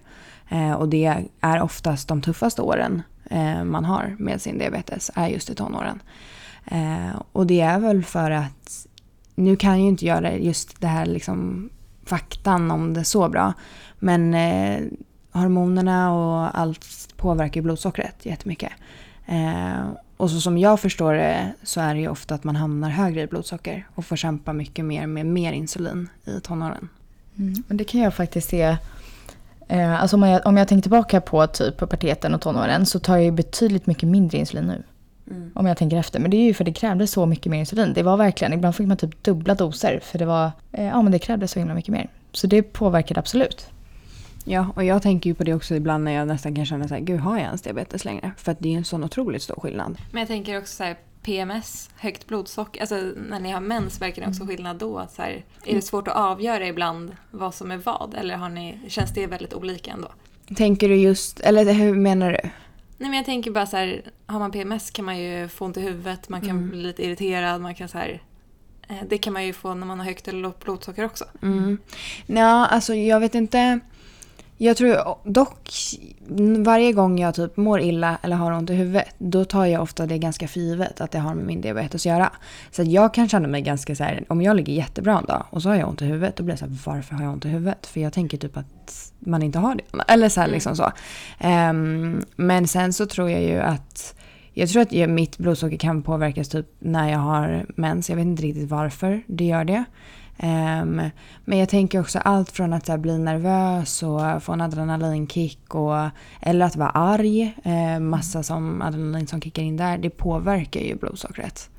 Eh, 0.49 0.71
och 0.71 0.89
det 0.89 1.25
är 1.41 1.61
oftast 1.61 2.07
de 2.07 2.21
tuffaste 2.21 2.61
åren 2.61 3.01
eh, 3.29 3.63
man 3.63 3.85
har 3.85 4.15
med 4.19 4.41
sin 4.41 4.57
diabetes 4.57 5.11
är 5.15 5.27
just 5.27 5.49
i 5.49 5.55
tonåren. 5.55 6.01
Eh, 6.65 7.21
och 7.31 7.47
det 7.47 7.61
är 7.61 7.79
väl 7.79 8.03
för 8.03 8.31
att 8.31 8.87
nu 9.35 9.55
kan 9.55 9.71
jag 9.71 9.79
ju 9.79 9.87
inte 9.87 10.05
göra 10.05 10.35
just 10.35 10.81
det 10.81 10.87
här 10.87 11.05
liksom 11.05 11.69
faktan 12.05 12.71
om 12.71 12.93
det 12.93 13.03
så 13.03 13.29
bra. 13.29 13.53
Men 13.99 14.33
eh, 14.33 14.81
hormonerna 15.31 16.13
och 16.13 16.59
allt 16.59 17.13
påverkar 17.17 17.61
blodsockret 17.61 18.25
jättemycket. 18.25 18.71
Eh, 19.25 19.83
och 20.23 20.29
så 20.29 20.41
som 20.41 20.57
jag 20.57 20.79
förstår 20.79 21.13
det 21.13 21.53
så 21.63 21.81
är 21.81 21.93
det 21.93 21.99
ju 21.99 22.07
ofta 22.07 22.35
att 22.35 22.43
man 22.43 22.55
hamnar 22.55 22.89
högre 22.89 23.21
i 23.21 23.27
blodsocker 23.27 23.87
och 23.95 24.05
får 24.05 24.15
kämpa 24.15 24.53
mycket 24.53 24.85
mer 24.85 25.07
med 25.07 25.25
mer 25.25 25.53
insulin 25.53 26.09
i 26.25 26.39
tonåren. 26.39 26.89
Mm, 27.37 27.63
det 27.67 27.83
kan 27.83 28.01
jag 28.01 28.13
faktiskt 28.13 28.49
se. 28.49 28.77
Eh, 29.67 30.01
alltså 30.01 30.15
om, 30.15 30.23
jag, 30.23 30.47
om 30.47 30.57
jag 30.57 30.67
tänker 30.67 30.81
tillbaka 30.81 31.21
på 31.21 31.47
typ 31.47 31.79
puberteten 31.79 32.33
och 32.33 32.41
tonåren 32.41 32.85
så 32.85 32.99
tar 32.99 33.15
jag 33.15 33.25
ju 33.25 33.31
betydligt 33.31 33.87
mycket 33.87 34.09
mindre 34.09 34.37
insulin 34.37 34.67
nu. 34.67 34.83
Mm. 35.31 35.51
Om 35.55 35.65
jag 35.65 35.77
tänker 35.77 35.97
efter. 35.97 36.19
Men 36.19 36.31
det 36.31 36.37
är 36.37 36.43
ju 36.45 36.53
för 36.53 36.63
det 36.63 36.73
krävdes 36.73 37.11
så 37.11 37.25
mycket 37.25 37.51
mer 37.51 37.59
insulin. 37.59 37.93
Det 37.93 38.03
var 38.03 38.17
verkligen, 38.17 38.53
ibland 38.53 38.75
fick 38.75 38.87
man 38.87 38.97
typ 38.97 39.23
dubbla 39.23 39.55
doser 39.55 39.99
för 40.03 40.19
det 40.19 40.25
var, 40.25 40.51
eh, 40.71 40.85
ja 40.85 41.01
men 41.01 41.11
det 41.11 41.19
krävdes 41.19 41.51
så 41.51 41.59
himla 41.59 41.73
mycket 41.73 41.91
mer. 41.91 42.09
Så 42.31 42.47
det 42.47 42.63
påverkade 42.63 43.19
absolut. 43.19 43.67
Ja, 44.43 44.67
och 44.75 44.83
jag 44.83 45.01
tänker 45.01 45.29
ju 45.29 45.33
på 45.33 45.43
det 45.43 45.53
också 45.53 45.75
ibland 45.75 46.03
när 46.03 46.11
jag 46.11 46.27
nästan 46.27 46.55
kan 46.55 46.65
känna 46.65 46.87
så 46.87 46.93
här, 46.93 47.01
gud 47.01 47.19
har 47.19 47.37
jag 47.37 47.45
ens 47.45 47.61
diabetes 47.61 48.05
längre? 48.05 48.31
För 48.37 48.51
att 48.51 48.59
det 48.59 48.67
är 48.67 48.71
ju 48.71 48.77
en 48.77 48.85
sån 48.85 49.03
otroligt 49.03 49.43
stor 49.43 49.55
skillnad. 49.55 49.97
Men 50.11 50.19
jag 50.19 50.27
tänker 50.27 50.57
också 50.57 50.75
så 50.75 50.83
här, 50.83 50.97
PMS, 51.23 51.89
högt 51.95 52.27
blodsocker, 52.27 52.81
alltså 52.81 52.95
när 53.29 53.39
ni 53.39 53.51
har 53.51 53.61
mens 53.61 54.01
verkar 54.01 54.21
det 54.21 54.27
också 54.27 54.41
mm. 54.41 54.55
skillnad 54.55 54.77
då? 54.77 55.07
Så 55.15 55.21
här, 55.21 55.43
är 55.65 55.75
det 55.75 55.81
svårt 55.81 56.07
att 56.07 56.15
avgöra 56.15 56.67
ibland 56.67 57.15
vad 57.31 57.55
som 57.55 57.71
är 57.71 57.77
vad? 57.77 58.15
Eller 58.17 58.35
har 58.35 58.49
ni, 58.49 58.79
känns 58.87 59.13
det 59.13 59.27
väldigt 59.27 59.53
olika 59.53 59.91
ändå? 59.91 60.07
Tänker 60.55 60.89
du 60.89 60.95
just, 60.95 61.39
eller 61.39 61.73
hur 61.73 61.95
menar 61.95 62.31
du? 62.31 62.49
Nej 62.97 63.09
men 63.09 63.13
jag 63.13 63.25
tänker 63.25 63.51
bara 63.51 63.65
så 63.65 63.77
här, 63.77 64.01
har 64.25 64.39
man 64.39 64.51
PMS 64.51 64.91
kan 64.91 65.05
man 65.05 65.19
ju 65.19 65.47
få 65.47 65.65
ont 65.65 65.77
i 65.77 65.81
huvudet, 65.81 66.29
man 66.29 66.41
kan 66.41 66.49
mm. 66.49 66.69
bli 66.69 66.81
lite 66.81 67.05
irriterad, 67.05 67.61
man 67.61 67.75
kan 67.75 67.87
så 67.87 67.97
här 67.97 68.21
eh, 68.87 68.95
det 69.09 69.17
kan 69.17 69.33
man 69.33 69.45
ju 69.45 69.53
få 69.53 69.73
när 69.73 69.87
man 69.87 69.99
har 69.99 70.05
högt 70.05 70.27
eller 70.27 70.39
lågt 70.39 70.63
blodsocker 70.63 71.05
också. 71.05 71.25
Mm. 71.41 71.77
Ja, 72.25 72.65
alltså 72.65 72.95
jag 72.95 73.19
vet 73.19 73.35
inte. 73.35 73.79
Jag 74.63 74.77
tror 74.77 75.17
dock 75.23 75.69
varje 76.63 76.93
gång 76.93 77.19
jag 77.19 77.35
typ 77.35 77.57
mår 77.57 77.81
illa 77.81 78.17
eller 78.21 78.35
har 78.35 78.51
ont 78.51 78.69
i 78.69 78.73
huvudet 78.73 79.07
då 79.17 79.45
tar 79.45 79.65
jag 79.65 79.81
ofta 79.81 80.05
det 80.05 80.17
ganska 80.17 80.47
för 80.47 80.59
givet 80.59 81.01
att 81.01 81.11
det 81.11 81.19
har 81.19 81.33
med 81.33 81.45
min 81.45 81.61
diabetes 81.61 82.01
att 82.01 82.05
göra. 82.05 82.31
Så 82.71 82.83
jag 82.83 83.13
kan 83.13 83.29
känna 83.29 83.47
mig 83.47 83.61
ganska 83.61 83.95
så 83.95 84.03
här, 84.03 84.23
om 84.27 84.41
jag 84.41 84.55
ligger 84.55 84.73
jättebra 84.73 85.17
en 85.17 85.25
dag 85.25 85.45
och 85.49 85.61
så 85.61 85.69
har 85.69 85.75
jag 85.75 85.89
ont 85.89 86.01
i 86.01 86.05
huvudet 86.05 86.35
då 86.35 86.43
blir 86.43 86.51
jag 86.51 86.59
så 86.59 86.65
här, 86.65 86.77
varför 86.85 87.15
har 87.15 87.23
jag 87.23 87.33
ont 87.33 87.45
i 87.45 87.47
huvudet? 87.47 87.85
För 87.85 87.99
jag 87.99 88.13
tänker 88.13 88.37
typ 88.37 88.57
att 88.57 89.13
man 89.19 89.43
inte 89.43 89.59
har 89.59 89.75
det. 89.75 90.03
Eller 90.07 90.29
så 90.29 90.39
här, 90.39 90.47
mm. 90.47 90.53
liksom 90.53 90.75
så. 90.75 90.91
Um, 91.47 92.25
men 92.35 92.67
sen 92.67 92.93
så 92.93 93.05
tror 93.05 93.29
jag 93.29 93.43
ju 93.43 93.59
att 93.59 94.15
jag 94.53 94.69
tror 94.69 94.81
att 94.81 95.09
mitt 95.09 95.37
blodsocker 95.37 95.77
kan 95.77 96.03
påverkas 96.03 96.49
typ 96.49 96.67
när 96.79 97.11
jag 97.11 97.19
har 97.19 97.65
mens. 97.75 98.09
Jag 98.09 98.17
vet 98.17 98.25
inte 98.25 98.43
riktigt 98.43 98.69
varför 98.69 99.23
det 99.27 99.45
gör 99.45 99.65
det. 99.65 99.83
Um, 100.43 101.09
men 101.45 101.57
jag 101.59 101.69
tänker 101.69 101.99
också 102.01 102.19
allt 102.19 102.51
från 102.51 102.73
att 102.73 102.87
här, 102.87 102.97
bli 102.97 103.17
nervös 103.17 104.03
och 104.03 104.43
få 104.43 104.51
en 104.53 104.61
adrenalinkick 104.61 105.75
och, 105.75 106.09
eller 106.41 106.65
att 106.65 106.75
vara 106.75 106.89
arg. 106.89 107.57
Uh, 107.65 107.99
massa 107.99 108.43
som 108.43 108.81
adrenalin 108.81 109.27
som 109.27 109.41
kickar 109.41 109.63
in 109.63 109.77
där. 109.77 109.97
Det 109.97 110.09
påverkar 110.09 110.79
ju 110.81 110.95
blodsockret. 110.95 111.69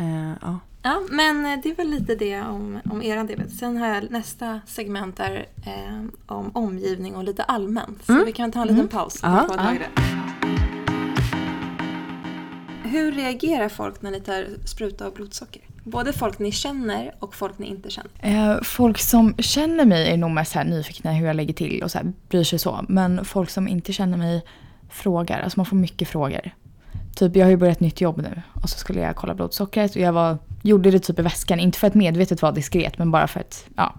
Uh, 0.00 0.32
ja. 0.42 0.58
Ja, 0.86 1.00
men 1.10 1.46
eh, 1.46 1.58
det 1.62 1.70
är 1.70 1.74
väl 1.74 1.90
lite 1.90 2.14
det 2.14 2.40
om, 2.42 2.78
om 2.90 3.02
er 3.02 3.24
diabetes. 3.24 3.58
Sen 3.58 3.76
har 3.76 3.86
jag 3.88 4.10
nästa 4.10 4.60
segment 4.66 5.16
där 5.16 5.46
eh, 5.66 6.04
om 6.26 6.50
omgivning 6.54 7.16
och 7.16 7.24
lite 7.24 7.42
allmänt. 7.42 8.04
Så 8.04 8.12
Mm. 8.12 8.24
vi 8.26 8.32
kan 8.32 8.52
ta 8.52 8.60
en 8.60 8.66
liten 8.66 8.80
Mm. 8.80 8.88
paus. 8.88 9.20
Ja. 9.22 9.48
Hur 12.84 13.12
reagerar 13.12 13.68
folk 13.68 14.02
när 14.02 14.10
ni 14.10 14.20
tar 14.20 14.46
spruta 14.66 15.06
och 15.06 15.12
blodsocker? 15.14 15.62
Både 15.84 16.12
folk 16.12 16.38
ni 16.38 16.52
känner 16.52 17.14
och 17.18 17.34
folk 17.34 17.58
ni 17.58 17.66
inte 17.66 17.90
känner. 17.90 18.10
Eh, 18.20 18.62
folk 18.62 18.98
som 18.98 19.34
känner 19.38 19.84
mig 19.84 20.12
är 20.12 20.16
nog 20.16 20.30
mest 20.30 20.52
här 20.52 20.64
nyfikna 20.64 21.12
hur 21.12 21.26
jag 21.26 21.36
lägger 21.36 21.54
till 21.54 21.82
och 21.82 21.90
så 21.90 21.98
här, 21.98 22.12
bryr 22.28 22.44
sig 22.44 22.58
så. 22.58 22.84
Men 22.88 23.24
folk 23.24 23.50
som 23.50 23.68
inte 23.68 23.92
känner 23.92 24.18
mig 24.18 24.44
frågar. 24.88 25.40
Alltså 25.40 25.58
man 25.58 25.66
får 25.66 25.76
mycket 25.76 26.08
frågor. 26.08 26.50
Typ 27.14 27.36
jag 27.36 27.46
har 27.46 27.50
ju 27.50 27.56
börjat 27.56 27.76
ett 27.76 27.80
nytt 27.80 28.00
jobb 28.00 28.16
nu 28.16 28.42
och 28.62 28.70
så 28.70 28.78
skulle 28.78 29.00
jag 29.00 29.16
kolla 29.16 29.34
blodsockret 29.34 29.90
och 29.90 30.00
jag 30.00 30.12
var, 30.12 30.38
gjorde 30.62 30.90
det 30.90 30.98
typ 30.98 31.18
i 31.18 31.22
väskan. 31.22 31.60
Inte 31.60 31.78
för 31.78 31.86
att 31.86 31.94
medvetet 31.94 32.42
vara 32.42 32.52
diskret 32.52 32.98
men 32.98 33.10
bara 33.10 33.26
för 33.26 33.40
att, 33.40 33.66
ja. 33.76 33.94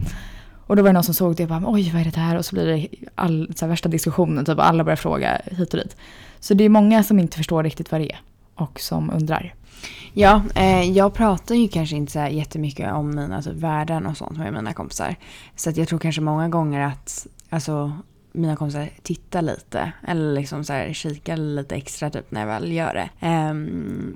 Och 0.68 0.76
då 0.76 0.82
var 0.82 0.90
det 0.90 0.94
någon 0.94 1.04
som 1.04 1.14
såg 1.14 1.36
det 1.36 1.44
och 1.44 1.50
bara 1.50 1.64
oj 1.66 1.92
vad 1.92 2.02
är 2.02 2.06
det 2.06 2.16
där? 2.16 2.38
Och 2.38 2.46
så 2.46 2.56
blir 2.56 2.66
det 2.66 2.88
all, 3.16 3.54
så 3.56 3.66
här, 3.66 3.70
värsta 3.70 3.90
diskussionen. 3.90 4.46
Typ 4.46 4.60
alla 4.60 4.84
börjar 4.84 4.96
fråga 4.96 5.42
hit 5.46 5.74
och 5.74 5.80
dit. 5.80 5.98
Så 6.40 6.54
det 6.54 6.64
är 6.64 6.70
många 6.70 7.04
som 7.04 7.20
inte 7.20 7.38
förstår 7.38 7.64
riktigt 7.64 7.92
vad 7.92 8.02
det 8.02 8.12
är 8.12 8.20
och 8.56 8.80
som 8.80 9.10
undrar. 9.10 9.54
Ja, 10.14 10.44
eh, 10.56 10.92
jag 10.92 11.14
pratar 11.14 11.56
ju 11.56 11.68
kanske 11.68 11.96
inte 11.96 12.12
så 12.12 12.20
här 12.20 12.30
jättemycket 12.30 12.94
om 12.94 13.16
mina 13.16 13.42
typ, 13.42 13.54
värden 13.54 14.06
och 14.06 14.18
sånt 14.18 14.38
med 14.38 14.54
mina 14.54 14.74
kompisar. 14.74 15.16
Så 15.56 15.70
att 15.70 15.78
jag 15.78 15.88
tror 15.88 16.00
kanske 16.00 16.22
många 16.22 16.50
gånger 16.50 16.82
att 16.82 17.28
alltså, 17.50 17.92
mina 18.32 18.56
kompisar 18.56 18.90
tittar 19.04 19.42
lite. 19.42 19.92
Eller 20.08 20.34
liksom 20.34 20.64
så 20.64 20.74
här, 20.74 20.94
kikar 20.94 21.38
lite 21.38 21.76
extra 21.76 22.10
typ 22.10 22.32
när 22.32 22.42
jag 22.42 22.48
väl 22.48 22.72
gör 22.72 22.94
det. 22.94 23.28
Eh, 23.28 23.54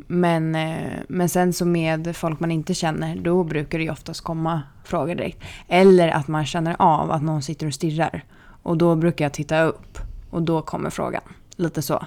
men, 0.07 0.55
eh, 0.55 0.99
men 1.07 1.29
sen 1.29 1.53
så 1.53 1.65
med 1.65 2.15
folk 2.15 2.39
man 2.39 2.51
inte 2.51 2.73
känner, 2.73 3.15
då 3.15 3.43
brukar 3.43 3.77
det 3.77 3.83
ju 3.83 3.91
oftast 3.91 4.21
komma 4.21 4.61
frågor 4.83 5.15
direkt. 5.15 5.43
Eller 5.67 6.09
att 6.09 6.27
man 6.27 6.45
känner 6.45 6.75
av 6.79 7.11
att 7.11 7.23
någon 7.23 7.41
sitter 7.41 7.67
och 7.67 7.73
stirrar. 7.73 8.23
Och 8.63 8.77
då 8.77 8.95
brukar 8.95 9.25
jag 9.25 9.33
titta 9.33 9.61
upp. 9.61 9.97
Och 10.29 10.41
då 10.41 10.61
kommer 10.61 10.89
frågan. 10.89 11.21
Lite 11.55 11.81
så. 11.81 12.05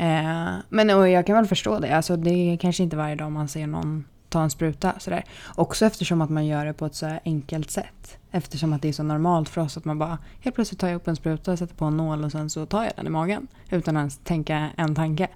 Eh, 0.00 0.54
men 0.68 0.90
och 0.90 1.08
jag 1.08 1.26
kan 1.26 1.36
väl 1.36 1.46
förstå 1.46 1.78
det. 1.78 1.96
Alltså, 1.96 2.16
det 2.16 2.30
är 2.30 2.56
kanske 2.56 2.82
inte 2.82 2.96
varje 2.96 3.14
dag 3.14 3.32
man 3.32 3.48
ser 3.48 3.66
någon 3.66 4.04
ta 4.28 4.42
en 4.42 4.50
spruta. 4.50 4.94
Sådär. 4.98 5.24
Också 5.54 5.86
eftersom 5.86 6.20
att 6.20 6.30
man 6.30 6.46
gör 6.46 6.64
det 6.64 6.72
på 6.72 6.86
ett 6.86 6.94
så 6.94 7.18
enkelt 7.24 7.70
sätt. 7.70 8.18
Eftersom 8.30 8.72
att 8.72 8.82
det 8.82 8.88
är 8.88 8.92
så 8.92 9.02
normalt 9.02 9.48
för 9.48 9.60
oss 9.60 9.76
att 9.76 9.84
man 9.84 9.98
bara 9.98 10.18
helt 10.40 10.54
plötsligt 10.54 10.80
tar 10.80 10.88
jag 10.88 10.96
upp 10.96 11.08
en 11.08 11.16
spruta, 11.16 11.56
sätter 11.56 11.74
på 11.74 11.84
en 11.84 11.96
nål 11.96 12.24
och 12.24 12.32
sen 12.32 12.50
så 12.50 12.66
tar 12.66 12.84
jag 12.84 12.92
den 12.96 13.06
i 13.06 13.10
magen. 13.10 13.48
Utan 13.70 13.96
att 13.96 14.00
ens 14.00 14.18
tänka 14.18 14.70
en 14.76 14.94
tanke. 14.94 15.28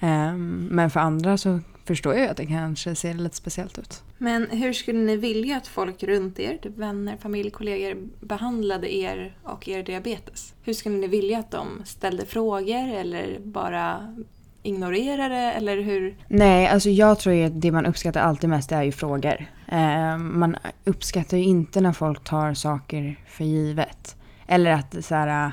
Eh, 0.00 0.32
men 0.70 0.90
för 0.90 1.00
andra 1.00 1.38
så 1.38 1.60
förstår 1.84 2.14
jag 2.14 2.28
att 2.28 2.36
det 2.36 2.46
kanske 2.46 2.94
ser 2.94 3.14
lite 3.14 3.36
speciellt 3.36 3.78
ut. 3.78 4.02
Men 4.18 4.46
hur 4.50 4.72
skulle 4.72 4.98
ni 4.98 5.16
vilja 5.16 5.56
att 5.56 5.66
folk 5.66 6.02
runt 6.02 6.38
er, 6.38 6.56
typ 6.56 6.78
vänner, 6.78 7.16
familj, 7.16 7.50
kollegor, 7.50 7.96
behandlade 8.20 8.94
er 8.94 9.36
och 9.42 9.68
er 9.68 9.82
diabetes? 9.82 10.54
Hur 10.62 10.72
skulle 10.72 10.96
ni 10.96 11.06
vilja 11.06 11.38
att 11.38 11.50
de 11.50 11.82
ställde 11.84 12.26
frågor 12.26 12.94
eller 12.94 13.38
bara 13.44 14.14
ignorerade 14.62 15.36
eller 15.36 15.82
hur? 15.82 16.16
Nej, 16.28 16.66
alltså 16.66 16.90
jag 16.90 17.18
tror 17.18 17.34
ju 17.34 17.44
att 17.44 17.60
det 17.60 17.72
man 17.72 17.86
uppskattar 17.86 18.20
alltid 18.20 18.50
mest 18.50 18.72
är 18.72 18.82
ju 18.82 18.92
frågor. 18.92 19.46
Eh, 19.68 20.18
man 20.18 20.56
uppskattar 20.84 21.36
ju 21.36 21.44
inte 21.44 21.80
när 21.80 21.92
folk 21.92 22.24
tar 22.24 22.54
saker 22.54 23.20
för 23.28 23.44
givet. 23.44 24.16
Eller 24.46 24.70
att 24.70 25.04
så 25.04 25.14
här, 25.14 25.52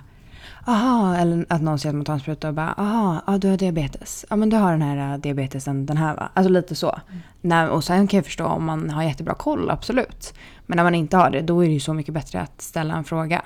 aha, 0.65 1.15
eller 1.15 1.45
att 1.49 1.61
någon 1.61 1.79
säger 1.79 1.93
att 1.93 1.95
man 1.95 2.05
tar 2.05 2.13
en 2.13 2.19
spruta 2.19 2.47
och 2.47 2.53
bara, 2.53 2.73
aha, 2.73 3.21
ja, 3.27 3.37
du 3.37 3.49
har 3.49 3.57
diabetes. 3.57 4.25
Ja, 4.29 4.35
men 4.35 4.49
du 4.49 4.57
har 4.57 4.71
den 4.71 4.81
här 4.81 5.13
äh, 5.13 5.19
diabetesen, 5.19 5.85
den 5.85 5.97
här 5.97 6.15
va? 6.15 6.29
Alltså 6.33 6.49
lite 6.49 6.75
så. 6.75 6.99
Nej, 7.41 7.67
och 7.67 7.83
sen 7.83 8.07
kan 8.07 8.17
jag 8.17 8.25
förstå 8.25 8.45
om 8.45 8.65
man 8.65 8.89
har 8.89 9.03
jättebra 9.03 9.33
koll, 9.33 9.69
absolut. 9.69 10.33
Men 10.65 10.75
när 10.75 10.83
man 10.83 10.95
inte 10.95 11.17
har 11.17 11.29
det, 11.29 11.41
då 11.41 11.63
är 11.63 11.67
det 11.67 11.73
ju 11.73 11.79
så 11.79 11.93
mycket 11.93 12.13
bättre 12.13 12.41
att 12.41 12.61
ställa 12.61 12.95
en 12.95 13.03
fråga. 13.03 13.41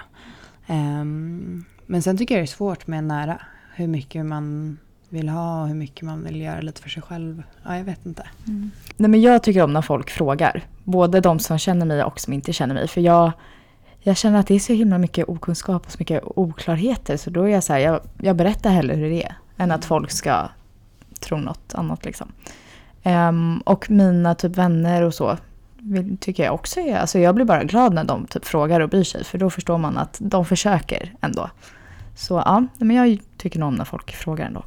Ehm, 0.68 1.66
men 1.86 2.02
sen 2.02 2.18
tycker 2.18 2.36
jag 2.36 2.40
det 2.40 2.46
är 2.46 2.56
svårt 2.56 2.88
med 2.88 3.04
nära. 3.04 3.42
Hur 3.76 3.88
mycket 3.88 4.26
man 4.26 4.78
vill 5.10 5.30
ha 5.30 5.62
och 5.62 5.68
hur 5.68 5.76
mycket 5.76 6.02
man 6.02 6.24
vill 6.24 6.42
göra 6.42 6.62
lite 6.62 6.82
för 6.82 6.90
sig 6.90 7.04
själv. 7.04 7.44
Ja, 7.64 7.78
jag 7.78 7.84
vet 7.84 8.06
inte. 8.06 8.28
Nej, 8.98 9.10
men 9.10 9.22
jag 9.22 9.44
tycker 9.44 9.64
om 9.64 9.74
när 9.74 9.82
folk 9.82 10.10
frågar. 10.10 10.62
Både 10.84 11.22
de 11.22 11.40
som 11.40 11.58
känner 11.58 11.86
mig 11.86 12.04
och 12.04 12.20
som 12.20 12.34
inte 12.34 12.54
känner 12.54 12.74
mig. 12.76 12.88
För 12.88 13.02
jag, 13.02 13.32
jag 14.04 14.18
känner 14.18 14.40
att 14.40 14.48
det 14.48 14.56
är 14.56 14.60
så 14.60 14.74
himla 14.74 14.98
mycket 14.98 15.30
okunskap 15.30 15.86
och 15.86 15.92
så 15.92 15.96
mycket 16.00 16.24
oklarheter. 16.26 17.18
Så 17.18 17.30
då 17.30 17.44
är 17.44 17.48
jag 17.48 17.64
så 17.64 17.74
här, 17.74 17.80
jag, 17.80 18.02
jag 18.22 18.36
berättar 18.36 18.70
hellre 18.70 18.96
hur 18.96 19.10
det 19.10 19.24
är. 19.24 19.36
Än 19.58 19.72
att 19.72 19.86
folk 19.86 20.12
ska 20.12 20.50
tro 21.20 21.38
något 21.38 21.74
annat 21.76 22.06
liksom. 22.06 22.32
Ehm, 23.04 23.62
och 23.66 23.92
mina 23.92 24.36
typ 24.36 24.58
vänner 24.58 25.02
och 25.02 25.14
så 25.14 25.38
vill, 25.78 26.18
tycker 26.18 26.44
jag 26.44 26.54
också 26.54 26.80
är, 26.80 26.98
alltså 26.98 27.20
jag 27.20 27.36
blir 27.36 27.46
bara 27.46 27.64
glad 27.64 27.94
när 27.94 28.04
de 28.04 28.26
typ 28.26 28.46
frågar 28.46 28.80
och 28.80 28.90
bryr 28.90 29.04
sig. 29.04 29.24
För 29.24 29.38
då 29.38 29.50
förstår 29.50 29.78
man 29.78 29.98
att 29.98 30.18
de 30.22 30.46
försöker 30.46 31.14
ändå. 31.22 31.50
Så 32.16 32.34
ja, 32.46 32.66
men 32.78 32.96
jag 32.96 33.20
tycker 33.38 33.60
nog 33.60 33.68
om 33.68 33.76
när 33.76 33.86
folk 33.86 34.12
frågar 34.12 34.46
ändå. 34.46 34.64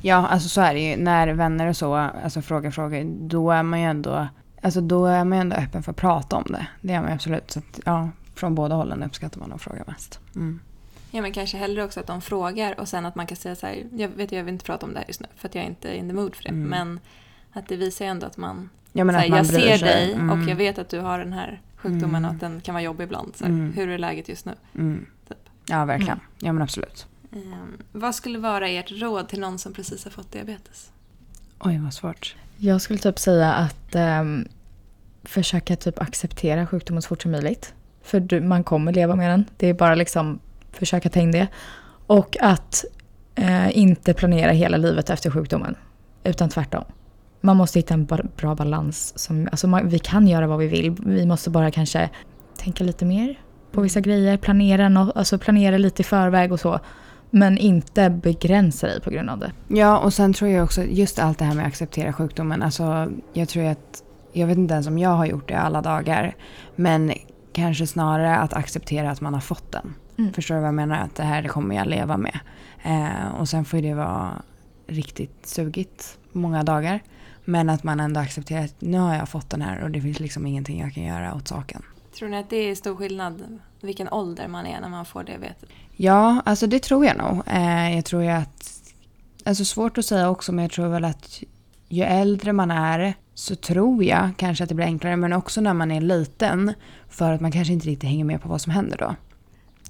Ja, 0.00 0.26
alltså 0.26 0.48
så 0.48 0.60
är 0.60 0.74
det 0.74 0.80
ju. 0.80 0.96
När 0.96 1.28
vänner 1.28 1.66
och 1.66 1.76
så 1.76 1.94
alltså, 1.94 2.42
frågar 2.42 2.70
frågor, 2.70 3.04
då 3.28 3.50
är 3.50 3.62
man 3.62 3.80
ju 3.80 3.86
ändå, 3.86 4.28
alltså, 4.62 4.80
då 4.80 5.06
är 5.06 5.24
man 5.24 5.38
ju 5.38 5.40
ändå 5.40 5.56
öppen 5.56 5.82
för 5.82 5.90
att 5.90 5.96
prata 5.96 6.36
om 6.36 6.44
det. 6.48 6.66
Det 6.80 6.92
är 6.92 7.00
man 7.00 7.10
ju 7.10 7.14
absolut. 7.14 7.50
Så 7.50 7.58
att, 7.58 7.80
ja, 7.84 8.08
från 8.34 8.54
båda 8.54 8.74
hållen 8.74 9.02
uppskattar 9.02 9.40
man 9.40 9.52
att 9.52 9.62
fråga 9.62 9.84
mest. 9.86 10.20
Mm. 10.34 10.60
Ja 11.10 11.22
men 11.22 11.32
kanske 11.32 11.56
hellre 11.56 11.84
också 11.84 12.00
att 12.00 12.06
de 12.06 12.20
frågar 12.20 12.80
och 12.80 12.88
sen 12.88 13.06
att 13.06 13.14
man 13.14 13.26
kan 13.26 13.36
säga 13.36 13.56
så 13.56 13.66
här, 13.66 13.86
jag 13.96 14.08
vet 14.08 14.32
jag 14.32 14.44
vill 14.44 14.52
inte 14.54 14.64
prata 14.64 14.86
om 14.86 14.92
det 14.92 14.98
här 14.98 15.06
just 15.08 15.20
nu 15.20 15.26
för 15.36 15.48
att 15.48 15.54
jag 15.54 15.64
är 15.64 15.68
inte 15.68 15.96
in 15.96 16.08
the 16.08 16.14
mood 16.14 16.34
för 16.36 16.42
det. 16.42 16.48
Mm. 16.48 16.68
Men 16.68 17.00
att 17.52 17.68
det 17.68 17.76
visar 17.76 18.04
ju 18.04 18.10
ändå 18.10 18.26
att 18.26 18.36
man, 18.36 18.70
Ja, 18.92 19.04
här, 19.04 19.24
att 19.24 19.28
man 19.28 19.36
jag 19.36 19.46
ser 19.46 19.78
sig. 19.78 19.88
dig 19.88 20.12
Mm. 20.12 20.30
och 20.30 20.50
jag 20.50 20.56
vet 20.56 20.78
att 20.78 20.88
du 20.88 21.00
har 21.00 21.18
den 21.18 21.32
här 21.32 21.60
sjukdomen 21.76 22.14
Mm. 22.14 22.24
och 22.24 22.30
att 22.34 22.40
den 22.40 22.60
kan 22.60 22.74
vara 22.74 22.82
jobbig 22.84 23.04
ibland. 23.04 23.36
Så 23.36 23.44
här, 23.44 23.50
Mm. 23.52 23.72
Hur 23.72 23.88
är 23.88 23.98
läget 23.98 24.28
just 24.28 24.44
nu? 24.46 24.52
Mm. 24.74 25.06
Typ. 25.28 25.38
Ja, 25.66 25.84
verkligen. 25.84 26.12
Mm. 26.18 26.26
Ja, 26.40 26.52
men 26.52 26.62
absolut. 26.62 27.06
Ehm, 27.32 27.78
vad 27.92 28.14
skulle 28.14 28.38
vara 28.38 28.68
ert 28.68 28.90
råd 28.92 29.28
till 29.28 29.40
någon 29.40 29.58
som 29.58 29.72
precis 29.72 30.04
har 30.04 30.10
fått 30.10 30.32
diabetes? 30.32 30.90
Oj, 31.58 31.78
vad 31.78 31.94
svårt. 31.94 32.36
Jag 32.56 32.80
skulle 32.80 32.98
typ 32.98 33.18
säga 33.18 33.52
att 33.54 33.94
ehm, 33.94 34.48
försöka 35.22 35.76
typ 35.76 35.98
acceptera 36.00 36.66
sjukdomen 36.66 37.02
så 37.02 37.08
fort 37.08 37.22
som 37.22 37.30
möjligt. 37.30 37.74
För 38.02 38.20
du, 38.20 38.40
man 38.40 38.64
kommer 38.64 38.92
leva 38.92 39.16
med 39.16 39.30
den. 39.30 39.44
Det 39.56 39.66
är 39.66 39.74
bara 39.74 39.94
liksom 39.94 40.38
försöka 40.72 41.08
ta 41.08 41.20
in 41.20 41.32
det. 41.32 41.46
Och 42.06 42.36
att 42.40 42.84
eh, 43.34 43.78
inte 43.78 44.14
planera 44.14 44.50
hela 44.50 44.76
livet 44.76 45.10
efter 45.10 45.30
sjukdomen. 45.30 45.74
Utan 46.24 46.48
tvärtom. 46.48 46.84
Man 47.40 47.56
måste 47.56 47.78
hitta 47.78 47.94
en 47.94 48.08
bra 48.36 48.54
balans. 48.54 49.12
Som, 49.18 49.48
alltså 49.50 49.68
man, 49.68 49.88
vi 49.88 49.98
kan 49.98 50.28
göra 50.28 50.46
vad 50.46 50.58
vi 50.58 50.66
vill. 50.66 50.90
Vi 50.90 51.26
måste 51.26 51.50
bara 51.50 51.70
kanske 51.70 52.10
tänka 52.58 52.84
lite 52.84 53.04
mer 53.04 53.38
på 53.72 53.80
vissa 53.80 54.00
grejer. 54.00 54.36
Planera, 54.36 54.88
nå- 54.88 55.12
alltså 55.14 55.38
planera 55.38 55.78
lite 55.78 56.02
i 56.02 56.04
förväg 56.04 56.52
och 56.52 56.60
så. 56.60 56.80
Men 57.30 57.58
inte 57.58 58.10
begränsa 58.10 58.86
dig 58.86 59.00
på 59.00 59.10
grund 59.10 59.30
av 59.30 59.38
det. 59.38 59.52
Ja, 59.68 59.98
och 59.98 60.14
sen 60.14 60.32
tror 60.32 60.50
jag 60.50 60.64
också 60.64 60.82
just 60.82 61.18
allt 61.18 61.38
det 61.38 61.44
här 61.44 61.54
med 61.54 61.62
att 61.62 61.68
acceptera 61.68 62.12
sjukdomen. 62.12 62.62
Alltså, 62.62 63.08
jag 63.32 63.48
tror 63.48 63.64
att, 63.64 64.02
jag 64.32 64.46
vet 64.46 64.58
inte 64.58 64.74
ens 64.74 64.86
om 64.86 64.98
jag 64.98 65.10
har 65.10 65.26
gjort 65.26 65.48
det 65.48 65.58
alla 65.58 65.82
dagar. 65.82 66.34
Men 66.76 67.12
kanske 67.60 67.86
snarare 67.86 68.36
att 68.36 68.52
acceptera 68.52 69.10
att 69.10 69.20
man 69.20 69.34
har 69.34 69.40
fått 69.40 69.72
den. 69.72 69.94
Mm. 70.18 70.32
Förstår 70.32 70.54
du 70.54 70.60
vad 70.60 70.68
jag 70.68 70.74
menar? 70.74 70.96
Att 70.96 71.14
det 71.14 71.22
här 71.22 71.42
kommer 71.42 71.76
jag 71.76 71.86
leva 71.86 72.16
med. 72.16 72.40
Eh, 72.82 73.40
och 73.40 73.48
sen 73.48 73.64
får 73.64 73.78
det 73.78 73.94
vara 73.94 74.42
riktigt 74.86 75.46
sugigt 75.46 76.18
många 76.32 76.62
dagar. 76.62 77.00
Men 77.44 77.70
att 77.70 77.84
man 77.84 78.00
ändå 78.00 78.20
accepterar 78.20 78.64
att 78.64 78.80
nu 78.80 78.98
har 78.98 79.14
jag 79.14 79.28
fått 79.28 79.50
den 79.50 79.62
här 79.62 79.82
och 79.82 79.90
det 79.90 80.00
finns 80.00 80.20
liksom 80.20 80.46
ingenting 80.46 80.80
jag 80.80 80.94
kan 80.94 81.04
göra 81.04 81.34
åt 81.34 81.48
saken. 81.48 81.82
Tror 82.18 82.28
ni 82.28 82.38
att 82.38 82.50
det 82.50 82.56
är 82.56 82.74
stor 82.74 82.96
skillnad 82.96 83.58
vilken 83.80 84.08
ålder 84.08 84.48
man 84.48 84.66
är 84.66 84.80
när 84.80 84.88
man 84.88 85.04
får 85.04 85.24
diabetes? 85.24 85.68
Ja, 85.96 86.42
alltså 86.44 86.66
det 86.66 86.82
tror 86.82 87.06
jag 87.06 87.16
nog. 87.16 87.42
Eh, 87.46 87.94
jag 87.94 88.04
tror 88.04 88.22
ju 88.22 88.28
att... 88.28 88.82
Alltså 89.44 89.64
svårt 89.64 89.98
att 89.98 90.06
säga 90.06 90.30
också, 90.30 90.52
men 90.52 90.62
jag 90.62 90.72
tror 90.72 90.88
väl 90.88 91.04
att 91.04 91.42
ju 91.90 92.02
äldre 92.02 92.52
man 92.52 92.70
är 92.70 93.14
så 93.34 93.54
tror 93.54 94.04
jag 94.04 94.30
kanske 94.36 94.64
att 94.64 94.68
det 94.68 94.74
blir 94.74 94.86
enklare, 94.86 95.16
men 95.16 95.32
också 95.32 95.60
när 95.60 95.74
man 95.74 95.90
är 95.90 96.00
liten. 96.00 96.74
För 97.08 97.32
att 97.32 97.40
man 97.40 97.52
kanske 97.52 97.72
inte 97.72 97.86
riktigt 97.86 98.08
hänger 98.08 98.24
med 98.24 98.42
på 98.42 98.48
vad 98.48 98.60
som 98.60 98.72
händer 98.72 98.96
då. 98.98 99.14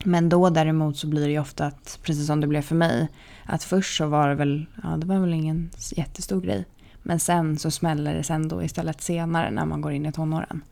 Men 0.05 0.29
då 0.29 0.51
däremot 0.51 0.97
så 0.97 1.07
blir 1.07 1.25
det 1.25 1.33
ju 1.33 1.39
ofta 1.39 1.67
att, 1.67 1.99
precis 2.03 2.27
som 2.27 2.41
det 2.41 2.47
blev 2.47 2.63
för 2.63 2.75
mig, 2.75 3.09
att 3.45 3.65
först 3.65 3.97
så 3.97 4.07
var 4.07 4.29
det 4.29 4.35
väl, 4.35 4.67
ja 4.83 4.89
det 4.89 5.07
var 5.07 5.19
väl 5.19 5.35
ingen 5.35 5.71
jättestor 5.97 6.41
grej. 6.41 6.65
Men 7.03 7.21
sen 7.21 7.59
så 7.59 7.71
smäller 7.71 8.15
det 8.15 8.23
sen 8.23 8.49
då 8.49 8.63
istället 8.63 9.01
senare 9.01 9.51
när 9.51 9.65
man 9.65 9.81
går 9.81 9.93
in 9.93 10.07
i 10.07 10.13
tonåren. 10.13 10.63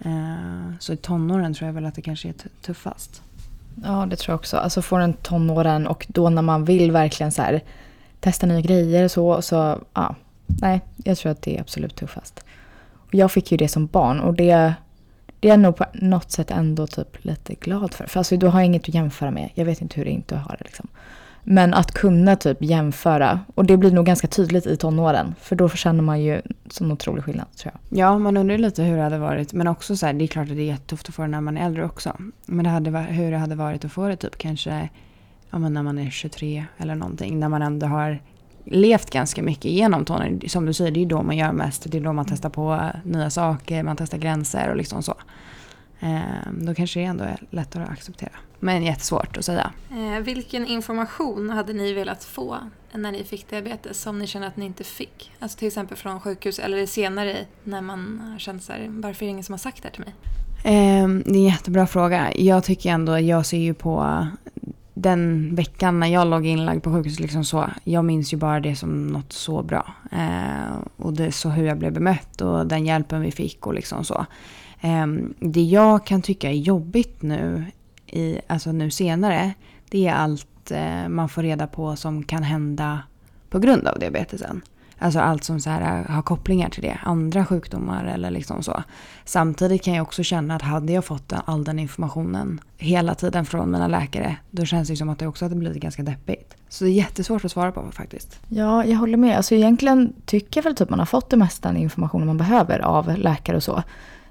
Eh, 0.00 0.74
så 0.78 0.92
i 0.92 0.96
tonåren 0.96 1.54
tror 1.54 1.66
jag 1.66 1.74
väl 1.74 1.86
att 1.86 1.94
det 1.94 2.02
kanske 2.02 2.28
är 2.28 2.34
tuffast. 2.62 3.22
Ja, 3.84 4.06
det 4.10 4.16
tror 4.16 4.32
jag 4.32 4.38
också. 4.38 4.56
Alltså 4.56 4.82
får 4.82 5.00
en 5.00 5.12
tonåren 5.12 5.86
och 5.86 6.06
då 6.08 6.30
när 6.30 6.42
man 6.42 6.64
vill 6.64 6.92
verkligen 6.92 7.32
så 7.32 7.42
här, 7.42 7.60
testa 8.20 8.46
nya 8.46 8.60
grejer 8.60 9.04
och 9.04 9.10
så, 9.10 9.42
så 9.42 9.80
ja. 9.94 10.14
Nej, 10.60 10.80
jag 11.04 11.18
tror 11.18 11.32
att 11.32 11.42
det 11.42 11.56
är 11.56 11.60
absolut 11.60 11.96
tuffast. 11.96 12.44
Och 12.92 13.14
jag 13.14 13.32
fick 13.32 13.52
ju 13.52 13.56
det 13.56 13.68
som 13.68 13.86
barn 13.86 14.20
och 14.20 14.34
det, 14.34 14.74
det 15.40 15.48
är 15.48 15.52
jag 15.52 15.60
nog 15.60 15.76
på 15.76 15.84
något 15.94 16.30
sätt 16.30 16.50
ändå 16.50 16.86
typ 16.86 17.24
lite 17.24 17.54
glad 17.54 17.94
för. 17.94 18.06
För 18.06 18.20
alltså, 18.20 18.36
du 18.36 18.46
har 18.46 18.60
inget 18.60 18.82
att 18.82 18.94
jämföra 18.94 19.30
med. 19.30 19.50
Jag 19.54 19.64
vet 19.64 19.80
inte 19.80 19.96
hur 19.96 20.04
det 20.04 20.10
är 20.10 20.12
inte 20.12 20.36
har 20.36 20.42
ha 20.42 20.56
det 20.56 20.64
liksom. 20.64 20.88
Men 21.42 21.74
att 21.74 21.92
kunna 21.92 22.36
typ 22.36 22.62
jämföra, 22.62 23.40
och 23.54 23.64
det 23.64 23.76
blir 23.76 23.90
nog 23.90 24.06
ganska 24.06 24.28
tydligt 24.28 24.66
i 24.66 24.76
tonåren. 24.76 25.34
För 25.40 25.56
då 25.56 25.68
känner 25.68 26.02
man 26.02 26.22
ju 26.22 26.42
sån 26.70 26.92
otrolig 26.92 27.24
skillnad 27.24 27.46
tror 27.56 27.72
jag. 27.74 27.98
Ja, 27.98 28.18
man 28.18 28.36
undrar 28.36 28.58
lite 28.58 28.82
hur 28.82 28.96
det 28.96 29.02
hade 29.02 29.18
varit. 29.18 29.52
Men 29.52 29.66
också 29.66 29.96
så 29.96 30.06
här, 30.06 30.12
det 30.12 30.24
är 30.24 30.26
klart 30.26 30.48
att 30.48 30.56
det 30.56 30.62
är 30.62 30.66
jättetufft 30.66 31.08
att 31.08 31.14
få 31.14 31.22
det 31.22 31.28
när 31.28 31.40
man 31.40 31.56
är 31.56 31.66
äldre 31.66 31.84
också. 31.84 32.16
Men 32.46 32.64
det 32.64 32.70
hade, 32.70 32.90
hur 32.90 33.30
det 33.30 33.38
hade 33.38 33.54
varit 33.54 33.84
att 33.84 33.92
få 33.92 34.08
det 34.08 34.16
typ 34.16 34.38
kanske 34.38 34.88
ja, 35.50 35.58
men 35.58 35.74
när 35.74 35.82
man 35.82 35.98
är 35.98 36.10
23 36.10 36.64
eller 36.78 36.94
någonting. 36.94 37.40
När 37.40 37.48
man 37.48 37.62
ändå 37.62 37.86
har 37.86 38.22
levt 38.64 39.10
ganska 39.10 39.42
mycket 39.42 39.64
igenom 39.64 40.04
tonåren. 40.04 40.40
Som 40.46 40.66
du 40.66 40.72
säger, 40.72 40.90
det 40.90 41.02
är 41.02 41.06
då 41.06 41.22
man 41.22 41.36
gör 41.36 41.52
mest. 41.52 41.86
Det 41.90 41.98
är 41.98 42.02
då 42.02 42.12
man 42.12 42.26
testar 42.28 42.50
på 42.50 42.90
nya 43.04 43.30
saker, 43.30 43.82
man 43.82 43.96
testar 43.96 44.18
gränser 44.18 44.70
och 44.70 44.76
liksom 44.76 45.02
så. 45.02 45.14
Ehm, 46.00 46.66
då 46.66 46.74
kanske 46.74 47.00
det 47.00 47.04
ändå 47.04 47.24
är 47.24 47.38
lättare 47.50 47.82
att 47.82 47.90
acceptera. 47.90 48.32
Men 48.60 48.82
jättesvårt 48.82 49.36
att 49.36 49.44
säga. 49.44 49.72
Eh, 49.90 50.22
vilken 50.22 50.66
information 50.66 51.50
hade 51.50 51.72
ni 51.72 51.92
velat 51.92 52.24
få 52.24 52.58
när 52.92 53.12
ni 53.12 53.24
fick 53.24 53.50
diabetes 53.50 54.00
som 54.00 54.18
ni 54.18 54.26
känner 54.26 54.46
att 54.46 54.56
ni 54.56 54.66
inte 54.66 54.84
fick? 54.84 55.32
Alltså 55.38 55.58
till 55.58 55.68
exempel 55.68 55.96
från 55.96 56.20
sjukhus 56.20 56.58
eller 56.58 56.86
senare 56.86 57.36
när 57.64 57.80
man 57.80 58.34
känt 58.38 58.62
så 58.62 58.72
här, 58.72 58.86
varför 58.88 59.24
är 59.24 59.26
det 59.26 59.30
ingen 59.30 59.44
som 59.44 59.52
har 59.52 59.58
sagt 59.58 59.82
det 59.82 59.88
här 59.88 59.94
till 59.94 60.04
mig? 60.04 60.14
Ehm, 60.64 61.22
det 61.26 61.30
är 61.30 61.34
en 61.34 61.44
jättebra 61.44 61.86
fråga. 61.86 62.32
Jag 62.36 62.64
tycker 62.64 62.90
ändå, 62.90 63.18
jag 63.18 63.46
ser 63.46 63.58
ju 63.58 63.74
på 63.74 64.26
den 65.00 65.54
veckan 65.54 66.00
när 66.00 66.06
jag 66.06 66.26
låg 66.26 66.46
inlagd 66.46 66.82
på 66.82 66.92
sjukhus, 66.92 67.20
liksom 67.20 67.44
så, 67.44 67.70
jag 67.84 68.04
minns 68.04 68.32
ju 68.32 68.36
bara 68.36 68.60
det 68.60 68.76
som 68.76 69.06
något 69.06 69.32
så 69.32 69.62
bra. 69.62 69.94
Eh, 70.12 70.78
och 70.96 71.12
det, 71.12 71.32
så 71.32 71.48
hur 71.48 71.66
jag 71.66 71.78
blev 71.78 71.92
bemött 71.92 72.40
och 72.40 72.66
den 72.66 72.86
hjälpen 72.86 73.20
vi 73.20 73.30
fick 73.30 73.66
och 73.66 73.74
liksom 73.74 74.04
så. 74.04 74.26
Eh, 74.80 75.06
det 75.38 75.62
jag 75.62 76.06
kan 76.06 76.22
tycka 76.22 76.50
är 76.50 76.54
jobbigt 76.54 77.22
nu, 77.22 77.64
i, 78.06 78.40
alltså 78.46 78.72
nu 78.72 78.90
senare, 78.90 79.52
det 79.90 80.06
är 80.06 80.14
allt 80.14 80.70
eh, 80.70 81.08
man 81.08 81.28
får 81.28 81.42
reda 81.42 81.66
på 81.66 81.96
som 81.96 82.22
kan 82.22 82.42
hända 82.42 83.02
på 83.50 83.58
grund 83.58 83.88
av 83.88 83.98
diabetesen. 83.98 84.62
Alltså 85.02 85.20
allt 85.20 85.44
som 85.44 85.60
så 85.60 85.70
här 85.70 86.04
äh, 86.08 86.14
har 86.14 86.22
kopplingar 86.22 86.68
till 86.68 86.82
det. 86.82 86.98
Andra 87.02 87.46
sjukdomar 87.46 88.04
eller 88.04 88.30
liksom 88.30 88.62
så. 88.62 88.82
Samtidigt 89.24 89.84
kan 89.84 89.94
jag 89.94 90.02
också 90.02 90.22
känna 90.22 90.56
att 90.56 90.62
hade 90.62 90.92
jag 90.92 91.04
fått 91.04 91.32
all 91.44 91.64
den 91.64 91.78
informationen 91.78 92.60
hela 92.76 93.14
tiden 93.14 93.44
från 93.44 93.70
mina 93.70 93.88
läkare, 93.88 94.36
då 94.50 94.64
känns 94.64 94.88
det 94.88 94.96
som 94.96 95.08
att 95.08 95.18
det 95.18 95.26
också 95.26 95.44
hade 95.44 95.54
blivit 95.54 95.82
ganska 95.82 96.02
deppigt. 96.02 96.54
Så 96.68 96.84
det 96.84 96.90
är 96.90 96.92
jättesvårt 96.92 97.44
att 97.44 97.52
svara 97.52 97.72
på 97.72 97.84
faktiskt. 97.92 98.40
Ja, 98.48 98.84
jag 98.84 98.98
håller 98.98 99.16
med. 99.16 99.36
Alltså 99.36 99.54
egentligen 99.54 100.12
tycker 100.26 100.60
jag 100.60 100.64
väl 100.64 100.74
typ 100.74 100.90
man 100.90 100.98
har 100.98 101.06
fått 101.06 101.30
det 101.30 101.36
mesta 101.36 101.76
informationen 101.76 102.26
man 102.26 102.38
behöver 102.38 102.78
av 102.78 103.18
läkare 103.18 103.56
och 103.56 103.62
så. 103.62 103.82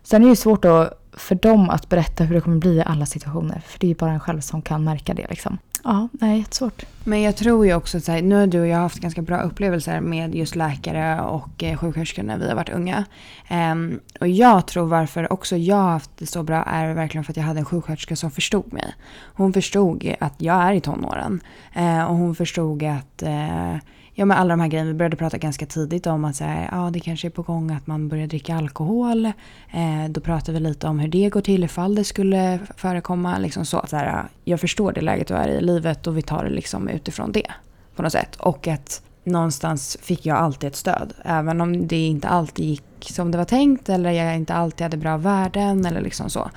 Sen 0.04 0.22
är 0.22 0.26
det 0.26 0.30
ju 0.30 0.36
svårt 0.36 0.66
att, 0.66 0.99
för 1.14 1.36
dem 1.36 1.70
att 1.70 1.90
berätta 1.90 2.24
hur 2.24 2.36
det 2.36 2.42
kommer 2.42 2.58
bli 2.58 2.76
i 2.76 2.84
alla 2.86 3.06
situationer. 3.06 3.62
För 3.66 3.80
det 3.80 3.88
är 3.88 3.90
ju 3.90 3.96
bara 3.96 4.12
en 4.12 4.20
själv 4.20 4.42
som 4.42 4.62
kan 4.62 4.84
märka 4.84 5.14
det 5.14 5.28
liksom. 5.30 5.58
Ja, 5.84 6.08
nej, 6.12 6.40
jättesvårt. 6.40 6.84
Men 7.04 7.22
jag 7.22 7.36
tror 7.36 7.66
ju 7.66 7.74
också 7.74 7.98
att 7.98 8.08
nu 8.08 8.36
har 8.36 8.48
du 8.48 8.62
och 8.62 8.68
jag 8.68 8.78
haft 8.78 9.00
ganska 9.00 9.22
bra 9.22 9.42
upplevelser 9.42 10.02
med 10.02 10.36
just 10.36 10.56
läkare 10.56 11.22
och 11.22 11.64
eh, 11.64 11.78
sjuksköterskor 11.78 12.24
när 12.24 12.38
vi 12.38 12.48
har 12.48 12.56
varit 12.56 12.70
unga. 12.70 13.06
Um, 13.52 14.00
och 14.20 14.28
jag 14.28 14.68
tror 14.68 14.88
varför 14.88 15.34
också 15.34 15.58
jag 15.58 15.76
har 15.76 15.92
haft 15.92 16.12
det 16.18 16.26
så 16.26 16.44
bra 16.44 16.64
är 16.64 16.94
verkligen 16.94 17.24
för 17.24 17.34
att 17.34 17.38
jag 17.38 17.44
hade 17.44 17.60
en 17.60 17.66
sjuksköterska 17.66 18.16
som 18.16 18.32
förstod 18.32 18.74
mig. 18.74 18.96
Hon 19.34 19.54
förstod 19.54 20.16
att 20.20 20.34
jag 20.38 20.64
är 20.64 20.74
i 20.74 20.82
tonåren. 20.82 21.42
Eh, 21.74 22.04
och 22.04 22.16
hon 22.16 22.36
förstod 22.36 22.84
att 22.84 23.22
eh, 23.22 23.76
Ja 24.20 24.26
men 24.26 24.38
alla 24.38 24.54
de 24.54 24.60
här 24.60 24.68
grejerna, 24.68 24.88
vi 24.88 24.94
började 24.94 25.16
prata 25.16 25.38
ganska 25.38 25.66
tidigt 25.66 26.08
om 26.08 26.26
att 26.26 26.36
så 26.36 26.44
här, 26.44 26.70
ja, 26.72 26.90
det 26.94 27.00
kanske 27.00 27.28
är 27.28 27.30
på 27.30 27.42
gång 27.42 27.72
att 27.72 27.88
man 27.88 28.08
börjar 28.10 28.28
dricka 28.28 28.56
alkohol. 28.56 29.26
Eh, 29.26 30.10
då 30.10 30.22
pratade 30.22 30.60
vi 30.60 30.60
lite 30.60 30.88
om 30.88 31.00
hur 31.00 31.08
det 31.08 31.30
går 31.30 31.42
till 31.42 31.64
ifall 31.64 31.96
det 31.96 32.04
skulle 32.04 32.60
förekomma. 32.78 33.38
Liksom 33.38 33.66
så. 33.66 33.86
Så 33.88 33.96
här, 33.96 34.24
jag 34.44 34.60
förstår 34.60 34.92
det 34.92 35.02
läget 35.02 35.28
du 35.28 35.34
är 35.34 35.48
i 35.48 35.62
livet 35.62 36.08
och 36.08 36.18
vi 36.18 36.22
tar 36.22 36.44
det 36.44 36.50
liksom 36.50 36.88
utifrån 36.88 37.32
det. 37.32 37.52
På 37.96 38.02
något 38.02 38.12
sätt. 38.12 38.36
Och 38.36 38.68
att 38.68 39.02
någonstans 39.24 39.98
fick 40.02 40.26
jag 40.26 40.38
alltid 40.38 40.68
ett 40.68 40.76
stöd. 40.76 41.14
Även 41.24 41.62
om 41.62 41.88
det 41.88 42.08
inte 42.08 42.28
alltid 42.28 42.66
gick 42.66 42.84
som 43.00 43.32
det 43.32 43.38
var 43.38 43.46
tänkt 43.46 43.90
eller 43.90 44.12
jag 44.12 44.36
inte 44.36 44.54
alltid 44.54 44.86
hade 44.86 44.98
bra 44.98 45.18
värden 45.18 45.86
eller 45.86 46.02
liksom 46.02 46.30
så. 46.30 46.50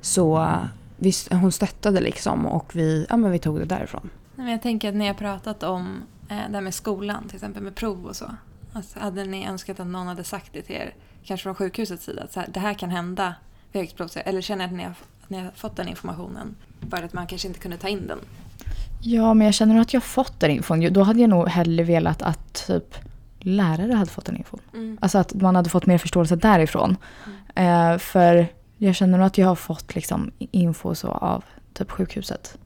Så 0.00 0.54
vi, 0.96 1.12
hon 1.30 1.52
stöttade 1.52 2.00
liksom 2.00 2.46
och 2.46 2.76
vi, 2.76 3.06
ja, 3.10 3.16
men 3.16 3.30
vi 3.30 3.38
tog 3.38 3.58
det 3.58 3.64
därifrån. 3.64 4.10
Jag 4.36 4.62
tänker 4.62 4.88
att 4.88 4.94
ni 4.94 5.06
har 5.06 5.14
pratat 5.14 5.62
om 5.62 6.02
det 6.36 6.54
här 6.54 6.60
med 6.60 6.74
skolan, 6.74 7.28
till 7.28 7.36
exempel 7.36 7.62
med 7.62 7.74
prov 7.74 8.06
och 8.06 8.16
så. 8.16 8.30
Alltså, 8.72 8.98
hade 9.00 9.24
ni 9.24 9.46
önskat 9.46 9.80
att 9.80 9.86
någon 9.86 10.06
hade 10.06 10.24
sagt 10.24 10.52
det 10.52 10.62
till 10.62 10.76
er, 10.76 10.94
kanske 11.24 11.42
från 11.42 11.54
sjukhusets 11.54 12.04
sida, 12.04 12.22
att 12.22 12.32
så 12.32 12.40
här, 12.40 12.48
det 12.52 12.60
här 12.60 12.74
kan 12.74 12.90
hända 12.90 13.34
vid 13.72 13.92
blodsocker? 13.96 14.28
Eller 14.28 14.40
känner 14.40 14.64
att 14.64 14.72
ni, 14.72 14.82
har, 14.82 14.94
att 15.22 15.30
ni 15.30 15.38
har 15.38 15.50
fått 15.50 15.76
den 15.76 15.88
informationen, 15.88 16.56
bara 16.80 17.04
att 17.04 17.12
man 17.12 17.26
kanske 17.26 17.48
inte 17.48 17.60
kunde 17.60 17.76
ta 17.76 17.88
in 17.88 18.06
den? 18.06 18.18
Ja, 19.00 19.34
men 19.34 19.44
jag 19.44 19.54
känner 19.54 19.74
nog 19.74 19.82
att 19.82 19.92
jag 19.94 20.00
har 20.00 20.06
fått 20.06 20.40
den 20.40 20.50
infon. 20.50 20.92
Då 20.92 21.02
hade 21.02 21.20
jag 21.20 21.30
nog 21.30 21.48
hellre 21.48 21.84
velat 21.84 22.22
att 22.22 22.66
typ 22.66 22.94
lärare 23.38 23.92
hade 23.92 24.10
fått 24.10 24.24
den 24.24 24.36
infon. 24.36 24.60
Mm. 24.74 24.98
Alltså 25.00 25.18
att 25.18 25.34
man 25.34 25.56
hade 25.56 25.70
fått 25.70 25.86
mer 25.86 25.98
förståelse 25.98 26.36
därifrån. 26.36 26.96
Eh, 27.54 27.98
för 27.98 28.46
jag 28.78 28.94
känner 28.94 29.18
nog 29.18 29.26
att 29.26 29.38
jag 29.38 29.46
har 29.46 29.54
fått 29.54 29.94
liksom 29.94 30.30
info 30.38 30.94
så 30.94 31.08
av 31.08 31.44
typ 31.72 31.90
sjukhuset. 31.90 32.58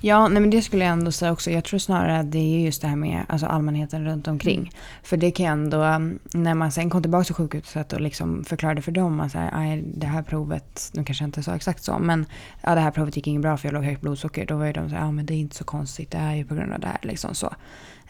Ja, 0.00 0.28
nej 0.28 0.40
men 0.40 0.50
det 0.50 0.62
skulle 0.62 0.84
jag 0.84 0.92
ändå 0.92 1.12
säga 1.12 1.32
också. 1.32 1.50
Jag 1.50 1.64
tror 1.64 1.78
snarare 1.78 2.18
att 2.18 2.32
det 2.32 2.38
är 2.38 2.60
just 2.60 2.82
det 2.82 2.88
här 2.88 2.96
med 2.96 3.24
alltså 3.28 3.46
allmänheten 3.46 4.04
runt 4.04 4.28
omkring. 4.28 4.70
För 5.02 5.16
det 5.16 5.30
kan 5.30 5.46
jag 5.46 5.52
ändå, 5.52 5.82
um, 5.82 6.18
när 6.34 6.54
man 6.54 6.72
sen 6.72 6.90
kom 6.90 7.02
tillbaka 7.02 7.24
till 7.24 7.34
sjukhuset 7.34 7.92
och 7.92 8.00
liksom 8.00 8.44
förklarade 8.44 8.82
för 8.82 8.92
dem 8.92 9.20
att 9.20 9.32
så 9.32 9.38
här, 9.38 9.50
"Aj, 9.52 9.82
det 9.94 10.06
här 10.06 10.22
provet, 10.22 10.90
nu 10.94 11.04
kanske 11.04 11.24
inte 11.24 11.42
sa 11.42 11.54
exakt 11.54 11.82
så, 11.82 11.98
men 11.98 12.26
ja, 12.62 12.74
det 12.74 12.80
här 12.80 12.90
provet 12.90 13.16
gick 13.16 13.26
inget 13.26 13.42
bra 13.42 13.56
för 13.56 13.68
jag 13.68 13.74
låg 13.74 13.84
högt 13.84 14.00
blodsocker. 14.00 14.46
Då 14.46 14.56
var 14.56 14.66
ju 14.66 14.72
de 14.72 14.88
så 14.88 14.94
här, 14.94 15.02
ja 15.02 15.12
men 15.12 15.26
det 15.26 15.34
är 15.34 15.38
inte 15.38 15.56
så 15.56 15.64
konstigt, 15.64 16.10
det 16.10 16.18
är 16.18 16.34
ju 16.34 16.44
på 16.44 16.54
grund 16.54 16.72
av 16.72 16.80
det 16.80 16.86
här. 16.86 16.98
Liksom 17.02 17.34
så. 17.34 17.54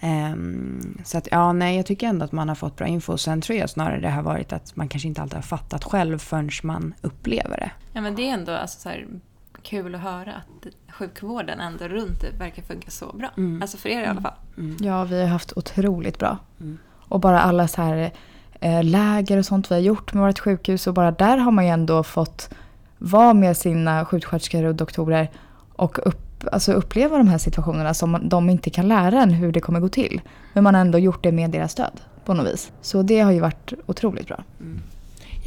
Ehm, 0.01 0.99
så 1.05 1.19
att 1.19 1.29
ja, 1.31 1.53
nej 1.53 1.77
jag 1.77 1.87
tycker 1.87 2.07
ändå 2.07 2.25
att 2.25 2.33
man 2.33 2.49
har 2.49 2.55
fått 2.55 2.77
bra 2.77 2.87
info. 2.87 3.19
Sen 3.19 3.41
tror 3.41 3.59
jag 3.59 3.71
snarare 3.71 4.01
det 4.01 4.11
har 4.11 4.23
varit 4.23 4.53
att 4.53 4.77
man 4.77 4.89
kanske 4.89 5.09
inte 5.09 5.23
alltid 5.23 5.37
har 5.37 5.43
fattat 5.43 5.85
själv 5.85 6.19
förrän 6.19 6.51
man 6.63 6.95
upplever 7.03 7.57
det. 7.57 7.71
Ja, 7.93 8.01
men 8.01 8.15
det 8.15 8.29
är 8.29 8.35
ändå 8.35 8.53
alltså, 8.53 8.81
så 8.81 8.89
här, 8.89 9.07
kul 9.67 9.95
att 9.95 10.01
höra 10.01 10.33
att 10.33 10.67
sjukvården 10.95 11.61
ändå 11.61 11.89
runt 11.89 12.21
det 12.21 12.31
verkar 12.39 12.63
funka 12.63 12.91
så 12.91 13.13
bra. 13.13 13.31
Mm. 13.37 13.63
Alltså 13.63 13.77
för 13.77 13.89
er 13.89 14.03
i 14.03 14.07
alla 14.07 14.21
fall. 14.21 14.35
Ja, 14.81 15.05
vi 15.05 15.21
har 15.21 15.29
haft 15.29 15.53
otroligt 15.57 16.19
bra. 16.19 16.39
Mm. 16.61 16.79
Och 17.09 17.21
bara 17.21 17.41
alla 17.41 17.69
så 17.69 17.83
här 17.83 18.13
eh, 18.61 18.85
läger 18.85 19.39
och 19.39 19.47
sånt 19.47 19.71
vi 19.71 19.75
har 19.75 19.83
gjort 19.83 20.15
med 20.15 20.27
vårt 20.27 20.39
sjukhus 20.39 20.87
och 20.87 20.95
bara 20.95 21.11
där 21.11 21.37
har 21.37 21.53
man 21.53 21.65
ju 21.65 21.71
ändå 21.71 22.03
fått 22.03 22.51
vara 22.99 23.35
med 23.35 23.57
sina 23.57 24.05
sjuksköterskor 24.05 24.65
och 24.65 24.75
doktorer 24.75 25.31
och 25.73 26.07
upp, 26.07 26.45
alltså 26.53 26.73
uppleva 26.73 27.19
de 27.19 27.29
här 27.29 27.39
situationerna 27.39 27.95
som 27.95 28.19
de 28.23 28.51
inte 28.51 28.71
kan 28.71 28.89
lära 28.89 29.23
en 29.23 29.31
hur 29.31 29.53
det 29.53 29.61
kommer 29.61 29.81
gå 29.81 29.89
till. 29.89 30.21
Men 30.53 30.65
man 30.65 30.75
har 30.75 30.81
ändå 30.81 30.99
gjort 30.99 31.23
det 31.23 31.33
med 31.33 31.51
deras 31.51 31.73
stöd 31.73 32.01
på 32.25 32.35
något 32.35 32.47
vis. 32.47 32.73
Så 32.81 33.03
det 33.03 33.21
har 33.21 33.33
ju 33.33 33.41
varit 33.41 33.73
otroligt 33.87 34.27
bra. 34.27 34.45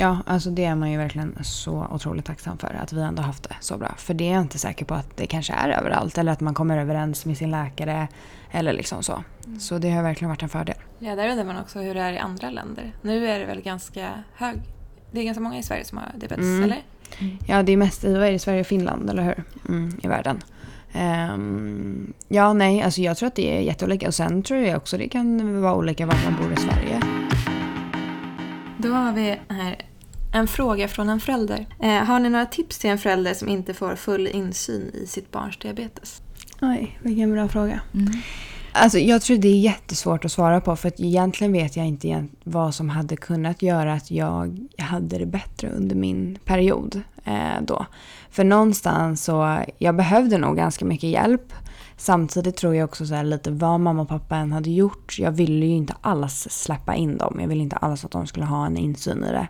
Ja, 0.02 0.18
alltså 0.26 0.50
det 0.50 0.66
är 0.66 0.76
man 0.76 0.92
ju 0.92 0.98
verkligen 0.98 1.38
så 1.42 1.88
otroligt 1.92 2.26
tacksam 2.26 2.58
för. 2.58 2.74
Att 2.84 2.94
vi 2.94 3.02
ändå 3.02 3.22
haft 3.22 3.44
det 3.44 3.56
så 3.60 3.78
bra. 3.78 3.94
För 3.98 4.14
det 4.14 4.30
är 4.30 4.34
jag 4.34 4.42
inte 4.42 4.58
säker 4.60 4.86
på 4.86 4.94
att 4.94 5.18
det 5.18 5.26
kanske 5.28 5.54
är 5.54 5.70
överallt. 5.70 6.18
Eller 6.18 6.32
att 6.32 6.40
man 6.40 6.54
kommer 6.54 6.78
överens 6.78 7.26
med 7.26 7.38
sin 7.38 7.52
läkare. 7.52 8.08
Eller 8.52 8.74
liksom 8.74 9.04
så. 9.04 9.24
Så 9.60 9.78
det 9.78 9.90
har 9.90 10.04
verkligen 10.04 10.30
varit 10.30 10.44
en 10.44 10.50
fördel. 10.50 10.76
Ja, 11.00 11.16
där 11.16 11.30
undrar 11.30 11.46
man 11.46 11.58
också 11.60 11.80
hur 11.80 11.94
det 11.94 12.02
är 12.02 12.14
i 12.14 12.18
andra 12.18 12.50
länder. 12.50 12.92
Nu 13.02 13.28
är 13.28 13.40
det 13.40 13.46
väl 13.46 13.62
ganska 13.62 14.10
hög... 14.36 14.56
Det 15.12 15.20
är 15.20 15.24
ganska 15.24 15.42
många 15.42 15.58
i 15.58 15.64
Sverige 15.64 15.86
som 15.86 15.98
har 15.98 16.06
diabetes, 16.16 16.46
Mm. 16.46 16.64
eller? 16.64 16.82
Ja, 17.48 17.64
det 17.64 17.72
är 17.72 17.78
mest 17.78 18.04
i 18.04 18.14
det, 18.14 18.40
Sverige 18.40 18.60
och 18.62 18.68
Finland, 18.68 19.10
eller 19.10 19.24
hur? 19.24 19.44
Mm, 19.70 20.00
I 20.04 20.08
världen. 20.08 20.42
Ehm, 20.94 22.14
ja, 22.28 22.54
nej, 22.54 22.82
alltså 22.82 23.02
jag 23.02 23.18
tror 23.18 23.28
att 23.28 23.36
det 23.36 23.58
är 23.58 23.62
jätteolika. 23.62 24.08
Och 24.08 24.16
sen 24.16 24.44
tror 24.44 24.60
jag 24.60 24.78
också 24.78 24.98
det 24.98 25.10
kan 25.10 25.62
vara 25.62 25.76
olika 25.76 26.06
var 26.06 26.16
man 26.26 26.42
bor 26.42 26.54
i 26.54 26.56
Sverige. 26.56 27.02
Då 28.78 28.90
har 28.90 29.12
vi 29.12 29.40
här 29.50 29.76
en 30.34 30.48
fråga 30.48 30.88
från 30.88 31.10
en 31.10 31.20
förälder. 31.20 31.66
Eh, 31.80 31.90
har 31.90 32.20
ni 32.20 32.30
några 32.30 32.46
tips 32.46 32.80
till 32.80 32.90
en 32.90 32.98
förälder 32.98 33.34
som 33.34 33.50
inte 33.50 33.74
får 33.74 33.96
full 33.96 34.28
insyn 34.28 34.92
i 34.94 35.08
sitt 35.08 35.32
barns 35.32 35.58
diabetes? 35.58 36.22
Oj, 36.62 37.00
vilken 37.04 37.34
bra 37.34 37.48
fråga. 37.48 37.82
Alltså, 38.72 39.00
jag 39.00 39.22
tror 39.22 39.38
det 39.38 39.48
är 39.48 39.60
jättesvårt 39.60 40.26
att 40.26 40.32
svara 40.32 40.62
på 40.62 40.76
för 40.76 40.88
att 40.88 41.00
egentligen 41.00 41.54
vet 41.54 41.78
jag 41.78 41.88
inte 41.88 42.26
vad 42.44 42.76
som 42.76 42.90
hade 42.90 43.16
kunnat 43.16 43.62
göra 43.62 43.94
att 43.94 44.12
jag 44.12 44.68
hade 44.78 45.18
det 45.18 45.26
bättre 45.26 45.70
under 45.70 45.96
min 45.96 46.40
period 46.46 47.02
eh, 47.26 47.62
då. 47.62 47.86
För 48.32 48.44
någonstans 48.44 49.24
så, 49.24 49.64
jag 49.78 49.96
behövde 49.96 50.38
nog 50.38 50.56
ganska 50.56 50.86
mycket 50.86 51.10
hjälp. 51.10 51.54
Samtidigt 52.00 52.58
tror 52.58 52.76
jag 52.76 52.86
också 52.86 53.06
så 53.06 53.16
här 53.16 53.24
lite 53.24 53.52
vad 53.52 53.80
mamma 53.80 54.02
och 54.02 54.10
pappa 54.10 54.36
än 54.36 54.52
hade 54.52 54.70
gjort. 54.70 55.16
Jag 55.20 55.32
ville 55.32 55.66
ju 55.66 55.76
inte 55.76 55.96
alls 56.02 56.48
släppa 56.52 56.96
in 56.96 57.18
dem. 57.18 57.38
Jag 57.42 57.48
ville 57.48 57.64
inte 57.64 57.76
alls 57.76 58.06
att 58.06 58.12
de 58.12 58.28
skulle 58.28 58.46
ha 58.46 58.66
en 58.66 58.78
insyn 58.78 59.24
i 59.24 59.32
det. 59.32 59.48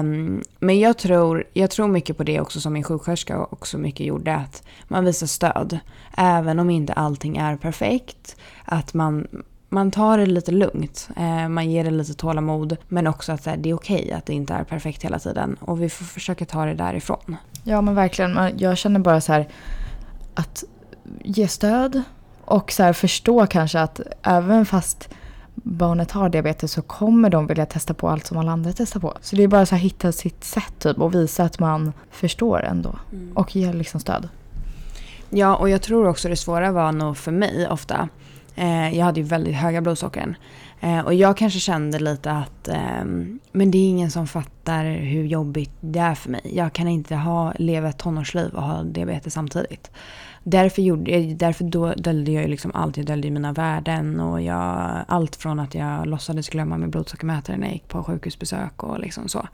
Um, 0.00 0.42
men 0.58 0.80
jag 0.80 0.98
tror, 0.98 1.44
jag 1.52 1.70
tror 1.70 1.88
mycket 1.88 2.16
på 2.16 2.24
det 2.24 2.40
också 2.40 2.60
som 2.60 2.72
min 2.72 2.82
sjuksköterska 2.82 3.44
också 3.44 3.78
mycket 3.78 4.06
gjorde. 4.06 4.34
Att 4.34 4.62
man 4.84 5.04
visar 5.04 5.26
stöd. 5.26 5.78
Även 6.16 6.58
om 6.58 6.70
inte 6.70 6.92
allting 6.92 7.36
är 7.36 7.56
perfekt. 7.56 8.36
Att 8.64 8.94
man, 8.94 9.26
man 9.68 9.90
tar 9.90 10.18
det 10.18 10.26
lite 10.26 10.52
lugnt. 10.52 11.08
Eh, 11.16 11.48
man 11.48 11.70
ger 11.70 11.84
det 11.84 11.90
lite 11.90 12.14
tålamod. 12.14 12.76
Men 12.88 13.06
också 13.06 13.32
att 13.32 13.46
här, 13.46 13.56
det 13.56 13.70
är 13.70 13.74
okej 13.74 14.12
att 14.12 14.26
det 14.26 14.34
inte 14.34 14.54
är 14.54 14.64
perfekt 14.64 15.04
hela 15.04 15.18
tiden. 15.18 15.56
Och 15.60 15.82
vi 15.82 15.90
får 15.90 16.04
försöka 16.04 16.44
ta 16.44 16.64
det 16.64 16.74
därifrån. 16.74 17.36
Ja 17.64 17.80
men 17.80 17.94
verkligen. 17.94 18.58
Jag 18.58 18.78
känner 18.78 19.00
bara 19.00 19.20
så 19.20 19.32
här 19.32 19.48
att 20.34 20.64
ge 21.24 21.48
stöd 21.48 22.02
Och 22.44 22.72
så 22.72 22.82
här, 22.82 22.92
förstå 22.92 23.46
kanske 23.46 23.80
att 23.80 24.00
även 24.22 24.66
fast 24.66 25.08
barnet 25.54 26.10
har 26.10 26.28
diabetes 26.28 26.72
så 26.72 26.82
kommer 26.82 27.30
de 27.30 27.46
vilja 27.46 27.66
testa 27.66 27.94
på 27.94 28.08
allt 28.08 28.26
som 28.26 28.38
alla 28.38 28.52
andra 28.52 28.72
testar 28.72 29.00
på. 29.00 29.14
Så 29.20 29.36
det 29.36 29.42
är 29.42 29.48
bara 29.48 29.64
här 29.64 29.78
hitta 29.78 30.12
sitt 30.12 30.44
sätt 30.44 30.72
typ 30.78 30.98
och 30.98 31.14
visa 31.14 31.44
att 31.44 31.58
man 31.58 31.92
förstår 32.10 32.64
ändå. 32.64 32.98
Mm. 33.12 33.32
Och 33.36 33.56
ge 33.56 33.72
liksom 33.72 34.00
stöd. 34.00 34.28
Ja, 35.30 35.56
och 35.56 35.70
jag 35.70 35.82
tror 35.82 36.08
också 36.08 36.28
det 36.28 36.36
svåra 36.36 36.72
var 36.72 36.92
nog 36.92 37.16
för 37.16 37.32
mig 37.32 37.68
ofta. 37.68 38.08
Eh, 38.54 38.96
jag 38.98 39.04
hade 39.04 39.20
ju 39.20 39.26
väldigt 39.26 39.54
höga 39.54 39.80
blodsockern. 39.80 40.36
Eh, 40.80 41.00
och 41.00 41.14
jag 41.14 41.36
kanske 41.36 41.60
kände 41.60 41.98
lite 41.98 42.32
att 42.32 42.68
eh, 42.68 43.04
men 43.52 43.70
det 43.70 43.78
är 43.78 43.88
ingen 43.88 44.10
som 44.10 44.26
fattar 44.26 44.84
hur 44.84 45.24
jobbigt 45.24 45.72
det 45.80 45.98
är 45.98 46.14
för 46.14 46.30
mig. 46.30 46.40
Jag 46.54 46.72
kan 46.72 46.88
inte 46.88 47.14
ha, 47.14 47.52
leva 47.58 47.88
ett 47.88 47.98
tonårsliv 47.98 48.54
och 48.54 48.62
ha 48.62 48.82
diabetes 48.82 49.34
samtidigt. 49.34 49.90
Därför, 50.50 50.82
gjorde, 50.82 51.10
jag- 51.10 51.36
därför 51.36 51.64
då 51.64 51.94
döljde 51.94 52.32
jag 52.32 52.42
ju 52.42 52.48
liksom 52.48 52.70
allt. 52.74 52.96
Jag 52.96 53.06
döljde 53.06 53.30
mina 53.30 53.52
värden 53.52 54.20
och 54.20 54.42
jag, 54.42 54.90
allt 55.08 55.36
från 55.36 55.60
att 55.60 55.74
jag 55.74 56.06
låtsades 56.06 56.48
glömma 56.48 56.78
min 56.78 56.90
blodsockermätare 56.90 57.56
när 57.56 57.66
jag 57.66 57.72
gick 57.74 57.88
på 57.88 58.04
sjukhusbesök 58.04 58.82
och 58.82 59.00
liksom 59.00 59.28
så. 59.28 59.48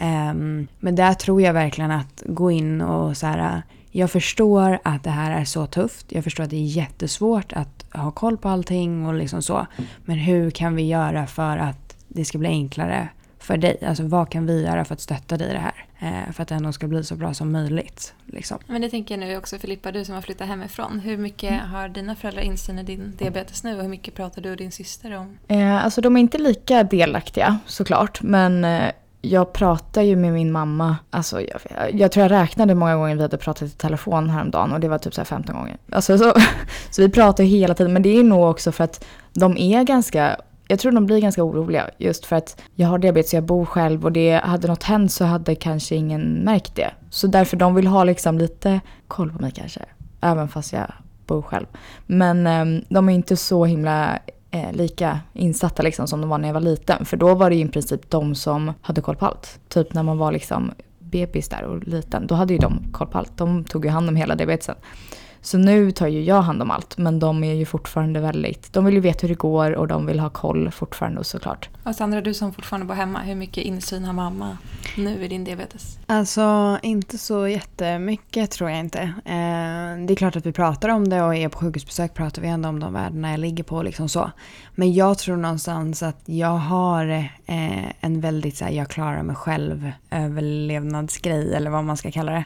Um, 0.00 0.66
men 0.80 0.94
där 0.96 1.14
tror 1.14 1.42
jag 1.42 1.52
verkligen 1.52 1.90
att 1.90 2.22
gå 2.26 2.50
in 2.50 2.80
och 2.80 3.16
så 3.16 3.26
här, 3.26 3.62
jag 3.90 4.10
förstår 4.10 4.78
att 4.82 5.04
det 5.04 5.10
här 5.10 5.40
är 5.40 5.44
så 5.44 5.66
tufft. 5.66 6.12
Jag 6.12 6.24
förstår 6.24 6.44
att 6.44 6.50
det 6.50 6.56
är 6.56 6.66
jättesvårt 6.76 7.52
att 7.52 7.84
ha 7.92 8.10
koll 8.10 8.36
på 8.36 8.48
allting 8.48 9.06
och 9.06 9.14
liksom 9.14 9.42
så. 9.42 9.66
Men 10.04 10.18
hur 10.18 10.50
kan 10.50 10.76
vi 10.76 10.82
göra 10.86 11.26
för 11.26 11.56
att 11.58 11.96
det 12.08 12.24
ska 12.24 12.38
bli 12.38 12.48
enklare 12.48 13.08
för 13.46 13.56
dig? 13.56 13.78
Alltså 13.86 14.02
vad 14.02 14.30
kan 14.30 14.46
vi 14.46 14.62
göra 14.62 14.84
för 14.84 14.94
att 14.94 15.00
stötta 15.00 15.36
dig 15.36 15.50
i 15.50 15.52
det 15.52 15.58
här? 15.58 15.84
Eh, 15.98 16.32
för 16.32 16.42
att 16.42 16.48
det 16.48 16.54
ändå 16.54 16.72
ska 16.72 16.86
bli 16.86 17.04
så 17.04 17.14
bra 17.14 17.34
som 17.34 17.52
möjligt. 17.52 18.14
Liksom. 18.26 18.58
Men 18.66 18.82
det 18.82 18.90
tänker 18.90 19.18
jag 19.18 19.28
nu 19.28 19.36
också 19.36 19.58
Filippa, 19.58 19.92
du 19.92 20.04
som 20.04 20.14
har 20.14 20.22
flyttat 20.22 20.48
hemifrån. 20.48 21.00
Hur 21.00 21.16
mycket 21.16 21.62
har 21.62 21.88
dina 21.88 22.16
föräldrar 22.16 22.42
insyn 22.42 22.78
i 22.78 22.82
din 22.82 23.14
diabetes 23.18 23.64
nu 23.64 23.76
och 23.76 23.82
hur 23.82 23.88
mycket 23.88 24.14
pratar 24.14 24.42
du 24.42 24.50
och 24.50 24.56
din 24.56 24.72
syster 24.72 25.16
om? 25.16 25.38
Eh, 25.48 25.84
alltså 25.84 26.00
de 26.00 26.16
är 26.16 26.20
inte 26.20 26.38
lika 26.38 26.82
delaktiga 26.82 27.58
såklart. 27.66 28.22
Men 28.22 28.64
eh, 28.64 28.90
jag 29.20 29.52
pratar 29.52 30.02
ju 30.02 30.16
med 30.16 30.32
min 30.32 30.52
mamma. 30.52 30.96
Alltså 31.10 31.40
jag, 31.40 31.60
jag 31.92 32.12
tror 32.12 32.22
jag 32.22 32.30
räknade 32.30 32.72
hur 32.72 32.78
många 32.78 32.96
gånger 32.96 33.16
vi 33.16 33.22
hade 33.22 33.38
pratat 33.38 33.68
i 33.68 33.70
telefon 33.70 34.30
häromdagen 34.30 34.72
och 34.72 34.80
det 34.80 34.88
var 34.88 34.98
typ 34.98 35.14
så 35.14 35.20
här 35.20 35.26
15 35.26 35.56
gånger. 35.56 35.76
Alltså, 35.92 36.18
så, 36.18 36.32
så 36.90 37.02
vi 37.02 37.08
pratar 37.08 37.44
ju 37.44 37.50
hela 37.50 37.74
tiden. 37.74 37.92
Men 37.92 38.02
det 38.02 38.18
är 38.18 38.24
nog 38.24 38.50
också 38.50 38.72
för 38.72 38.84
att 38.84 39.04
de 39.32 39.56
är 39.56 39.84
ganska 39.84 40.36
jag 40.68 40.78
tror 40.78 40.92
de 40.92 41.06
blir 41.06 41.20
ganska 41.20 41.44
oroliga 41.44 41.90
just 41.98 42.26
för 42.26 42.36
att 42.36 42.62
jag 42.74 42.88
har 42.88 42.98
diabetes 42.98 43.32
och 43.32 43.36
jag 43.36 43.44
bor 43.44 43.64
själv 43.64 44.04
och 44.04 44.12
det 44.12 44.40
hade 44.44 44.68
något 44.68 44.82
hänt 44.82 45.12
så 45.12 45.24
hade 45.24 45.54
kanske 45.54 45.94
ingen 45.94 46.32
märkt 46.44 46.74
det. 46.74 46.90
Så 47.10 47.26
därför 47.26 47.56
de 47.56 47.74
vill 47.74 47.86
ha 47.86 48.04
liksom 48.04 48.38
lite 48.38 48.80
koll 49.08 49.32
på 49.32 49.42
mig 49.42 49.50
kanske. 49.50 49.80
Även 50.20 50.48
fast 50.48 50.72
jag 50.72 50.92
bor 51.26 51.42
själv. 51.42 51.66
Men 52.06 52.46
eh, 52.46 52.82
de 52.88 53.08
är 53.08 53.12
inte 53.12 53.36
så 53.36 53.64
himla 53.64 54.18
eh, 54.50 54.72
lika 54.72 55.20
insatta 55.32 55.82
liksom 55.82 56.08
som 56.08 56.20
de 56.20 56.30
var 56.30 56.38
när 56.38 56.48
jag 56.48 56.54
var 56.54 56.60
liten. 56.60 57.04
För 57.04 57.16
då 57.16 57.34
var 57.34 57.50
det 57.50 57.56
ju 57.56 57.64
i 57.64 57.68
princip 57.68 58.10
de 58.10 58.34
som 58.34 58.72
hade 58.80 59.00
koll 59.00 59.16
på 59.16 59.26
allt. 59.26 59.60
Typ 59.68 59.94
när 59.94 60.02
man 60.02 60.18
var 60.18 60.32
liksom 60.32 60.72
bebis 60.98 61.48
där 61.48 61.62
och 61.62 61.88
liten. 61.88 62.26
Då 62.26 62.34
hade 62.34 62.52
ju 62.52 62.58
de 62.58 62.92
koll 62.92 63.06
på 63.06 63.18
allt. 63.18 63.36
De 63.36 63.64
tog 63.64 63.84
ju 63.84 63.90
hand 63.90 64.08
om 64.08 64.16
hela 64.16 64.34
diabetesen. 64.34 64.74
Så 65.46 65.58
nu 65.58 65.90
tar 65.90 66.06
ju 66.06 66.22
jag 66.22 66.42
hand 66.42 66.62
om 66.62 66.70
allt. 66.70 66.98
Men 66.98 67.18
de 67.18 67.44
är 67.44 67.54
ju 67.54 67.66
fortfarande 67.66 68.20
väldigt... 68.20 68.72
De 68.72 68.84
vill 68.84 68.94
ju 68.94 69.00
veta 69.00 69.18
hur 69.20 69.28
det 69.28 69.38
går 69.38 69.72
och 69.72 69.88
de 69.88 70.06
vill 70.06 70.20
ha 70.20 70.30
koll 70.30 70.70
fortfarande 70.70 71.24
såklart. 71.24 71.68
Och 71.84 71.94
Sandra, 71.94 72.20
du 72.20 72.34
som 72.34 72.52
fortfarande 72.52 72.86
bor 72.86 72.94
hemma, 72.94 73.18
hur 73.18 73.34
mycket 73.34 73.64
insyn 73.64 74.04
har 74.04 74.12
mamma 74.12 74.58
nu 74.96 75.24
i 75.24 75.28
din 75.28 75.44
diabetes? 75.44 75.98
Alltså 76.06 76.78
inte 76.82 77.18
så 77.18 77.48
jättemycket 77.48 78.50
tror 78.50 78.70
jag 78.70 78.78
inte. 78.78 79.00
Eh, 79.00 80.06
det 80.06 80.12
är 80.12 80.16
klart 80.16 80.36
att 80.36 80.46
vi 80.46 80.52
pratar 80.52 80.88
om 80.88 81.08
det 81.08 81.22
och 81.22 81.34
är 81.34 81.48
på 81.48 81.58
sjukhusbesök 81.58 82.14
pratar 82.14 82.42
vi 82.42 82.48
ändå 82.48 82.68
om 82.68 82.80
de 82.80 82.92
värdena 82.92 83.30
jag 83.30 83.40
ligger 83.40 83.64
på. 83.64 83.82
Liksom 83.82 84.08
så. 84.08 84.30
Men 84.74 84.92
jag 84.94 85.18
tror 85.18 85.36
någonstans 85.36 86.02
att 86.02 86.22
jag 86.24 86.56
har 86.56 87.08
eh, 87.46 88.04
en 88.04 88.20
väldigt 88.20 88.56
så 88.56 88.64
här, 88.64 88.72
jag 88.72 88.88
klarar 88.88 89.22
mig 89.22 89.36
själv 89.36 89.92
överlevnadsgrej 90.10 91.54
eller 91.54 91.70
vad 91.70 91.84
man 91.84 91.96
ska 91.96 92.10
kalla 92.10 92.32
det. 92.32 92.44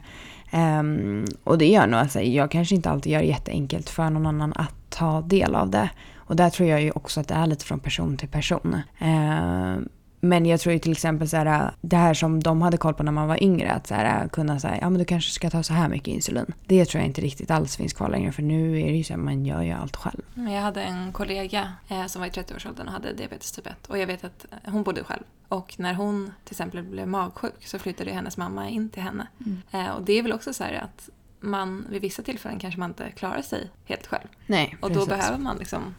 Um, 0.52 1.24
och 1.44 1.58
det 1.58 1.66
gör 1.66 1.86
nog 1.86 2.00
att 2.00 2.14
jag 2.14 2.50
kanske 2.50 2.74
inte 2.74 2.90
alltid 2.90 3.12
gör 3.12 3.20
det 3.20 3.26
jätteenkelt 3.26 3.90
för 3.90 4.10
någon 4.10 4.26
annan 4.26 4.52
att 4.56 4.74
ta 4.88 5.20
del 5.20 5.54
av 5.54 5.70
det. 5.70 5.90
Och 6.16 6.36
där 6.36 6.50
tror 6.50 6.68
jag 6.68 6.82
ju 6.82 6.90
också 6.90 7.20
att 7.20 7.28
det 7.28 7.34
är 7.34 7.46
lite 7.46 7.64
från 7.64 7.80
person 7.80 8.16
till 8.16 8.28
person. 8.28 8.80
Ehm, 8.98 9.88
men 10.20 10.46
jag 10.46 10.60
tror 10.60 10.72
ju 10.72 10.78
till 10.78 10.92
exempel 10.92 11.28
så 11.28 11.36
här, 11.36 11.70
det 11.80 11.96
här 11.96 12.14
som 12.14 12.42
de 12.42 12.62
hade 12.62 12.76
koll 12.76 12.94
på 12.94 13.02
när 13.02 13.12
man 13.12 13.28
var 13.28 13.42
yngre, 13.42 13.72
att 13.72 13.86
så 13.86 13.94
här, 13.94 14.28
kunna 14.28 14.60
säga 14.60 14.78
ja 14.80 14.90
men 14.90 14.98
du 14.98 15.04
kanske 15.04 15.30
ska 15.30 15.50
ta 15.50 15.62
så 15.62 15.72
här 15.72 15.88
mycket 15.88 16.08
insulin. 16.08 16.52
Det 16.66 16.84
tror 16.84 17.00
jag 17.00 17.08
inte 17.08 17.20
riktigt 17.20 17.50
alls 17.50 17.76
finns 17.76 17.92
kvar 17.92 18.08
längre 18.08 18.32
för 18.32 18.42
nu 18.42 18.80
är 18.80 18.86
det 18.86 18.96
ju 18.96 19.04
så 19.04 19.14
att 19.14 19.20
man 19.20 19.46
gör 19.46 19.62
ju 19.62 19.70
allt 19.72 19.96
själv. 19.96 20.22
Men 20.34 20.52
Jag 20.52 20.62
hade 20.62 20.82
en 20.82 21.12
kollega 21.12 21.72
eh, 21.88 22.06
som 22.06 22.20
var 22.20 22.26
i 22.26 22.30
30-årsåldern 22.30 22.86
och 22.86 22.92
hade 22.92 23.12
diabetes 23.12 23.52
typ 23.52 23.66
1. 23.66 23.86
Och 23.88 23.98
jag 23.98 24.06
vet 24.06 24.24
att 24.24 24.46
hon 24.66 24.82
bodde 24.82 25.04
själv. 25.04 25.22
Och 25.48 25.74
när 25.78 25.94
hon 25.94 26.32
till 26.44 26.52
exempel 26.52 26.82
blev 26.82 27.08
magsjuk 27.08 27.66
så 27.66 27.78
flyttade 27.78 28.10
hennes 28.10 28.36
mamma 28.36 28.68
in 28.68 28.88
till 28.88 29.02
henne. 29.02 29.26
Eh, 29.70 29.88
och 29.90 30.02
det 30.02 30.12
är 30.12 30.22
väl 30.22 30.32
också 30.32 30.52
så 30.52 30.64
här 30.64 30.72
att 30.72 31.08
man 31.40 31.86
vid 31.90 32.02
vissa 32.02 32.22
tillfällen 32.22 32.58
kanske 32.58 32.80
man 32.80 32.90
inte 32.90 33.10
klarar 33.10 33.42
sig 33.42 33.70
helt 33.84 34.06
själv. 34.06 34.28
Nej, 34.46 34.76
Och 34.80 34.92
då 34.92 35.06
behöver 35.06 35.38
man 35.38 35.56
liksom 35.56 35.94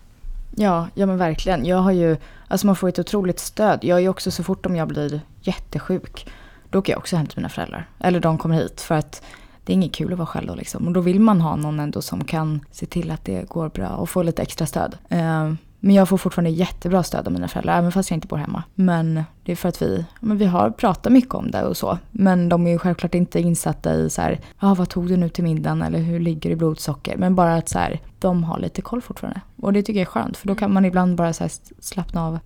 Ja, 0.55 0.87
ja 0.93 1.05
men 1.05 1.17
verkligen. 1.17 1.65
Jag 1.65 1.77
har 1.77 1.91
ju, 1.91 2.17
alltså 2.47 2.67
man 2.67 2.75
får 2.75 2.89
ett 2.89 2.99
otroligt 2.99 3.39
stöd. 3.39 3.79
Jag 3.83 3.97
är 3.97 4.01
ju 4.01 4.09
också 4.09 4.31
så 4.31 4.43
fort 4.43 4.65
om 4.65 4.75
jag 4.75 4.87
blir 4.87 5.21
jättesjuk, 5.41 6.27
då 6.69 6.79
åker 6.79 6.93
jag 6.93 6.97
också 6.97 7.15
hem 7.15 7.27
till 7.27 7.37
mina 7.37 7.49
föräldrar. 7.49 7.89
Eller 7.99 8.19
de 8.19 8.37
kommer 8.37 8.55
hit 8.55 8.81
för 8.81 8.95
att 8.95 9.23
det 9.65 9.71
är 9.71 9.73
inget 9.73 9.93
kul 9.93 10.11
att 10.13 10.19
vara 10.19 10.27
själv 10.27 10.47
då 10.47 10.55
liksom. 10.55 10.87
Och 10.87 10.93
då 10.93 11.01
vill 11.01 11.19
man 11.19 11.41
ha 11.41 11.55
någon 11.55 11.79
ändå 11.79 12.01
som 12.01 12.23
kan 12.23 12.65
se 12.71 12.85
till 12.85 13.11
att 13.11 13.25
det 13.25 13.49
går 13.49 13.69
bra 13.69 13.89
och 13.89 14.09
få 14.09 14.23
lite 14.23 14.41
extra 14.41 14.65
stöd. 14.65 14.97
Uh, 15.11 15.53
men 15.83 15.95
jag 15.95 16.09
får 16.09 16.17
fortfarande 16.17 16.49
jättebra 16.49 17.03
stöd 17.03 17.27
av 17.27 17.33
mina 17.33 17.47
föräldrar, 17.47 17.77
även 17.77 17.91
fast 17.91 18.09
jag 18.09 18.17
inte 18.17 18.27
bor 18.27 18.37
hemma. 18.37 18.63
Men 18.75 19.23
det 19.43 19.51
är 19.51 19.55
för 19.55 19.69
att 19.69 19.81
vi, 19.81 20.05
men 20.19 20.37
vi 20.37 20.45
har 20.45 20.69
pratat 20.69 21.13
mycket 21.13 21.33
om 21.33 21.51
det 21.51 21.63
och 21.63 21.77
så. 21.77 21.97
Men 22.11 22.49
de 22.49 22.67
är 22.67 22.71
ju 22.71 22.77
självklart 22.77 23.15
inte 23.15 23.39
insatta 23.39 23.93
i 23.93 24.09
så 24.09 24.21
här, 24.21 24.39
ja 24.59 24.73
vad 24.73 24.89
tog 24.89 25.07
du 25.07 25.17
nu 25.17 25.29
till 25.29 25.43
middagen 25.43 25.81
eller 25.81 25.99
hur 25.99 26.19
ligger 26.19 26.49
det 26.49 26.53
i 26.53 26.55
blodsocker? 26.55 27.17
Men 27.17 27.35
bara 27.35 27.55
att 27.55 27.69
så 27.69 27.79
här, 27.79 27.99
de 28.19 28.43
har 28.43 28.59
lite 28.59 28.81
koll 28.81 29.01
fortfarande. 29.01 29.41
Och 29.61 29.73
det 29.73 29.83
tycker 29.83 29.99
jag 29.99 30.07
är 30.07 30.11
skönt, 30.11 30.37
för 30.37 30.47
då 30.47 30.55
kan 30.55 30.73
man 30.73 30.85
ibland 30.85 31.15
bara 31.15 31.33
så 31.33 31.43
här 31.43 31.51
slappna 31.79 32.27
av 32.27 32.39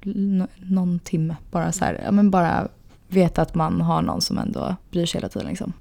någon 0.56 1.00
timme. 1.00 1.36
Bara 1.52 1.72
så 1.72 1.86
här, 1.86 2.02
ja 2.06 2.12
men 2.12 2.32
bara 2.32 2.68
veta 3.08 3.42
att 3.42 3.56
man 3.56 3.82
har 3.82 4.02
någon 4.02 4.22
som 4.22 4.38
ändå 4.38 4.76
bryr 4.92 5.06
sig 5.06 5.20
hela 5.20 5.30
tiden 5.30 5.48
liksom. 5.48 5.74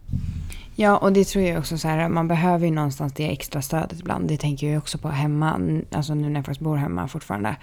Ja, 0.77 0.97
och 0.97 1.13
det 1.13 1.25
tror 1.25 1.45
jag 1.45 1.59
också 1.59 1.79
så 1.79 1.89
här, 1.89 2.09
man 2.09 2.29
behöver 2.29 2.67
ju 2.67 2.73
någonstans 2.73 3.13
det 3.13 3.33
extra 3.33 3.63
stödet 3.63 4.01
ibland. 4.01 4.29
Det 4.29 4.37
tänker 4.37 4.73
jag 4.73 4.79
också 4.79 4.99
på 4.99 5.09
hemma, 5.09 5.81
alltså 5.93 6.15
nu 6.15 6.29
när 6.29 6.35
jag 6.35 6.45
faktiskt 6.45 6.65
bor 6.65 6.77
hemma 6.77 7.09
fortfarande. 7.09 7.57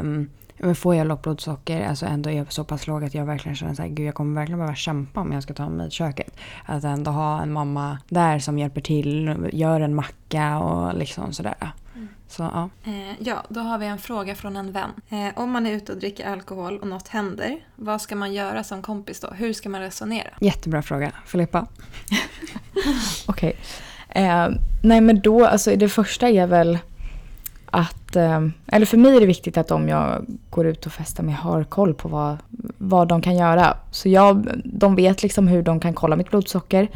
Um, 0.00 0.30
men 0.58 0.74
får 0.74 0.94
jag 0.94 1.06
lågt 1.06 1.22
blodsocker, 1.22 1.88
alltså 1.88 2.06
ändå 2.06 2.30
är 2.30 2.34
jag 2.34 2.52
så 2.52 2.64
pass 2.64 2.86
låg 2.86 3.04
att 3.04 3.14
jag 3.14 3.24
verkligen 3.24 3.56
känner 3.56 3.74
så 3.74 3.82
här, 3.82 3.88
gud 3.88 4.06
jag 4.06 4.14
kommer 4.14 4.40
verkligen 4.40 4.58
behöva 4.58 4.74
kämpa 4.74 5.20
om 5.20 5.32
jag 5.32 5.42
ska 5.42 5.54
ta 5.54 5.68
mig 5.68 5.88
i 5.88 5.90
köket. 5.90 6.36
Att 6.64 6.84
ändå 6.84 7.10
ha 7.10 7.42
en 7.42 7.52
mamma 7.52 7.98
där 8.08 8.38
som 8.38 8.58
hjälper 8.58 8.80
till, 8.80 9.36
gör 9.52 9.80
en 9.80 9.94
macka 9.94 10.58
och 10.58 10.94
liksom 10.94 11.32
sådär. 11.32 11.72
Så 12.32 12.42
ja. 12.42 12.70
Eh, 12.84 13.14
ja, 13.18 13.42
då 13.48 13.60
har 13.60 13.78
vi 13.78 13.86
en 13.86 13.98
fråga 13.98 14.34
från 14.34 14.56
en 14.56 14.72
vän. 14.72 14.90
Eh, 15.08 15.42
om 15.42 15.50
man 15.50 15.66
är 15.66 15.72
ute 15.72 15.92
och 15.92 15.98
dricker 15.98 16.28
alkohol 16.28 16.78
och 16.78 16.86
något 16.86 17.08
händer, 17.08 17.56
vad 17.76 18.00
ska 18.00 18.16
man 18.16 18.32
göra 18.32 18.64
som 18.64 18.82
kompis 18.82 19.20
då? 19.20 19.28
Hur 19.28 19.52
ska 19.52 19.68
man 19.68 19.80
resonera? 19.80 20.28
Jättebra 20.40 20.82
fråga. 20.82 21.12
Filippa? 21.26 21.66
Okej. 23.26 23.56
Eh, 24.08 24.48
nej 24.82 25.00
men 25.00 25.20
då, 25.20 25.46
alltså 25.46 25.76
det 25.76 25.88
första 25.88 26.28
är 26.28 26.46
väl 26.46 26.78
att, 27.66 28.16
eh, 28.16 28.46
eller 28.66 28.86
för 28.86 28.96
mig 28.96 29.16
är 29.16 29.20
det 29.20 29.26
viktigt 29.26 29.56
att 29.56 29.70
om 29.70 29.88
jag 29.88 30.26
går 30.50 30.66
ut 30.66 30.86
och 30.86 30.92
festar 30.92 31.22
med 31.22 31.36
har 31.36 31.64
koll 31.64 31.94
på 31.94 32.08
vad, 32.08 32.36
vad 32.78 33.08
de 33.08 33.22
kan 33.22 33.36
göra. 33.36 33.76
Så 33.90 34.08
jag, 34.08 34.62
de 34.64 34.94
vet 34.94 35.22
liksom 35.22 35.48
hur 35.48 35.62
de 35.62 35.80
kan 35.80 35.94
kolla 35.94 36.16
mitt 36.16 36.30
blodsocker. 36.30 36.88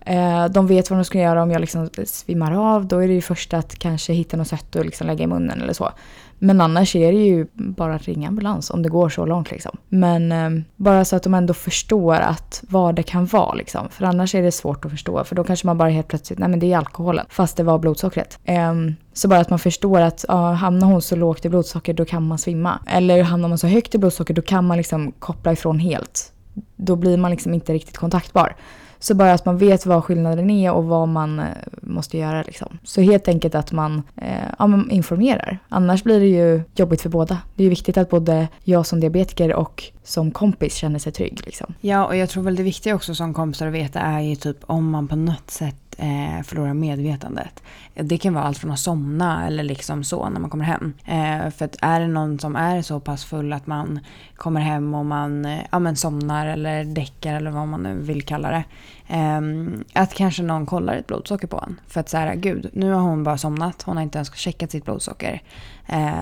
Eh, 0.00 0.46
de 0.46 0.66
vet 0.66 0.90
vad 0.90 0.98
de 0.98 1.04
ska 1.04 1.18
göra 1.18 1.42
om 1.42 1.50
jag 1.50 1.60
liksom 1.60 1.90
svimmar 2.04 2.52
av. 2.52 2.86
Då 2.86 2.98
är 2.98 3.08
det 3.08 3.14
ju 3.14 3.20
först 3.20 3.54
att 3.54 3.78
kanske 3.78 4.12
hitta 4.12 4.36
något 4.36 4.48
sätt 4.48 4.76
att 4.76 4.86
liksom 4.86 5.06
lägga 5.06 5.24
i 5.24 5.26
munnen 5.26 5.62
eller 5.62 5.72
så. 5.72 5.90
Men 6.38 6.60
annars 6.60 6.96
är 6.96 7.12
det 7.12 7.18
ju 7.18 7.46
bara 7.54 7.94
att 7.94 8.04
ringa 8.04 8.28
ambulans 8.28 8.70
om 8.70 8.82
det 8.82 8.88
går 8.88 9.08
så 9.08 9.26
långt. 9.26 9.50
Liksom. 9.50 9.76
Men 9.88 10.32
eh, 10.32 10.62
bara 10.76 11.04
så 11.04 11.16
att 11.16 11.22
de 11.22 11.34
ändå 11.34 11.54
förstår 11.54 12.14
att 12.14 12.64
vad 12.68 12.94
det 12.94 13.02
kan 13.02 13.26
vara. 13.26 13.54
Liksom. 13.54 13.88
För 13.90 14.04
annars 14.04 14.34
är 14.34 14.42
det 14.42 14.52
svårt 14.52 14.84
att 14.84 14.90
förstå. 14.90 15.24
För 15.24 15.36
då 15.36 15.44
kanske 15.44 15.66
man 15.66 15.78
bara 15.78 15.88
helt 15.88 16.08
plötsligt, 16.08 16.38
nej 16.38 16.48
men 16.48 16.58
det 16.58 16.72
är 16.72 16.78
alkoholen. 16.78 17.26
Fast 17.28 17.56
det 17.56 17.62
var 17.62 17.78
blodsockret. 17.78 18.38
Eh, 18.44 18.74
så 19.12 19.28
bara 19.28 19.40
att 19.40 19.50
man 19.50 19.58
förstår 19.58 20.00
att 20.00 20.24
ja, 20.28 20.52
hamnar 20.52 20.86
hon 20.86 21.02
så 21.02 21.16
lågt 21.16 21.44
i 21.44 21.48
blodsocker 21.48 21.94
då 21.94 22.04
kan 22.04 22.26
man 22.26 22.38
svimma. 22.38 22.78
Eller 22.86 23.22
hamnar 23.22 23.48
man 23.48 23.58
så 23.58 23.66
högt 23.66 23.94
i 23.94 23.98
blodsocker 23.98 24.34
då 24.34 24.42
kan 24.42 24.66
man 24.66 24.76
liksom 24.76 25.12
koppla 25.18 25.52
ifrån 25.52 25.78
helt. 25.78 26.32
Då 26.76 26.96
blir 26.96 27.16
man 27.16 27.30
liksom 27.30 27.54
inte 27.54 27.72
riktigt 27.72 27.96
kontaktbar. 27.96 28.56
Så 28.98 29.14
bara 29.14 29.32
att 29.32 29.44
man 29.44 29.58
vet 29.58 29.86
vad 29.86 30.04
skillnaden 30.04 30.50
är 30.50 30.72
och 30.72 30.84
vad 30.84 31.08
man 31.08 31.38
eh, 31.38 31.44
måste 31.82 32.18
göra. 32.18 32.42
Liksom. 32.42 32.78
Så 32.84 33.00
helt 33.00 33.28
enkelt 33.28 33.54
att 33.54 33.72
man 33.72 34.02
eh, 34.16 34.44
ja, 34.58 34.66
men 34.66 34.90
informerar. 34.90 35.58
Annars 35.68 36.02
blir 36.02 36.20
det 36.20 36.26
ju 36.26 36.62
jobbigt 36.74 37.00
för 37.00 37.08
båda. 37.08 37.38
Det 37.54 37.62
är 37.62 37.64
ju 37.64 37.70
viktigt 37.70 37.98
att 37.98 38.10
både 38.10 38.48
jag 38.64 38.86
som 38.86 39.00
diabetiker 39.00 39.54
och 39.54 39.84
som 40.04 40.30
kompis 40.30 40.74
känner 40.74 40.98
sig 40.98 41.12
trygg. 41.12 41.40
Liksom. 41.44 41.74
Ja, 41.80 42.06
och 42.06 42.16
jag 42.16 42.28
tror 42.28 42.42
väl 42.42 42.56
det 42.56 42.62
viktiga 42.62 42.94
också 42.94 43.14
som 43.14 43.34
kompisar 43.34 43.66
att 43.66 43.72
veta 43.72 44.00
är 44.00 44.20
ju 44.20 44.36
typ 44.36 44.56
om 44.66 44.90
man 44.90 45.08
på 45.08 45.16
något 45.16 45.50
sätt 45.50 45.87
eh, 45.98 46.42
förlorar 46.42 46.74
medvetandet. 46.74 47.62
Det 47.94 48.18
kan 48.18 48.34
vara 48.34 48.44
allt 48.44 48.58
från 48.58 48.70
att 48.70 48.78
somna 48.78 49.46
eller 49.46 49.62
liksom 49.62 50.04
så 50.04 50.28
när 50.28 50.40
man 50.40 50.50
kommer 50.50 50.64
hem. 50.64 50.92
Eh, 51.04 51.50
för 51.50 51.64
att 51.64 51.76
är 51.82 52.00
det 52.00 52.06
någon 52.06 52.38
som 52.38 52.56
är 52.56 52.82
så 52.82 53.00
pass 53.00 53.24
full 53.24 53.52
att 53.52 53.66
man 53.66 54.00
kommer 54.36 54.60
hem 54.60 54.94
och 54.94 55.06
man 55.06 55.44
eh, 55.44 55.60
ja, 55.70 55.78
men 55.78 55.96
somnar 55.96 56.46
eller 56.46 56.84
däckar 56.84 57.34
eller 57.34 57.50
vad 57.50 57.68
man 57.68 57.82
nu 57.82 57.98
vill 57.98 58.22
kalla 58.22 58.50
det. 58.50 58.64
Ehm, 59.10 59.84
att 59.92 60.14
kanske 60.14 60.42
någon 60.42 60.66
kollar 60.66 60.94
ett 60.94 61.06
blodsocker 61.06 61.46
på 61.46 61.64
en. 61.66 61.80
För 61.86 62.00
att 62.00 62.08
säga 62.08 62.34
gud, 62.34 62.70
nu 62.72 62.92
har 62.92 63.00
hon 63.00 63.24
bara 63.24 63.38
somnat. 63.38 63.82
Hon 63.82 63.96
har 63.96 64.02
inte 64.02 64.18
ens 64.18 64.34
checkat 64.34 64.70
sitt 64.70 64.84
blodsocker. 64.84 65.42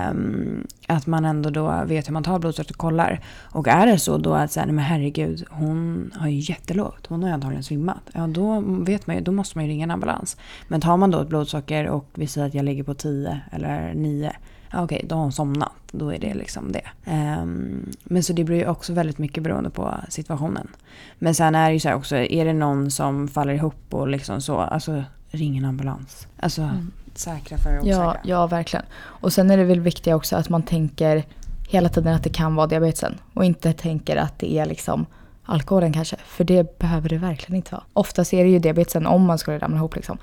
Um, 0.09 0.67
att 0.87 1.07
man 1.07 1.25
ändå 1.25 1.49
då 1.49 1.83
vet 1.85 2.07
hur 2.07 2.13
man 2.13 2.23
tar 2.23 2.39
blodsocker 2.39 2.73
och 2.73 2.77
kollar. 2.77 3.21
Och 3.51 3.67
är 3.67 3.87
det 3.87 3.99
så 3.99 4.17
då 4.17 4.33
att 4.33 4.51
säga, 4.51 4.65
men 4.65 4.79
herregud, 4.79 5.45
hon 5.49 6.11
har 6.15 6.27
ju 6.27 6.39
jättelågt. 6.39 7.07
Hon 7.07 7.21
har 7.21 7.29
ju 7.29 7.33
antagligen 7.33 7.63
svimmat. 7.63 8.01
Ja, 8.13 8.27
då 8.27 8.59
vet 8.65 9.07
man 9.07 9.15
ju, 9.15 9.21
då 9.21 9.31
måste 9.31 9.57
man 9.57 9.65
ju 9.65 9.71
ringa 9.71 9.83
en 9.83 9.91
ambulans. 9.91 10.37
Men 10.67 10.81
tar 10.81 10.97
man 10.97 11.11
då 11.11 11.21
ett 11.21 11.29
blodsocker 11.29 11.87
och 11.87 12.09
vi 12.13 12.27
säger 12.27 12.47
att 12.47 12.53
jag 12.53 12.65
ligger 12.65 12.83
på 12.83 12.93
10 12.93 13.41
eller 13.51 13.93
9. 13.93 14.31
Ja, 14.71 14.83
okej, 14.83 15.05
då 15.09 15.15
har 15.15 15.21
hon 15.21 15.31
somnat. 15.31 15.71
Då 15.91 16.13
är 16.13 16.19
det 16.19 16.33
liksom 16.33 16.71
det. 16.71 17.11
Um, 17.11 17.89
men 18.03 18.23
så 18.23 18.33
det 18.33 18.43
blir 18.43 18.57
ju 18.57 18.67
också 18.67 18.93
väldigt 18.93 19.17
mycket 19.17 19.43
beroende 19.43 19.69
på 19.69 19.93
situationen. 20.09 20.67
Men 21.19 21.35
sen 21.35 21.55
är 21.55 21.67
det 21.67 21.73
ju 21.73 21.79
så 21.79 21.93
också, 21.93 22.15
är 22.15 22.45
det 22.45 22.53
någon 22.53 22.91
som 22.91 23.27
faller 23.27 23.53
ihop 23.53 23.93
och 23.93 24.07
liksom 24.07 24.41
så, 24.41 24.57
alltså 24.57 25.03
ring 25.31 25.57
en 25.57 25.65
ambulans. 25.65 26.27
Alltså, 26.39 26.61
mm 26.61 26.91
säkra 27.19 27.57
för 27.57 27.79
osäkra. 27.79 28.03
Ja, 28.03 28.15
ja, 28.23 28.47
verkligen. 28.47 28.85
Och 28.95 29.33
sen 29.33 29.51
är 29.51 29.57
det 29.57 29.63
väl 29.63 29.79
viktigt 29.79 30.13
också 30.13 30.35
att 30.35 30.49
man 30.49 30.63
tänker 30.63 31.23
hela 31.69 31.89
tiden 31.89 32.13
att 32.13 32.23
det 32.23 32.29
kan 32.29 32.55
vara 32.55 32.67
diabetesen. 32.67 33.19
Och 33.33 33.45
inte 33.45 33.73
tänker 33.73 34.15
att 34.15 34.39
det 34.39 34.57
är 34.57 34.65
liksom 34.65 35.05
alkoholen 35.45 35.93
kanske. 35.93 36.15
För 36.25 36.43
det 36.43 36.79
behöver 36.79 37.09
det 37.09 37.17
verkligen 37.17 37.55
inte 37.55 37.71
vara. 37.71 37.83
Oftast 37.93 38.33
är 38.33 38.43
det 38.43 38.49
ju 38.49 38.59
diabetesen 38.59 39.05
om 39.05 39.25
man 39.25 39.37
skulle 39.37 39.59
ramla 39.59 39.77
ihop 39.77 39.95
liksom. 39.95 40.17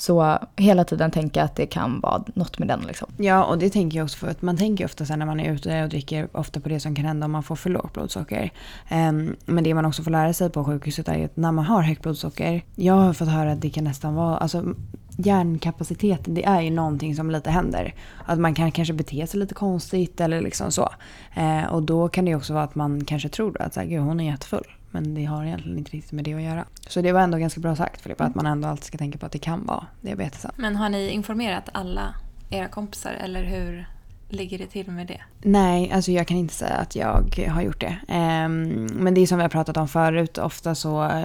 Så 0.00 0.38
hela 0.56 0.84
tiden 0.84 1.10
tänka 1.10 1.42
att 1.42 1.56
det 1.56 1.66
kan 1.66 2.00
vara 2.00 2.24
något 2.34 2.58
med 2.58 2.68
den 2.68 2.80
liksom. 2.80 3.08
Ja 3.16 3.44
och 3.44 3.58
det 3.58 3.70
tänker 3.70 3.98
jag 3.98 4.04
också 4.04 4.18
för 4.18 4.28
att 4.28 4.42
man 4.42 4.56
tänker 4.56 4.84
ofta 4.84 5.04
sen 5.04 5.18
när 5.18 5.26
man 5.26 5.40
är 5.40 5.52
ute 5.52 5.82
och 5.82 5.88
dricker 5.88 6.28
ofta 6.32 6.60
på 6.60 6.68
det 6.68 6.80
som 6.80 6.94
kan 6.94 7.04
hända 7.04 7.24
om 7.24 7.32
man 7.32 7.42
får 7.42 7.56
för 7.56 7.70
lågt 7.70 7.92
blodsocker. 7.92 8.52
Um, 8.90 9.36
men 9.44 9.64
det 9.64 9.74
man 9.74 9.84
också 9.84 10.02
får 10.02 10.10
lära 10.10 10.32
sig 10.32 10.50
på 10.50 10.64
sjukhuset 10.64 11.08
är 11.08 11.24
att 11.24 11.36
när 11.36 11.52
man 11.52 11.64
har 11.64 11.82
högt 11.82 12.02
blodsocker. 12.02 12.64
Jag 12.74 12.94
har 12.94 13.12
fått 13.12 13.28
höra 13.28 13.52
att 13.52 13.60
det 13.60 13.70
kan 13.70 13.84
nästan 13.84 14.14
vara, 14.14 14.36
alltså 14.36 14.74
hjärnkapaciteten, 15.16 16.34
det 16.34 16.44
är 16.44 16.60
ju 16.60 16.70
någonting 16.70 17.16
som 17.16 17.30
lite 17.30 17.50
händer. 17.50 17.94
Att 18.26 18.38
man 18.38 18.54
kan 18.54 18.72
kanske 18.72 18.94
bete 18.94 19.26
sig 19.26 19.40
lite 19.40 19.54
konstigt 19.54 20.20
eller 20.20 20.40
liksom 20.40 20.72
så. 20.72 20.88
Eh, 21.34 21.64
och 21.64 21.82
då 21.82 22.08
kan 22.08 22.24
det 22.24 22.34
också 22.34 22.52
vara 22.52 22.64
att 22.64 22.74
man 22.74 23.04
kanske 23.04 23.28
tror 23.28 23.62
att 23.62 23.74
så 23.74 23.80
här, 23.80 23.86
Gud, 23.86 24.00
hon 24.00 24.20
är 24.20 24.30
jättefull. 24.30 24.66
Men 24.90 25.14
det 25.14 25.24
har 25.24 25.44
egentligen 25.44 25.78
inte 25.78 25.90
riktigt 25.90 26.12
med 26.12 26.24
det 26.24 26.34
att 26.34 26.42
göra. 26.42 26.64
Så 26.88 27.00
det 27.00 27.12
var 27.12 27.20
ändå 27.20 27.38
ganska 27.38 27.60
bra 27.60 27.76
sagt 27.76 28.00
Filippa, 28.00 28.24
att 28.24 28.34
man 28.34 28.46
ändå 28.46 28.68
alltid 28.68 28.84
ska 28.84 28.98
tänka 28.98 29.18
på 29.18 29.26
att 29.26 29.32
det 29.32 29.38
kan 29.38 29.66
vara 29.66 29.86
diabetesen. 30.00 30.50
Men 30.56 30.76
har 30.76 30.88
ni 30.88 31.10
informerat 31.10 31.68
alla 31.72 32.14
era 32.50 32.68
kompisar 32.68 33.12
eller 33.12 33.44
hur 33.44 33.88
ligger 34.28 34.58
det 34.58 34.66
till 34.66 34.90
med 34.90 35.06
det? 35.06 35.20
Nej, 35.42 35.92
alltså 35.92 36.12
jag 36.12 36.26
kan 36.26 36.36
inte 36.36 36.54
säga 36.54 36.74
att 36.74 36.96
jag 36.96 37.24
har 37.48 37.62
gjort 37.62 37.80
det. 37.80 37.98
Um, 38.08 38.86
men 38.92 39.14
det 39.14 39.20
är 39.20 39.26
som 39.26 39.38
vi 39.38 39.42
har 39.42 39.48
pratat 39.48 39.76
om 39.76 39.88
förut, 39.88 40.38
ofta 40.38 40.74
så 40.74 41.24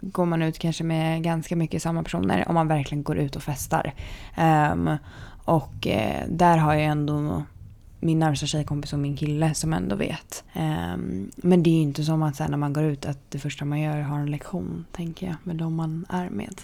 går 0.00 0.26
man 0.26 0.42
ut 0.42 0.58
kanske 0.58 0.84
med 0.84 1.22
ganska 1.22 1.56
mycket 1.56 1.82
samma 1.82 2.02
personer 2.02 2.48
om 2.48 2.54
man 2.54 2.68
verkligen 2.68 3.02
går 3.02 3.18
ut 3.18 3.36
och 3.36 3.42
festar. 3.42 3.94
Um, 4.72 4.96
och 5.44 5.86
eh, 5.86 6.24
där 6.28 6.56
har 6.56 6.74
jag 6.74 6.84
ändå 6.84 7.42
min 8.00 8.18
närmsta 8.18 8.46
tjejkompis 8.46 8.92
och 8.92 8.98
min 8.98 9.16
kille 9.16 9.54
som 9.54 9.72
ändå 9.72 9.96
vet. 9.96 10.44
Um, 10.56 11.30
men 11.36 11.62
det 11.62 11.70
är 11.70 11.74
ju 11.74 11.80
inte 11.80 12.04
som 12.04 12.22
att 12.22 12.36
sen 12.36 12.50
när 12.50 12.58
man 12.58 12.72
går 12.72 12.84
ut 12.84 13.06
att 13.06 13.18
det 13.28 13.38
första 13.38 13.64
man 13.64 13.80
gör 13.80 13.96
är 13.96 14.02
har 14.02 14.18
en 14.18 14.30
lektion, 14.30 14.84
tänker 14.92 15.26
jag, 15.26 15.36
med 15.42 15.56
de 15.56 15.74
man 15.74 16.06
är 16.08 16.30
med. 16.30 16.60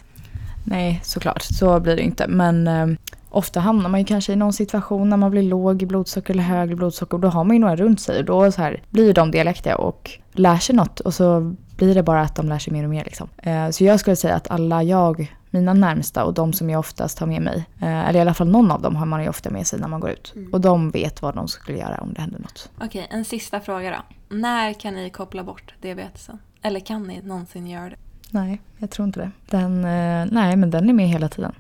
Nej, 0.65 1.01
såklart. 1.05 1.43
Så 1.43 1.81
blir 1.81 1.97
det 1.97 2.03
inte. 2.03 2.29
Men 2.29 2.69
um, 2.69 2.97
ofta 3.31 3.61
hamnar 3.61 3.91
man 3.91 4.01
ju 4.01 4.07
kanske 4.07 4.33
i 4.33 4.37
någon 4.37 4.53
situation 4.53 5.11
när 5.11 5.17
man 5.17 5.31
blir 5.31 5.43
låg 5.43 5.83
i 5.83 5.87
blodsocker 5.87 6.35
eller 6.35 6.43
hög 6.43 6.71
i 6.71 6.75
blodsocker. 6.75 7.15
Och 7.15 7.21
då 7.21 7.29
har 7.29 7.45
man 7.45 7.57
ju 7.57 7.61
några 7.61 7.77
runt 7.77 8.01
sig 8.01 8.19
och 8.19 8.25
då 8.25 8.53
så 8.53 8.63
här, 8.63 8.83
blir 8.91 9.15
de 9.15 9.31
delaktiga 9.31 9.77
och 9.77 10.11
lär 10.33 10.57
sig 10.57 10.77
något. 10.77 11.01
Och 11.01 11.15
så 11.15 11.55
blir 11.77 11.95
det 11.95 12.03
bara 12.03 12.21
att 12.21 12.35
de 12.35 12.49
lär 12.49 12.59
sig 12.59 12.73
mer 12.73 12.85
och 12.85 12.91
mer. 12.91 13.05
Liksom. 13.05 13.29
Uh, 13.47 13.71
så 13.71 13.85
jag 13.85 14.01
skulle 14.01 14.17
säga 14.17 14.35
att 14.35 14.51
alla 14.51 14.83
jag 14.83 15.35
mina 15.55 15.75
närmsta 15.75 16.25
och 16.25 16.35
de 16.35 16.53
som 16.53 16.71
jag 16.71 16.79
oftast 16.79 17.19
har 17.19 17.27
med 17.27 17.43
mig, 17.43 17.67
eh, 17.81 18.09
eller 18.09 18.19
i 18.19 18.23
alla 18.23 18.35
fall 18.35 18.49
någon 18.49 18.71
av 18.71 18.83
dem 18.83 18.97
har 18.97 19.07
man 19.07 19.23
ju 19.23 19.29
ofta 19.29 19.51
med 19.51 19.67
sig 19.67 19.81
när 19.81 19.89
man 19.89 20.01
går 20.01 20.11
ut. 20.11 20.33
Mm. 20.37 20.53
Och 20.53 20.61
de 20.61 20.91
vet 20.91 21.23
vad 21.23 21.35
de 21.35 21.49
skulle 21.49 21.79
göra 21.79 21.99
om 21.99 22.13
det 22.13 22.21
händer 22.21 22.39
något. 22.39 22.71
Okej, 22.81 23.07
en 23.11 23.25
sista 23.25 23.61
fråga 23.61 23.91
då. 23.91 24.37
När 24.37 24.73
kan 24.73 24.95
ni 24.95 25.11
koppla 25.11 25.45
bort 25.45 25.75
diabetesen? 25.81 26.39
Eller 26.63 26.81
kan 26.81 27.03
ni 27.03 27.23
någonsin 27.23 27.67
göra 27.67 27.91
det? 27.91 27.97
Nej, 28.31 28.61
jag 28.79 28.91
tror 28.91 29.07
inte 29.07 29.21
det. 29.21 29.31
Den, 29.51 29.85
eh, 29.85 30.27
nej, 30.31 30.57
men 30.57 30.71
den 30.71 30.89
är 30.89 30.93
med 30.93 31.09
hela 31.09 31.29
tiden. 31.29 31.53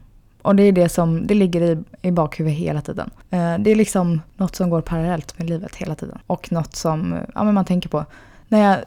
Och 0.42 0.56
det 0.56 0.62
är 0.62 0.72
det 0.72 0.88
som 0.88 1.26
det 1.26 1.34
ligger 1.34 1.60
i, 1.60 1.78
i 2.02 2.10
bakhuvudet 2.10 2.58
hela 2.58 2.80
tiden. 2.80 3.10
Eh, 3.30 3.58
det 3.58 3.70
är 3.70 3.76
liksom 3.76 4.20
något 4.36 4.56
som 4.56 4.70
går 4.70 4.80
parallellt 4.80 5.38
med 5.38 5.48
livet 5.48 5.76
hela 5.76 5.94
tiden. 5.94 6.18
Och 6.26 6.52
något 6.52 6.76
som 6.76 7.16
ja, 7.34 7.44
men 7.44 7.54
man 7.54 7.64
tänker 7.64 7.88
på. 7.88 8.04
När 8.48 8.58
jag 8.58 8.78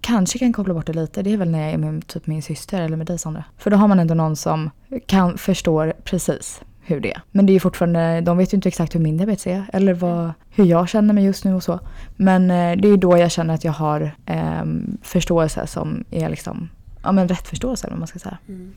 kanske 0.00 0.38
kan 0.38 0.52
koppla 0.52 0.74
bort 0.74 0.86
det 0.86 0.92
lite, 0.92 1.22
det 1.22 1.32
är 1.32 1.36
väl 1.36 1.50
när 1.50 1.62
jag 1.62 1.72
är 1.72 1.78
med 1.78 2.06
typ 2.06 2.26
min 2.26 2.42
syster 2.42 2.80
eller 2.80 2.96
med 2.96 3.06
dig 3.06 3.18
Sandra. 3.18 3.44
För 3.58 3.70
då 3.70 3.76
har 3.76 3.88
man 3.88 3.98
ändå 3.98 4.14
någon 4.14 4.36
som 4.36 4.70
kan 5.06 5.38
förstår 5.38 5.92
precis 6.04 6.62
hur 6.84 7.00
det 7.00 7.12
är. 7.12 7.22
Men 7.30 7.46
det 7.46 7.50
är 7.50 7.54
ju 7.54 7.60
fortfarande, 7.60 8.20
de 8.20 8.36
vet 8.38 8.52
ju 8.52 8.56
inte 8.56 8.68
exakt 8.68 8.94
hur 8.94 9.00
min 9.00 9.16
diabetes 9.16 9.46
är 9.46 9.64
eller 9.72 9.94
vad, 9.94 10.32
hur 10.50 10.64
jag 10.64 10.88
känner 10.88 11.14
mig 11.14 11.24
just 11.24 11.44
nu 11.44 11.54
och 11.54 11.62
så. 11.62 11.80
Men 12.16 12.50
eh, 12.50 12.76
det 12.80 12.88
är 12.88 12.90
ju 12.90 12.96
då 12.96 13.18
jag 13.18 13.30
känner 13.30 13.54
att 13.54 13.64
jag 13.64 13.72
har 13.72 14.14
eh, 14.26 14.64
förståelse 15.02 15.66
som 15.66 16.04
är 16.10 16.28
liksom 16.28 16.68
ja, 17.02 17.12
men 17.12 17.28
rätt 17.28 17.48
förståelse 17.48 17.86
eller 17.86 17.94
vad 17.94 18.00
man 18.00 18.08
ska 18.08 18.18
säga. 18.18 18.38
Mm. 18.48 18.74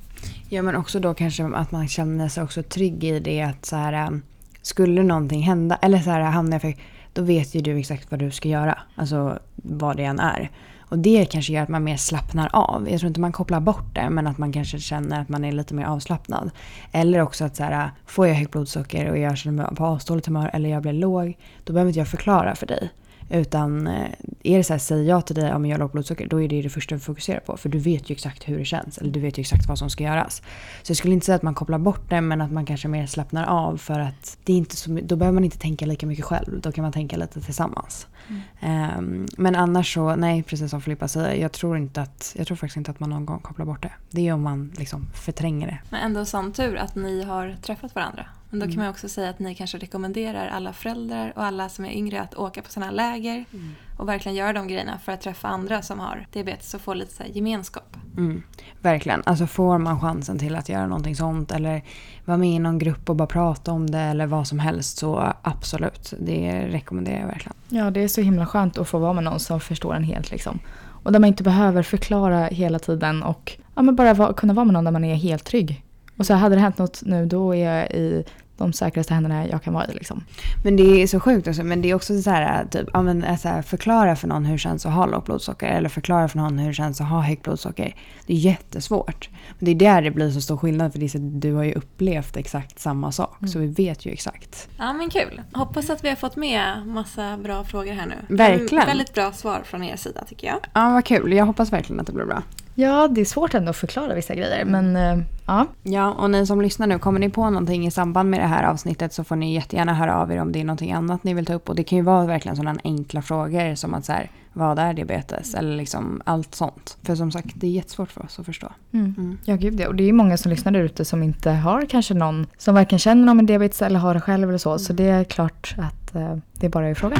Ja 0.49 0.61
men 0.61 0.75
också 0.75 0.99
då 0.99 1.13
kanske 1.13 1.45
att 1.45 1.71
man 1.71 1.87
känner 1.87 2.29
sig 2.29 2.43
också 2.43 2.63
trygg 2.63 3.03
i 3.03 3.19
det 3.19 3.41
att 3.41 3.65
så 3.65 3.75
här, 3.75 3.93
eh, 3.93 4.17
skulle 4.61 5.03
någonting 5.03 5.41
hända 5.41 5.75
eller 5.81 5.99
så 5.99 6.09
här 6.09 6.21
hamnar 6.21 6.53
jag 6.53 6.61
för 6.61 6.75
då 7.13 7.21
vet 7.21 7.55
ju 7.55 7.61
du 7.61 7.79
exakt 7.79 8.11
vad 8.11 8.19
du 8.19 8.31
ska 8.31 8.49
göra. 8.49 8.79
Alltså 8.95 9.39
vad 9.55 9.97
det 9.97 10.03
än 10.03 10.19
är. 10.19 10.51
Och 10.89 10.99
det 10.99 11.25
kanske 11.25 11.53
gör 11.53 11.63
att 11.63 11.69
man 11.69 11.83
mer 11.83 11.97
slappnar 11.97 12.49
av. 12.53 12.89
Jag 12.89 12.99
tror 12.99 13.07
inte 13.07 13.19
man 13.19 13.31
kopplar 13.31 13.59
bort 13.59 13.95
det 13.95 14.09
men 14.09 14.27
att 14.27 14.37
man 14.37 14.51
kanske 14.51 14.79
känner 14.79 15.21
att 15.21 15.29
man 15.29 15.45
är 15.45 15.51
lite 15.51 15.73
mer 15.73 15.85
avslappnad. 15.85 16.51
Eller 16.91 17.21
också 17.21 17.45
att 17.45 17.55
så 17.55 17.63
här, 17.63 17.91
får 18.05 18.27
jag 18.27 18.35
högt 18.35 18.51
blodsocker 18.51 19.11
och 19.11 19.17
jag 19.17 19.37
känner 19.37 19.63
mig 19.63 19.75
på 19.75 19.85
avståndet 19.85 20.25
humör 20.25 20.49
eller 20.53 20.69
jag 20.69 20.81
blir 20.81 20.93
låg. 20.93 21.37
Då 21.63 21.73
behöver 21.73 21.89
inte 21.89 21.99
jag 21.99 22.07
förklara 22.07 22.55
för 22.55 22.65
dig. 22.65 22.89
Utan 23.29 23.87
eh, 23.87 24.09
är 24.43 24.57
det 24.57 24.63
så 24.63 24.73
här, 24.73 24.79
säger 24.79 25.09
jag 25.09 25.25
till 25.25 25.35
dig 25.35 25.53
om 25.53 25.65
jag 25.65 25.73
har 25.73 25.79
lågt 25.79 25.91
blodsocker, 25.91 26.27
då 26.27 26.41
är 26.41 26.47
det 26.47 26.61
det 26.61 26.69
första 26.69 26.95
du 26.95 27.01
fokuserar 27.01 27.39
på. 27.39 27.57
För 27.57 27.69
du 27.69 27.79
vet 27.79 28.09
ju 28.09 28.13
exakt 28.13 28.49
hur 28.49 28.57
det 28.57 28.65
känns, 28.65 28.97
eller 28.97 29.11
du 29.11 29.19
vet 29.19 29.37
ju 29.37 29.41
exakt 29.41 29.67
vad 29.67 29.79
som 29.79 29.89
ska 29.89 30.03
göras. 30.03 30.41
Så 30.83 30.91
jag 30.91 30.97
skulle 30.97 31.13
inte 31.13 31.25
säga 31.25 31.35
att 31.35 31.41
man 31.41 31.55
kopplar 31.55 31.77
bort 31.77 32.09
det, 32.09 32.21
men 32.21 32.41
att 32.41 32.51
man 32.51 32.65
kanske 32.65 32.87
mer 32.87 33.05
slappnar 33.05 33.45
av 33.45 33.77
för 33.77 33.99
att 33.99 34.37
det 34.43 34.53
är 34.53 34.57
inte 34.57 34.75
så, 34.75 34.99
då 35.03 35.15
behöver 35.15 35.33
man 35.33 35.43
inte 35.43 35.57
tänka 35.57 35.85
lika 35.85 36.05
mycket 36.05 36.25
själv. 36.25 36.61
Då 36.61 36.71
kan 36.71 36.81
man 36.81 36.91
tänka 36.91 37.17
lite 37.17 37.41
tillsammans. 37.41 38.07
Mm. 38.27 38.99
Um, 38.99 39.27
men 39.37 39.55
annars 39.55 39.93
så, 39.93 40.15
nej 40.15 40.43
precis 40.43 40.71
som 40.71 40.81
Filippa 40.81 41.07
säger, 41.07 41.41
jag 41.41 41.51
tror, 41.51 41.77
inte 41.77 42.01
att, 42.01 42.35
jag 42.37 42.47
tror 42.47 42.57
faktiskt 42.57 42.77
inte 42.77 42.91
att 42.91 42.99
man 42.99 43.09
någon 43.09 43.25
gång 43.25 43.39
kopplar 43.39 43.65
bort 43.65 43.83
det. 43.83 43.91
Det 44.09 44.27
är 44.27 44.33
om 44.33 44.41
man 44.41 44.71
liksom 44.77 45.07
förtränger 45.13 45.67
det. 45.67 45.79
Men 45.89 46.01
ändå 46.01 46.25
sån 46.25 46.53
tur 46.53 46.75
att 46.75 46.95
ni 46.95 47.23
har 47.23 47.55
träffat 47.61 47.95
varandra. 47.95 48.25
Men 48.49 48.59
då 48.59 48.65
kan 48.65 48.75
man 48.75 48.89
också 48.89 49.09
säga 49.09 49.29
att 49.29 49.39
ni 49.39 49.55
kanske 49.55 49.77
rekommenderar 49.77 50.47
alla 50.47 50.73
föräldrar 50.73 51.33
och 51.35 51.43
alla 51.43 51.69
som 51.69 51.85
är 51.85 51.91
yngre 51.91 52.21
att 52.21 52.35
åka 52.35 52.61
på 52.61 52.71
sådana 52.71 52.91
läger 52.91 53.45
mm. 53.53 53.75
och 53.97 54.09
verkligen 54.09 54.35
göra 54.35 54.53
de 54.53 54.67
grejerna 54.67 54.99
för 54.99 55.11
att 55.11 55.21
träffa 55.21 55.47
andra 55.47 55.81
som 55.81 55.99
har 55.99 56.27
diabetes 56.31 56.73
och 56.73 56.81
få 56.81 56.93
lite 56.93 57.13
så 57.13 57.23
gemenskap. 57.33 57.97
Mm. 58.17 58.43
Verkligen. 58.81 59.23
Alltså 59.25 59.47
får 59.47 59.77
man 59.77 60.01
chansen 60.01 60.39
till 60.39 60.55
att 60.55 60.69
göra 60.69 60.87
någonting 60.87 61.15
sånt 61.15 61.51
eller 61.51 61.83
vara 62.25 62.37
med 62.37 62.49
i 62.49 62.59
någon 62.59 62.79
grupp 62.79 63.09
och 63.09 63.15
bara 63.15 63.27
prata 63.27 63.71
om 63.71 63.89
det 63.89 63.99
eller 63.99 64.25
vad 64.25 64.47
som 64.47 64.59
helst 64.59 64.97
så 64.97 65.33
absolut. 65.41 66.13
Det 66.19 66.67
rekommenderar 66.67 67.19
jag 67.19 67.27
verkligen. 67.27 67.55
Ja, 67.69 67.91
det 67.91 68.03
är 68.03 68.07
så 68.07 68.21
himla 68.21 68.45
skönt 68.45 68.77
att 68.77 68.87
få 68.87 68.99
vara 68.99 69.13
med 69.13 69.23
någon 69.23 69.39
som 69.39 69.59
förstår 69.59 69.95
en 69.95 70.03
helt 70.03 70.31
liksom. 70.31 70.59
Och 71.05 71.11
där 71.11 71.19
man 71.19 71.27
inte 71.27 71.43
behöver 71.43 71.83
förklara 71.83 72.45
hela 72.45 72.79
tiden 72.79 73.23
och 73.23 73.57
ja, 73.75 73.81
men 73.81 73.95
bara 73.95 74.13
va 74.13 74.33
kunna 74.33 74.53
vara 74.53 74.65
med 74.65 74.73
någon 74.73 74.83
där 74.83 74.91
man 74.91 75.03
är 75.03 75.15
helt 75.15 75.43
trygg. 75.43 75.84
Och 76.17 76.25
så 76.25 76.33
hade 76.33 76.55
det 76.55 76.61
hänt 76.61 76.77
något 76.77 77.01
nu 77.05 77.25
då 77.25 77.55
är 77.55 77.75
jag 77.75 77.91
i 77.91 78.23
de 78.57 78.73
säkraste 78.73 79.13
händerna 79.13 79.47
jag 79.47 79.63
kan 79.63 79.73
vara 79.73 79.85
i. 79.85 79.93
Liksom. 79.93 80.23
Men 80.63 80.75
det 80.75 81.03
är 81.03 81.07
så 81.07 81.19
sjukt 81.19 81.47
också. 81.47 81.63
Men 81.63 81.81
det 81.81 81.89
är 81.89 81.95
också 81.95 82.21
så 82.21 82.29
här, 82.29 82.65
typ, 82.65 82.87
ja, 82.93 83.01
men, 83.01 83.37
så 83.37 83.47
här, 83.47 83.61
förklara 83.61 84.15
för 84.15 84.27
någon 84.27 84.45
hur 84.45 84.53
det 84.53 84.59
känns 84.59 84.85
att 84.85 84.93
ha 84.93 85.05
lågt 85.05 85.25
blodsocker. 85.25 85.67
Eller 85.67 85.89
förklara 85.89 86.27
för 86.27 86.37
någon 86.37 86.59
hur 86.59 86.67
det 86.67 86.73
känns 86.73 87.01
att 87.01 87.09
ha 87.09 87.21
högt 87.21 87.43
blodsocker. 87.43 87.95
Det 88.27 88.33
är 88.33 88.37
jättesvårt. 88.37 89.29
Men 89.59 89.65
det 89.65 89.71
är 89.71 89.75
där 89.75 90.01
det 90.01 90.11
blir 90.11 90.31
så 90.31 90.41
stor 90.41 90.57
skillnad. 90.57 90.91
För 90.91 90.99
det 90.99 91.05
är 91.05 91.09
så 91.09 91.17
du 91.17 91.53
har 91.53 91.63
ju 91.63 91.73
upplevt 91.73 92.37
exakt 92.37 92.79
samma 92.79 93.11
sak. 93.11 93.37
Mm. 93.39 93.47
Så 93.47 93.59
vi 93.59 93.67
vet 93.67 94.05
ju 94.05 94.11
exakt. 94.11 94.69
Ja 94.77 94.93
men 94.93 95.09
kul. 95.09 95.41
Hoppas 95.53 95.89
att 95.89 96.03
vi 96.03 96.09
har 96.09 96.15
fått 96.15 96.35
med 96.35 96.87
massa 96.87 97.37
bra 97.37 97.63
frågor 97.63 97.93
här 97.93 98.05
nu. 98.05 98.35
Verkligen. 98.35 98.85
Väldigt 98.85 99.13
bra 99.13 99.31
svar 99.31 99.61
från 99.65 99.83
er 99.83 99.95
sida 99.95 100.23
tycker 100.27 100.47
jag. 100.47 100.57
Ja 100.73 100.89
vad 100.89 101.05
kul. 101.05 101.33
Jag 101.33 101.45
hoppas 101.45 101.73
verkligen 101.73 101.99
att 101.99 102.07
det 102.07 102.13
blir 102.13 102.25
bra. 102.25 102.43
Ja, 102.75 103.07
det 103.07 103.21
är 103.21 103.25
svårt 103.25 103.53
ändå 103.53 103.69
att 103.69 103.75
förklara 103.75 104.15
vissa 104.15 104.35
grejer. 104.35 104.65
Men 104.65 104.95
eh, 104.95 105.25
ja. 105.45 105.67
Ja, 105.83 106.11
och 106.11 106.31
ni 106.31 106.45
som 106.45 106.61
lyssnar 106.61 106.87
nu, 106.87 106.99
kommer 106.99 107.19
ni 107.19 107.29
på 107.29 107.49
någonting 107.49 107.87
i 107.87 107.91
samband 107.91 108.29
med 108.29 108.39
det 108.39 108.47
här 108.47 108.63
avsnittet 108.63 109.13
så 109.13 109.23
får 109.23 109.35
ni 109.35 109.53
jättegärna 109.53 109.93
höra 109.93 110.15
av 110.21 110.31
er 110.31 110.41
om 110.41 110.51
det 110.51 110.59
är 110.59 110.65
någonting 110.65 110.91
annat 110.91 111.23
ni 111.23 111.33
vill 111.33 111.45
ta 111.45 111.53
upp. 111.53 111.69
Och 111.69 111.75
det 111.75 111.83
kan 111.83 111.97
ju 111.97 112.03
vara 112.03 112.25
verkligen 112.25 112.55
sådana 112.55 112.79
enkla 112.83 113.21
frågor 113.21 113.75
som 113.75 113.93
att 113.93 114.05
så 114.05 114.11
här, 114.11 114.31
vad 114.53 114.79
är 114.79 114.93
diabetes? 114.93 115.55
Eller 115.55 115.77
liksom 115.77 116.21
allt 116.25 116.55
sånt. 116.55 116.97
För 117.03 117.15
som 117.15 117.31
sagt, 117.31 117.51
det 117.55 117.67
är 117.67 117.71
jättesvårt 117.71 118.11
för 118.11 118.25
oss 118.25 118.39
att 118.39 118.45
förstå. 118.45 118.67
Mm. 118.91 119.37
Ja, 119.45 119.55
gud 119.55 119.79
ja. 119.79 119.87
Och 119.87 119.95
det 119.95 120.03
är 120.03 120.07
ju 120.07 120.13
många 120.13 120.37
som 120.37 120.51
lyssnar 120.51 120.71
där 120.71 120.79
ute 120.79 121.05
som 121.05 121.23
inte 121.23 121.51
har 121.51 121.85
kanske 121.85 122.13
någon 122.13 122.47
som 122.57 122.75
varken 122.75 122.99
känner 122.99 123.25
någon 123.25 123.37
med 123.37 123.45
diabetes 123.45 123.81
eller 123.81 123.99
har 123.99 124.13
det 124.13 124.21
själv 124.21 124.49
eller 124.49 124.57
så. 124.57 124.79
Så 124.79 124.93
det 124.93 125.05
är 125.07 125.23
klart 125.23 125.75
att 125.77 126.15
eh, 126.15 126.37
det 126.53 126.65
är 126.65 126.69
bara 126.69 126.91
att 126.91 126.97
fråga. 126.97 127.17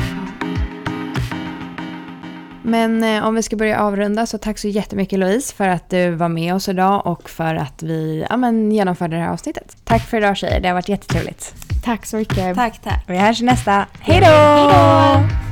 Men 2.66 3.04
eh, 3.04 3.28
om 3.28 3.36
vi 3.36 3.44
ska 3.44 3.56
börja 3.56 3.80
avrunda 3.80 4.26
så 4.26 4.38
tack 4.38 4.58
så 4.58 4.68
jättemycket 4.68 5.20
Louise 5.20 5.56
för 5.56 5.68
att 5.68 5.90
du 5.90 6.12
var 6.12 6.30
med 6.30 6.56
oss 6.56 6.70
idag 6.70 7.08
och 7.08 7.30
för 7.30 7.56
att 7.56 7.84
vi 7.84 8.26
ja, 8.30 8.38
men, 8.38 8.72
genomförde 8.72 9.16
det 9.16 9.22
här 9.22 9.30
avsnittet. 9.30 9.78
Tack 9.84 10.02
för 10.02 10.18
idag 10.18 10.38
tjejer, 10.38 10.60
det 10.60 10.68
har 10.68 10.74
varit 10.74 10.90
jättetrevligt. 10.90 11.54
Tack 11.84 12.06
så 12.06 12.18
mycket. 12.18 12.56
Tack, 12.56 12.82
tack. 12.84 13.04
Vi 13.08 13.18
hörs 13.18 13.42
nästa. 13.42 13.86
Hej 14.00 14.22
då! 14.22 15.46